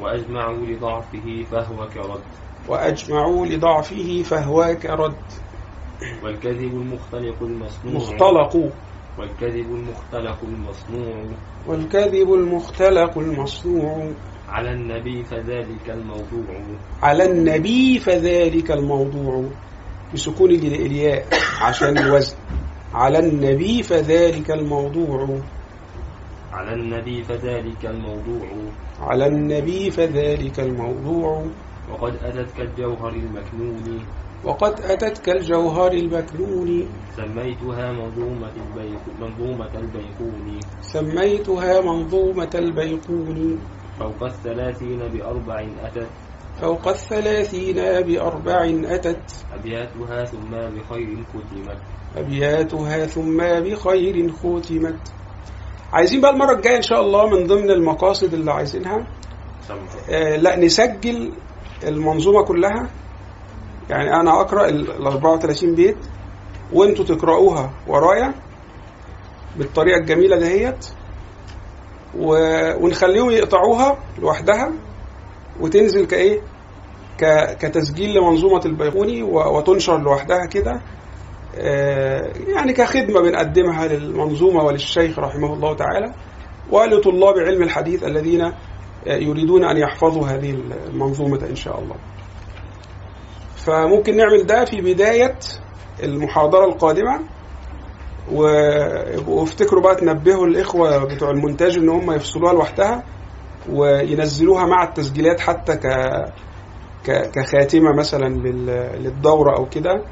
[0.00, 2.20] وأجمعوا لضعفه فهو كرد.
[2.68, 5.14] وأجمعوا لضعفه فهو كرد.
[6.24, 7.94] والكذب المختلق المصنوع.
[7.94, 8.70] مختلق.
[9.18, 11.24] والكذب المختلق المصنوع.
[11.66, 14.10] والكذب المختلق المصنوع.
[14.48, 16.60] على النبي فذلك الموضوع.
[17.02, 19.44] على النبي فذلك الموضوع.
[20.14, 21.26] بسكون ال- الياء
[21.60, 22.36] عشان الوزن.
[22.94, 25.40] على النبي فذلك الموضوع.
[26.52, 28.48] على النبي فذلك الموضوع.
[29.00, 31.46] على النبي فذلك الموضوع.
[31.90, 34.06] وقد أتت كالجوهر المكنون.
[34.44, 36.88] وقد أتتك الجوهر المكنون.
[37.16, 40.60] سميتها منظومة البيق منظومة البيقون.
[40.80, 43.58] سميتها منظومة البيقون.
[43.98, 46.10] فوق الثلاثين بأربع أتت.
[46.60, 47.76] فوق الثلاثين
[48.06, 49.46] بأربع أتت.
[49.52, 51.78] أبياتها ثم بخير ختمت.
[52.16, 55.21] أبياتها ثم بخير ختمت.
[55.92, 59.06] عايزين بقى المرة الجاية إن شاء الله من ضمن المقاصد اللي عايزينها
[60.10, 61.32] آه لا نسجل
[61.84, 62.90] المنظومة كلها.
[63.90, 65.96] يعني أنا أقرأ ال ال 34 بيت
[66.72, 68.34] وأنتوا تقرأوها ورايا
[69.56, 70.86] بالطريقة الجميلة دهيت
[72.18, 74.72] و- ونخليهم يقطعوها لوحدها
[75.60, 76.40] وتنزل كإيه؟
[77.20, 80.80] ك- كتسجيل لمنظومة البيقوني و- وتنشر لوحدها كده.
[82.54, 86.14] يعني كخدمة بنقدمها للمنظومة وللشيخ رحمه الله تعالى
[86.70, 88.52] ولطلاب علم الحديث الذين آه،
[89.06, 90.50] يريدون أن يحفظوا هذه
[90.90, 91.96] المنظومة إن شاء الله.
[93.56, 95.38] فممكن نعمل ده في بداية
[96.02, 97.20] المحاضرة القادمة.
[99.26, 103.04] وافتكروا بقى تنبهوا الإخوة بتوع المونتاج إن هم يفصلوها لوحدها
[103.70, 105.86] وينزلوها مع التسجيلات حتى ك
[107.32, 109.90] كخاتمة مثلا لل- للدورة أو كده.
[109.92, 110.02] آه،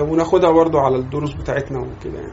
[0.00, 2.32] وناخدها برضو على الدروس بتاعتنا وكده يعني.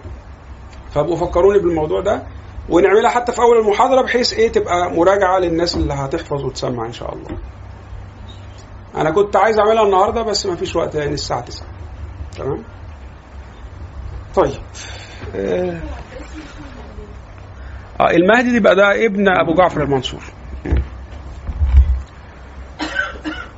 [0.92, 2.24] فابقوا فكروني بالموضوع ده
[2.70, 7.14] ونعملها حتى في أول المحاضرة بحيث إيه تبقى مراجعة للناس اللي هتحفظ وتسمع إن شاء
[7.14, 7.38] الله.
[8.96, 11.68] أنا كنت عايز أعملها النهارده بس ما فيش وقت يعني الساعة 9
[12.38, 12.64] تمام؟
[14.36, 14.62] طيب.
[15.36, 15.80] آه
[18.02, 20.22] آه، المهدي دي بقى ده ابن أبو جعفر المنصور.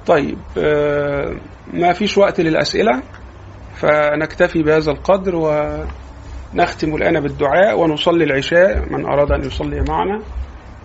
[0.07, 1.35] طيب آه
[1.73, 3.01] ما فيش وقت للأسئلة.
[3.79, 8.93] فنكتفي بهذا القدر ونختم الآن بالدعاء ونصلي العشاء.
[8.93, 10.21] من أراد أن يصلي معنا.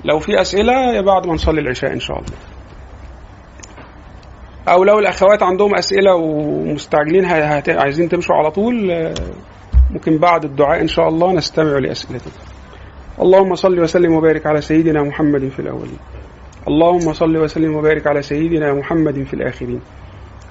[0.05, 2.37] لو في أسئلة بعد ما نصلي العشاء إن شاء الله.
[4.69, 7.25] أو لو الأخوات عندهم أسئلة ومستعجلين
[7.69, 8.75] عايزين تمشوا على طول
[9.91, 12.41] ممكن بعد الدعاء إن شاء الله نستمع لأسئلتكم
[13.21, 15.99] اللهم صل وسلم وبارك على سيدنا محمد في الأولين.
[16.69, 19.81] اللهم صل وسلم وبارك على سيدنا محمد في الآخرين.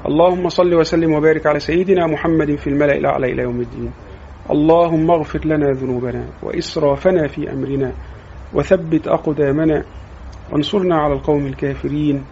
[0.05, 3.91] اللهم صل وسلم وبارك على سيدنا محمد في الملأ الأعلى إلى يوم الدين.
[4.51, 7.91] اللهم اغفر لنا ذنوبنا وإسرافنا في أمرنا
[8.53, 9.83] وثبت أقدامنا
[10.51, 12.23] وانصرنا على القوم الكافرين.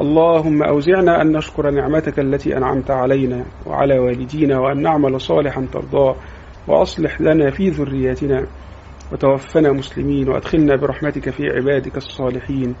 [0.00, 6.16] اللهم أوزعنا أن نشكر نعمتك التي أنعمت علينا وعلى والدينا وأن نعمل صالحا ترضاه
[6.68, 8.46] وأصلح لنا في ذرياتنا.
[9.12, 12.74] وتوفنا مسلمين وأدخلنا برحمتك في عبادك الصالحين.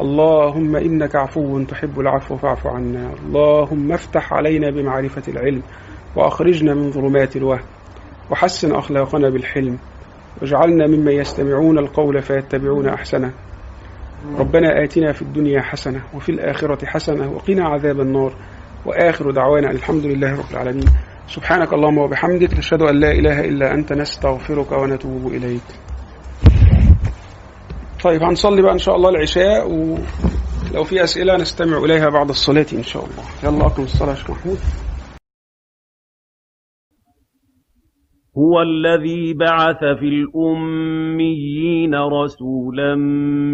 [0.00, 3.14] اللهم إنك عفو تحب العفو فاعف عنا.
[3.26, 5.62] اللهم افتح علينا بمعرفة العلم
[6.16, 7.64] وأخرجنا من ظلمات الوهم
[8.30, 9.78] وحسن أخلاقنا بالحلم
[10.40, 13.32] واجعلنا ممن يستمعون القول فيتبعون أحسنه.
[14.38, 18.32] ربنا آتنا في الدنيا حسنة وفي الآخرة حسنة وقنا عذاب النار.
[18.86, 20.86] وآخر دعوانا الحمد لله رب العالمين.
[21.26, 25.62] سبحانك اللهم وبحمدك نشهد أن لا إله إلا أنت نستغفرك ونتوب إليك.
[28.06, 32.82] طيب هنصلي بقى إن شاء الله العشاء ولو في أسئلة نستمع إليها بعد الصلاة إن
[32.82, 33.24] شاء الله.
[33.44, 34.58] يلا أقم الصلاة يا شيخ محمود.
[38.38, 42.94] هو الذي بعث في الأميين رسولا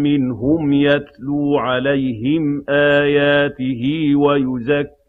[0.07, 3.83] منهم يتلو عليهم آياته